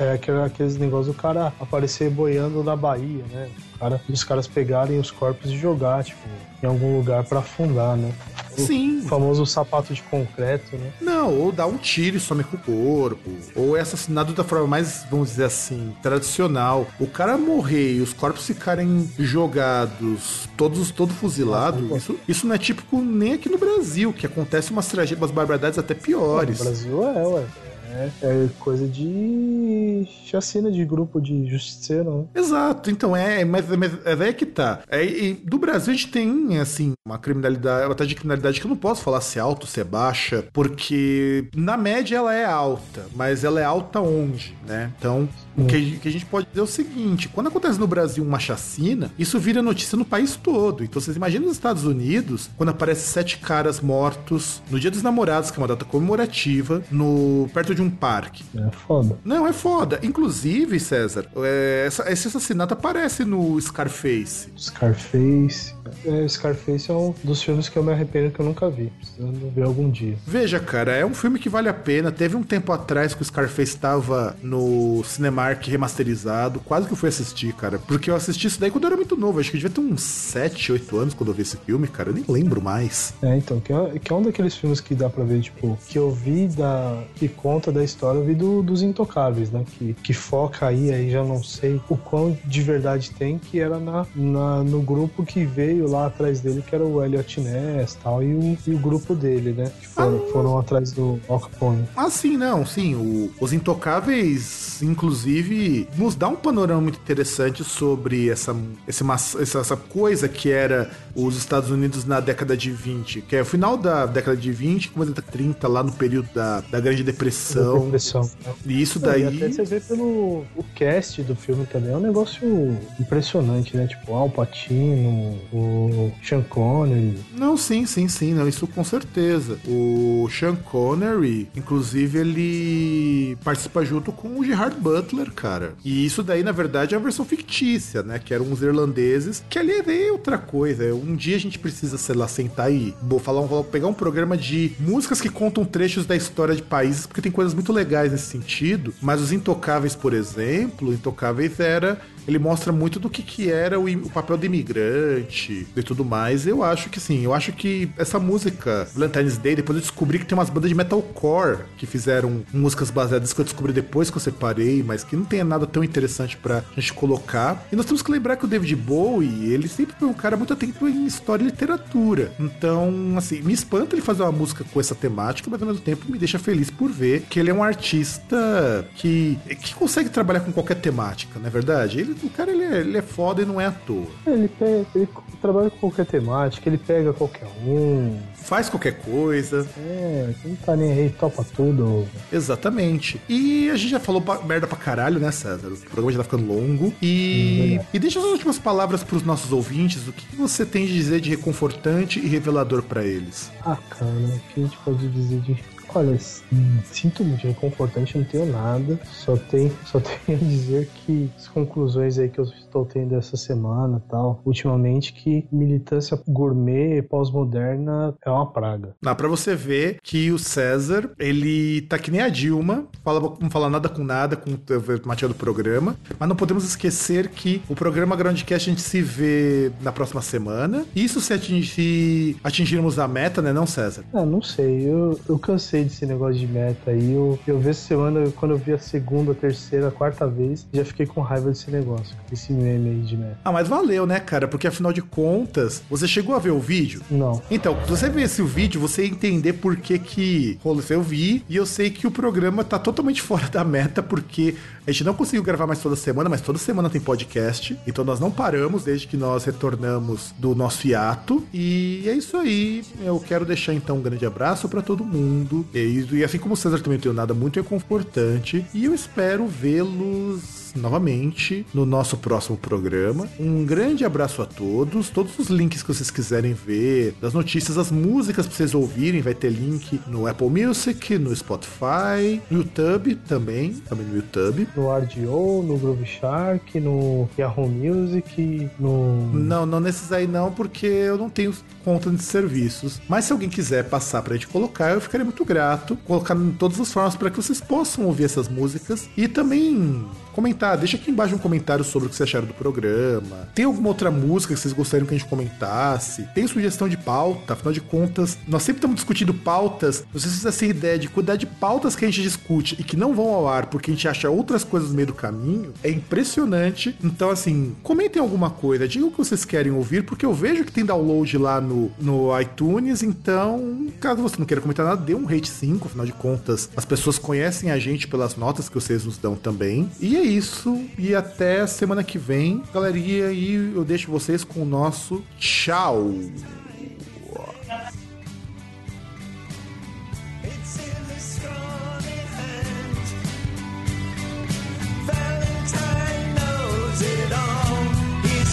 é 0.00 0.12
aquele- 0.12 0.42
aqueles 0.42 0.76
negócios 0.76 1.14
do 1.14 1.20
cara 1.20 1.52
aparecer 1.60 2.10
boiando 2.10 2.62
na 2.62 2.76
Bahia, 2.76 3.24
né? 3.32 3.48
O 3.82 3.84
cara, 3.84 4.00
os 4.08 4.22
caras 4.22 4.46
pegarem 4.46 5.00
os 5.00 5.10
corpos 5.10 5.50
e 5.50 5.58
jogar, 5.58 6.04
tipo, 6.04 6.20
em 6.62 6.66
algum 6.68 6.96
lugar 6.98 7.24
pra 7.24 7.40
afundar, 7.40 7.96
né? 7.96 8.12
O 8.56 8.60
Sim. 8.60 9.02
famoso 9.08 9.44
sapato 9.44 9.92
de 9.92 10.00
concreto, 10.04 10.76
né? 10.76 10.92
Não, 11.00 11.34
ou 11.36 11.50
dá 11.50 11.66
um 11.66 11.76
tiro 11.76 12.16
e 12.16 12.20
some 12.20 12.44
com 12.44 12.56
o 12.56 12.60
corpo. 12.60 13.28
Ou 13.56 13.76
é 13.76 13.80
assassinado 13.80 14.32
da 14.34 14.44
forma 14.44 14.68
mais, 14.68 15.04
vamos 15.10 15.30
dizer 15.30 15.46
assim, 15.46 15.92
tradicional. 16.00 16.86
O 17.00 17.08
cara 17.08 17.36
morrer 17.36 17.94
e 17.94 18.00
os 18.00 18.12
corpos 18.12 18.46
ficarem 18.46 19.10
jogados, 19.18 20.48
todos 20.56 20.92
todo 20.92 21.12
fuzilados, 21.12 21.90
isso, 21.96 22.16
isso 22.28 22.46
não 22.46 22.54
é 22.54 22.58
típico 22.58 23.00
nem 23.00 23.32
aqui 23.32 23.48
no 23.48 23.58
Brasil, 23.58 24.12
que 24.12 24.26
acontece 24.26 24.70
umas 24.70 24.86
tragédias, 24.86 25.18
umas 25.18 25.32
barbaridades 25.32 25.76
até 25.76 25.94
No 25.94 26.00
piores. 26.00 26.58
Brasil 26.62 27.02
é, 27.04 27.26
ué. 27.26 27.44
É, 27.92 28.10
é 28.22 28.48
coisa 28.58 28.86
de 28.86 30.06
chacina 30.24 30.70
de 30.70 30.84
grupo 30.84 31.20
de 31.20 31.46
justiceiro, 31.46 32.18
né? 32.18 32.24
Exato, 32.34 32.90
então 32.90 33.14
é, 33.16 33.44
mas, 33.44 33.66
mas 33.68 34.20
é 34.20 34.32
que 34.32 34.46
tá. 34.46 34.80
É, 34.88 35.04
e 35.04 35.34
do 35.34 35.58
Brasil 35.58 35.92
a 35.92 35.96
gente 35.96 36.10
tem, 36.10 36.58
assim, 36.58 36.92
uma 37.06 37.18
criminalidade, 37.18 37.86
uma 37.86 37.94
taxa 37.94 38.08
de 38.08 38.14
criminalidade 38.14 38.60
que 38.60 38.66
eu 38.66 38.70
não 38.70 38.76
posso 38.76 39.02
falar 39.02 39.20
se 39.20 39.38
é 39.38 39.42
alta 39.42 39.64
ou 39.64 39.68
se 39.68 39.80
é 39.80 39.84
baixa, 39.84 40.44
porque 40.52 41.48
na 41.54 41.76
média 41.76 42.16
ela 42.16 42.34
é 42.34 42.44
alta, 42.44 43.06
mas 43.14 43.44
ela 43.44 43.60
é 43.60 43.64
alta 43.64 44.00
onde, 44.00 44.56
né? 44.66 44.92
Então, 44.98 45.28
o 45.56 45.64
que, 45.66 45.96
que 45.98 46.08
a 46.08 46.12
gente 46.12 46.24
pode 46.26 46.46
dizer 46.48 46.60
é 46.60 46.62
o 46.62 46.66
seguinte: 46.66 47.28
quando 47.28 47.48
acontece 47.48 47.78
no 47.78 47.86
Brasil 47.86 48.22
uma 48.24 48.38
chacina, 48.38 49.10
isso 49.18 49.38
vira 49.38 49.62
notícia 49.62 49.96
no 49.96 50.04
país 50.04 50.36
todo. 50.36 50.82
Então 50.84 51.00
vocês 51.00 51.16
imaginam 51.16 51.46
nos 51.46 51.56
Estados 51.56 51.84
Unidos, 51.84 52.50
quando 52.56 52.70
aparece 52.70 53.06
sete 53.08 53.38
caras 53.38 53.80
mortos 53.80 54.62
no 54.70 54.78
Dia 54.80 54.90
dos 54.90 55.02
Namorados, 55.02 55.50
que 55.50 55.58
é 55.58 55.62
uma 55.62 55.68
data 55.68 55.84
comemorativa, 55.84 56.82
no 56.90 57.48
perto 57.52 57.74
de 57.74 57.82
um 57.82 57.90
parque. 57.90 58.44
É 58.56 58.70
foda. 58.86 59.18
Não, 59.24 59.46
é 59.46 59.52
foda. 59.52 59.98
Inclusive, 60.02 60.78
César, 60.80 61.26
é, 61.36 61.84
essa- 61.86 62.10
esse 62.10 62.28
assassinato 62.28 62.74
aparece 62.74 63.24
no 63.24 63.60
Scarface. 63.60 64.48
Scarface. 64.58 65.74
É, 66.04 66.26
Scarface 66.28 66.90
é 66.90 66.94
um 66.94 67.14
dos 67.22 67.42
filmes 67.42 67.68
que 67.68 67.76
eu 67.78 67.82
me 67.82 67.92
arrependo 67.92 68.30
que 68.30 68.40
eu 68.40 68.46
nunca 68.46 68.68
vi. 68.70 68.90
Precisando 68.98 69.50
ver 69.54 69.62
algum 69.62 69.90
dia. 69.90 70.16
Veja, 70.26 70.58
cara, 70.60 70.92
é 70.92 71.04
um 71.04 71.14
filme 71.14 71.38
que 71.38 71.48
vale 71.48 71.68
a 71.68 71.74
pena. 71.74 72.10
Teve 72.10 72.36
um 72.36 72.42
tempo 72.42 72.72
atrás 72.72 73.14
que 73.14 73.22
o 73.22 73.24
Scarface 73.24 73.72
estava 73.74 74.36
no 74.42 75.02
Cinemark 75.42 75.66
remasterizado. 75.66 76.60
Quase 76.60 76.86
que 76.86 76.92
eu 76.92 76.96
fui 76.96 77.08
assistir, 77.08 77.52
cara. 77.54 77.78
Porque 77.78 78.10
eu 78.10 78.14
assisti 78.16 78.46
isso 78.46 78.60
daí 78.60 78.70
quando 78.70 78.84
eu 78.84 78.88
era 78.88 78.96
muito 78.96 79.16
novo. 79.16 79.40
Acho 79.40 79.50
que 79.50 79.56
eu 79.56 79.60
devia 79.60 79.74
ter 79.74 79.80
uns 79.80 80.02
7, 80.02 80.72
8 80.72 80.96
anos 80.98 81.14
quando 81.14 81.30
eu 81.30 81.34
vi 81.34 81.42
esse 81.42 81.56
filme, 81.56 81.88
cara. 81.88 82.10
Eu 82.10 82.14
nem 82.14 82.24
lembro 82.28 82.60
mais. 82.62 83.14
É, 83.22 83.36
então, 83.36 83.58
que 83.60 83.72
é, 83.72 83.98
que 83.98 84.12
é 84.12 84.16
um 84.16 84.22
daqueles 84.22 84.54
filmes 84.54 84.80
que 84.80 84.94
dá 84.94 85.08
pra 85.10 85.24
ver, 85.24 85.40
tipo, 85.40 85.78
que 85.88 85.98
eu 85.98 86.10
vi 86.10 86.46
da. 86.48 87.02
que 87.16 87.28
conta 87.28 87.72
da 87.72 87.82
história, 87.82 88.18
eu 88.18 88.24
vi 88.24 88.34
do- 88.34 88.62
dos 88.62 88.82
Intocáveis, 88.82 89.50
né? 89.50 89.64
Que, 89.78 89.94
que 89.94 90.12
foca 90.12 90.66
aí, 90.66 90.92
aí 90.92 91.10
já 91.10 91.24
não 91.24 91.42
sei 91.42 91.80
o 91.88 91.96
quão 91.96 92.36
de 92.44 92.62
verdade 92.62 93.10
tem, 93.10 93.38
que 93.38 93.58
era 93.58 93.78
na, 93.78 94.06
na- 94.14 94.62
no 94.62 94.80
grupo 94.82 95.24
que 95.24 95.44
veio 95.44 95.88
lá 95.88 96.06
atrás 96.06 96.40
dele, 96.40 96.62
que 96.66 96.74
era 96.74 96.84
o 96.84 97.02
Elliot 97.04 97.40
Ness 97.40 97.96
tal, 98.02 98.22
e 98.22 98.34
o, 98.34 98.58
e 98.66 98.74
o 98.74 98.78
grupo 98.78 99.14
dele, 99.14 99.52
né? 99.52 99.70
Que 99.80 99.88
foram, 99.88 100.18
foram 100.32 100.58
atrás 100.58 100.92
do 100.92 101.18
Al 101.28 101.40
Capone. 101.40 101.84
Ah, 101.96 102.10
sim, 102.10 102.36
não, 102.36 102.64
sim. 102.64 102.94
o- 102.94 103.30
os 103.40 103.52
Intocáveis, 103.52 104.82
inclusive, 104.82 105.31
inclusive, 105.32 105.88
nos 105.96 106.14
dá 106.14 106.28
um 106.28 106.36
panorama 106.36 106.80
muito 106.80 106.98
interessante 106.98 107.64
sobre 107.64 108.28
essa, 108.28 108.54
essa, 108.86 109.04
essa 109.40 109.76
coisa 109.76 110.28
que 110.28 110.50
era 110.50 110.90
os 111.14 111.36
Estados 111.36 111.70
Unidos 111.70 112.04
na 112.04 112.20
década 112.20 112.56
de 112.56 112.70
20, 112.70 113.22
que 113.22 113.36
é 113.36 113.42
o 113.42 113.44
final 113.44 113.76
da 113.76 114.06
década 114.06 114.36
de 114.36 114.52
20, 114.52 114.90
começo 114.90 115.12
da 115.12 115.22
30, 115.22 115.68
lá 115.68 115.82
no 115.82 115.92
período 115.92 116.28
da, 116.34 116.60
da 116.60 116.80
Grande 116.80 117.02
Depressão. 117.02 117.78
Da 117.78 117.84
depressão. 117.84 118.22
Né? 118.22 118.54
E 118.66 118.82
isso 118.82 118.98
daí. 118.98 119.22
E 119.22 119.26
até 119.26 119.52
você 119.52 119.64
vê 119.64 119.80
pelo 119.80 120.44
o 120.56 120.64
cast 120.74 121.22
do 121.22 121.34
filme 121.34 121.66
também, 121.66 121.92
é 121.92 121.96
um 121.96 122.00
negócio 122.00 122.76
impressionante, 123.00 123.76
né? 123.76 123.86
Tipo, 123.86 124.14
Al 124.14 124.30
Pacino, 124.30 125.38
o 125.52 126.12
Sean 126.22 126.42
Connery. 126.42 127.18
Não, 127.36 127.56
sim, 127.56 127.86
sim, 127.86 128.08
sim, 128.08 128.34
não, 128.34 128.48
isso 128.48 128.66
com 128.66 128.84
certeza. 128.84 129.58
O 129.66 130.28
Sean 130.30 130.56
Connery, 130.56 131.48
inclusive, 131.54 132.18
ele 132.18 133.36
participa 133.44 133.84
junto 133.84 134.12
com 134.12 134.38
o 134.38 134.44
Gerard 134.44 134.76
Butler, 134.78 135.21
cara. 135.30 135.74
E 135.84 136.04
isso 136.04 136.22
daí, 136.22 136.42
na 136.42 136.52
verdade, 136.52 136.94
é 136.94 136.98
a 136.98 137.00
versão 137.00 137.24
fictícia, 137.24 138.02
né? 138.02 138.18
Que 138.18 138.34
eram 138.34 138.46
uns 138.46 138.62
irlandeses, 138.62 139.44
que 139.48 139.58
ali 139.58 139.72
é 139.72 140.12
outra 140.12 140.38
coisa. 140.38 140.94
Um 140.94 141.14
dia 141.14 141.36
a 141.36 141.40
gente 141.40 141.58
precisa, 141.58 141.98
sei 141.98 142.14
lá, 142.14 142.26
sentar 142.26 142.72
e 142.72 142.94
vou 143.02 143.18
falar, 143.18 143.40
vou 143.42 143.64
pegar 143.64 143.86
um 143.86 143.94
programa 143.94 144.36
de 144.36 144.72
músicas 144.78 145.20
que 145.20 145.28
contam 145.28 145.64
trechos 145.64 146.06
da 146.06 146.16
história 146.16 146.54
de 146.54 146.62
países, 146.62 147.06
porque 147.06 147.22
tem 147.22 147.32
coisas 147.32 147.54
muito 147.54 147.72
legais 147.72 148.12
nesse 148.12 148.26
sentido. 148.26 148.94
Mas 149.00 149.20
os 149.20 149.32
Intocáveis, 149.32 149.94
por 149.94 150.12
exemplo, 150.12 150.92
Intocáveis 150.92 151.58
era 151.60 152.00
ele 152.26 152.38
mostra 152.38 152.72
muito 152.72 152.98
do 152.98 153.10
que, 153.10 153.22
que 153.22 153.50
era 153.50 153.78
o, 153.78 153.86
o, 153.86 154.10
papel 154.10 154.36
do 154.36 154.46
imigrante 154.46 155.66
e 155.76 155.82
tudo 155.82 156.04
mais. 156.04 156.46
Eu 156.46 156.62
acho 156.62 156.88
que 156.90 157.00
sim, 157.00 157.22
eu 157.22 157.34
acho 157.34 157.52
que 157.52 157.90
essa 157.96 158.18
música, 158.18 158.88
Valentine's 158.94 159.36
Day, 159.36 159.56
depois 159.56 159.76
eu 159.76 159.82
descobri 159.82 160.18
que 160.18 160.26
tem 160.26 160.36
umas 160.36 160.50
bandas 160.50 160.68
de 160.68 160.74
metalcore 160.74 161.60
que 161.76 161.86
fizeram 161.86 162.42
músicas 162.52 162.90
baseadas 162.90 163.32
que 163.32 163.40
eu 163.40 163.44
descobri 163.44 163.72
depois 163.72 164.10
que 164.10 164.16
eu 164.16 164.20
separei, 164.20 164.82
mas 164.82 165.04
que 165.04 165.16
não 165.16 165.24
tem 165.24 165.42
nada 165.44 165.66
tão 165.66 165.82
interessante 165.82 166.36
pra 166.36 166.62
gente 166.76 166.92
colocar. 166.92 167.66
E 167.72 167.76
nós 167.76 167.86
temos 167.86 168.02
que 168.02 168.10
lembrar 168.10 168.36
que 168.36 168.44
o 168.44 168.48
David 168.48 168.76
Bowie, 168.76 169.52
ele 169.52 169.68
sempre 169.68 169.96
foi 169.98 170.08
um 170.08 170.14
cara 170.14 170.36
muito 170.36 170.52
atento 170.52 170.88
em 170.88 171.06
história 171.06 171.42
e 171.42 171.46
literatura. 171.46 172.32
Então, 172.38 173.14
assim, 173.16 173.40
me 173.42 173.52
espanta 173.52 173.94
ele 173.94 174.02
fazer 174.02 174.22
uma 174.22 174.32
música 174.32 174.64
com 174.72 174.80
essa 174.80 174.94
temática, 174.94 175.48
mas 175.50 175.60
ao 175.60 175.68
mesmo 175.68 175.82
tempo 175.82 176.10
me 176.10 176.18
deixa 176.18 176.38
feliz 176.38 176.70
por 176.70 176.90
ver 176.90 177.22
que 177.28 177.38
ele 177.38 177.50
é 177.50 177.54
um 177.54 177.62
artista 177.62 178.86
que, 178.94 179.38
que 179.60 179.74
consegue 179.74 180.10
trabalhar 180.10 180.40
com 180.40 180.52
qualquer 180.52 180.76
temática, 180.76 181.38
não 181.38 181.46
é 181.46 181.50
verdade? 181.50 182.00
Ele 182.00 182.11
o 182.22 182.30
cara 182.30 182.50
ele 182.50 182.64
é, 182.64 182.80
ele 182.80 182.98
é 182.98 183.02
foda 183.02 183.42
e 183.42 183.44
não 183.44 183.60
é 183.60 183.66
à 183.66 183.70
toa. 183.70 184.06
Ele, 184.26 184.48
pega, 184.48 184.86
ele 184.94 185.08
trabalha 185.40 185.70
com 185.70 185.78
qualquer 185.78 186.06
temática, 186.06 186.68
ele 186.68 186.78
pega 186.78 187.12
qualquer 187.12 187.46
um. 187.64 188.18
Faz 188.34 188.68
qualquer 188.68 188.98
coisa. 189.00 189.66
É, 189.78 190.32
não 190.44 190.56
tá 190.56 190.76
nem 190.76 190.92
aí, 190.92 191.10
topa 191.10 191.44
tudo. 191.54 192.06
Exatamente. 192.32 193.20
E 193.28 193.70
a 193.70 193.76
gente 193.76 193.90
já 193.90 194.00
falou 194.00 194.22
merda 194.44 194.66
pra 194.66 194.76
caralho, 194.76 195.18
né, 195.20 195.30
César? 195.30 195.68
O 195.68 195.76
programa 195.78 196.12
já 196.12 196.18
tá 196.18 196.24
ficando 196.24 196.46
longo. 196.46 196.92
E, 197.00 197.78
hum, 197.80 197.84
e 197.94 197.98
deixa 197.98 198.18
as 198.18 198.24
últimas 198.24 198.58
palavras 198.58 199.02
pros 199.04 199.22
nossos 199.22 199.52
ouvintes. 199.52 200.06
O 200.06 200.12
que 200.12 200.36
você 200.36 200.64
tem 200.66 200.86
de 200.86 200.92
dizer 200.92 201.20
de 201.20 201.30
reconfortante 201.30 202.18
e 202.18 202.26
revelador 202.26 202.82
para 202.82 203.04
eles? 203.04 203.50
Ah, 203.64 203.76
cara, 203.90 204.10
o 204.10 204.40
que 204.52 204.60
a 204.60 204.64
gente 204.64 204.78
pode 204.84 205.08
dizer 205.08 205.40
de 205.40 205.54
Olha, 205.94 206.18
sinto 206.18 207.22
muito 207.22 207.46
reconfortante, 207.46 208.16
não 208.16 208.24
tenho 208.24 208.46
nada. 208.46 208.98
Só 209.04 209.36
tenho, 209.36 209.72
só 209.84 210.00
tenho 210.00 210.38
a 210.38 210.42
dizer 210.42 210.88
que 210.94 211.30
as 211.36 211.48
conclusões 211.48 212.18
aí 212.18 212.28
que 212.28 212.38
eu 212.38 212.44
estou 212.44 212.84
tendo 212.84 213.14
essa 213.14 213.36
semana 213.36 214.02
tal, 214.08 214.40
ultimamente, 214.44 215.12
que 215.12 215.46
militância 215.52 216.18
gourmet 216.26 217.02
pós-moderna 217.02 218.14
é 218.24 218.30
uma 218.30 218.46
praga. 218.46 218.94
Dá 219.02 219.14
pra 219.14 219.28
você 219.28 219.54
ver 219.54 219.98
que 220.02 220.30
o 220.32 220.38
César, 220.38 221.10
ele 221.18 221.82
tá 221.82 221.98
que 221.98 222.10
nem 222.10 222.20
a 222.20 222.28
Dilma, 222.28 222.86
fala, 223.04 223.20
não 223.40 223.50
fala 223.50 223.68
nada 223.68 223.88
com 223.88 224.02
nada 224.02 224.36
com 224.36 224.50
o 224.50 225.06
material 225.06 225.32
do 225.32 225.38
programa, 225.38 225.96
mas 226.18 226.28
não 226.28 226.36
podemos 226.36 226.64
esquecer 226.64 227.28
que 227.28 227.62
o 227.68 227.74
programa 227.74 228.16
Groundcast 228.16 228.70
a 228.70 228.72
gente 228.72 228.82
se 228.82 229.02
vê 229.02 229.70
na 229.82 229.92
próxima 229.92 230.22
semana. 230.22 230.84
Isso 230.94 231.20
se 231.20 231.32
atingir, 231.32 232.36
atingirmos 232.42 232.98
a 232.98 233.06
meta, 233.06 233.42
né, 233.42 233.52
não, 233.52 233.66
César? 233.66 234.04
Ah, 234.12 234.24
não 234.24 234.40
sei. 234.40 234.88
Eu, 234.88 235.18
eu 235.28 235.38
cansei 235.38 235.81
cansei 235.82 235.84
desse 235.84 236.06
negócio 236.06 236.38
de 236.38 236.46
meta 236.46 236.90
aí. 236.90 237.12
Eu, 237.12 237.38
eu 237.46 237.58
vi 237.58 237.70
essa 237.70 237.86
semana, 237.86 238.30
quando 238.36 238.52
eu 238.52 238.58
vi 238.58 238.72
a 238.72 238.78
segunda, 238.78 239.32
a 239.32 239.34
terceira, 239.34 239.88
a 239.88 239.90
quarta 239.90 240.26
vez, 240.26 240.66
já 240.72 240.84
fiquei 240.84 241.06
com 241.06 241.20
raiva 241.20 241.50
desse 241.50 241.70
negócio, 241.70 242.16
esse 242.32 242.52
meme 242.52 242.90
aí 242.90 243.00
de 243.00 243.16
meta. 243.16 243.38
Ah, 243.44 243.52
mas 243.52 243.68
valeu, 243.68 244.06
né, 244.06 244.20
cara? 244.20 244.46
Porque 244.48 244.66
afinal 244.66 244.92
de 244.92 245.02
contas, 245.02 245.82
você 245.90 246.06
chegou 246.06 246.34
a 246.34 246.38
ver 246.38 246.50
o 246.50 246.60
vídeo? 246.60 247.02
Não. 247.10 247.42
Então, 247.50 247.76
se 247.84 247.90
você 247.90 248.08
ver 248.08 248.22
esse 248.22 248.42
vídeo, 248.42 248.80
você 248.80 249.04
entender 249.04 249.54
por 249.54 249.76
que 249.76 249.98
que 249.98 250.58
rolou. 250.62 250.82
Eu 250.88 251.02
vi 251.02 251.44
e 251.48 251.56
eu 251.56 251.64
sei 251.64 251.90
que 251.90 252.06
o 252.06 252.10
programa 252.10 252.64
tá 252.64 252.78
totalmente 252.78 253.22
fora 253.22 253.48
da 253.48 253.62
meta, 253.64 254.02
porque 254.02 254.56
a 254.86 254.90
gente 254.90 255.04
não 255.04 255.14
conseguiu 255.14 255.44
gravar 255.44 255.66
mais 255.66 255.80
toda 255.80 255.94
semana, 255.94 256.28
mas 256.28 256.40
toda 256.40 256.58
semana 256.58 256.90
tem 256.90 257.00
podcast. 257.00 257.78
Então 257.86 258.04
nós 258.04 258.18
não 258.18 258.32
paramos 258.32 258.82
desde 258.82 259.06
que 259.06 259.16
nós 259.16 259.44
retornamos 259.44 260.34
do 260.38 260.56
nosso 260.56 260.86
hiato. 260.88 261.44
E 261.54 262.02
é 262.06 262.12
isso 262.12 262.36
aí. 262.36 262.84
Eu 263.00 263.20
quero 263.20 263.44
deixar 263.44 263.72
então 263.74 263.98
um 263.98 264.02
grande 264.02 264.26
abraço 264.26 264.68
para 264.68 264.82
todo 264.82 265.04
mundo. 265.04 265.64
E, 265.74 266.06
e 266.12 266.24
assim 266.24 266.38
como 266.38 266.54
o 266.54 266.56
César 266.56 266.80
também 266.80 266.98
tem 266.98 267.12
nada 267.12 267.34
muito 267.34 267.56
reconfortante. 267.56 268.64
E 268.74 268.84
eu 268.84 268.94
espero 268.94 269.46
vê-los 269.46 270.61
novamente 270.74 271.66
no 271.72 271.84
nosso 271.84 272.16
próximo 272.16 272.56
programa. 272.56 273.28
Um 273.38 273.64
grande 273.64 274.04
abraço 274.04 274.42
a 274.42 274.46
todos. 274.46 275.10
Todos 275.10 275.38
os 275.38 275.48
links 275.48 275.82
que 275.82 275.88
vocês 275.88 276.10
quiserem 276.10 276.54
ver, 276.54 277.14
das 277.20 277.34
notícias, 277.34 277.78
as 277.78 277.90
músicas 277.90 278.46
pra 278.46 278.56
vocês 278.56 278.74
ouvirem, 278.74 279.20
vai 279.20 279.34
ter 279.34 279.50
link 279.50 280.00
no 280.06 280.26
Apple 280.26 280.48
Music, 280.48 281.18
no 281.18 281.34
Spotify, 281.34 282.40
no 282.50 282.58
YouTube 282.58 283.16
também, 283.26 283.74
também 283.88 284.06
no 284.06 284.16
YouTube. 284.16 284.68
No 284.76 284.94
RDO, 284.94 285.62
no 285.62 285.78
Groove 285.78 286.06
Shark, 286.06 286.78
no 286.80 287.28
Yahoo 287.38 287.68
Music, 287.68 288.68
no. 288.78 289.32
Não, 289.32 289.66
não 289.66 289.80
nesses 289.80 290.12
aí 290.12 290.26
não, 290.26 290.50
porque 290.52 290.86
eu 290.86 291.18
não 291.18 291.28
tenho 291.28 291.52
conta 291.84 292.10
de 292.10 292.22
serviços. 292.22 293.00
Mas 293.08 293.24
se 293.24 293.32
alguém 293.32 293.48
quiser 293.48 293.84
passar 293.88 294.22
pra 294.22 294.34
gente 294.34 294.48
colocar, 294.48 294.92
eu 294.92 295.00
ficaria 295.00 295.24
muito 295.24 295.44
grato. 295.44 295.96
Colocar 296.06 296.36
em 296.36 296.52
todas 296.52 296.80
as 296.80 296.92
formas 296.92 297.16
para 297.16 297.30
que 297.30 297.36
vocês 297.36 297.60
possam 297.60 298.06
ouvir 298.06 298.24
essas 298.24 298.48
músicas 298.48 299.08
e 299.16 299.28
também 299.28 300.04
comentar. 300.32 300.76
Deixa 300.76 300.96
aqui 300.96 301.10
embaixo 301.10 301.34
um 301.34 301.38
comentário 301.38 301.84
sobre 301.84 302.06
o 302.06 302.10
que 302.10 302.16
vocês 302.16 302.28
acharam 302.28 302.46
do 302.46 302.54
programa. 302.54 303.48
Tem 303.54 303.64
alguma 303.64 303.88
outra 303.88 304.10
música 304.10 304.54
que 304.54 304.60
vocês 304.60 304.74
gostariam 304.74 305.06
que 305.06 305.14
a 305.14 305.18
gente 305.18 305.28
comentasse? 305.28 306.28
Tem 306.34 306.46
sugestão 306.46 306.88
de 306.88 306.96
pauta? 306.96 307.52
Afinal 307.52 307.72
de 307.72 307.80
contas, 307.80 308.38
nós 308.46 308.62
sempre 308.62 308.78
estamos 308.78 308.96
discutindo 308.96 309.32
pautas. 309.32 310.04
Vocês 310.12 310.44
essa 310.44 310.66
ideia 310.66 310.98
de 310.98 311.08
quantidade 311.08 311.40
de 311.40 311.46
pautas 311.46 311.94
que 311.94 312.04
a 312.04 312.08
gente 312.08 312.22
discute 312.22 312.76
e 312.78 312.84
que 312.84 312.96
não 312.96 313.14
vão 313.14 313.28
ao 313.28 313.48
ar 313.48 313.66
porque 313.66 313.90
a 313.90 313.94
gente 313.94 314.08
acha 314.08 314.28
outras 314.30 314.64
coisas 314.64 314.90
no 314.90 314.96
meio 314.96 315.08
do 315.08 315.14
caminho, 315.14 315.72
é 315.82 315.90
impressionante. 315.90 316.96
Então, 317.02 317.30
assim, 317.30 317.74
comentem 317.82 318.20
alguma 318.20 318.50
coisa, 318.50 318.88
digam 318.88 319.08
o 319.08 319.10
que 319.10 319.18
vocês 319.18 319.44
querem 319.44 319.72
ouvir, 319.72 320.04
porque 320.04 320.24
eu 320.24 320.32
vejo 320.32 320.64
que 320.64 320.72
tem 320.72 320.84
download 320.84 321.36
lá 321.38 321.60
no, 321.60 321.90
no 322.00 322.40
iTunes. 322.40 323.02
Então, 323.02 323.88
caso 324.00 324.22
você 324.22 324.36
não 324.38 324.46
queira 324.46 324.60
comentar 324.60 324.84
nada, 324.84 325.02
dê 325.02 325.14
um 325.14 325.24
rate 325.24 325.48
5, 325.48 325.86
afinal 325.86 326.06
de 326.06 326.12
contas, 326.12 326.68
as 326.76 326.84
pessoas 326.84 327.18
conhecem 327.18 327.70
a 327.70 327.78
gente 327.78 328.08
pelas 328.08 328.36
notas 328.36 328.68
que 328.68 328.74
vocês 328.74 329.04
nos 329.04 329.18
dão 329.18 329.34
também. 329.34 329.90
E 330.00 330.16
é 330.22 330.26
isso. 330.26 330.88
E 330.96 331.14
até 331.14 331.66
semana 331.66 332.02
que 332.04 332.18
vem. 332.18 332.62
Galeria, 332.72 333.32
e 333.32 333.54
eu 333.74 333.84
deixo 333.84 334.10
vocês 334.10 334.44
com 334.44 334.62
o 334.62 334.64
nosso 334.64 335.22
tchau. 335.38 336.10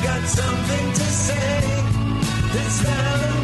Got 0.01 0.27
something 0.27 0.93
to 0.93 1.03
say. 1.03 1.61
This 2.53 2.81
Valentine. 2.81 3.38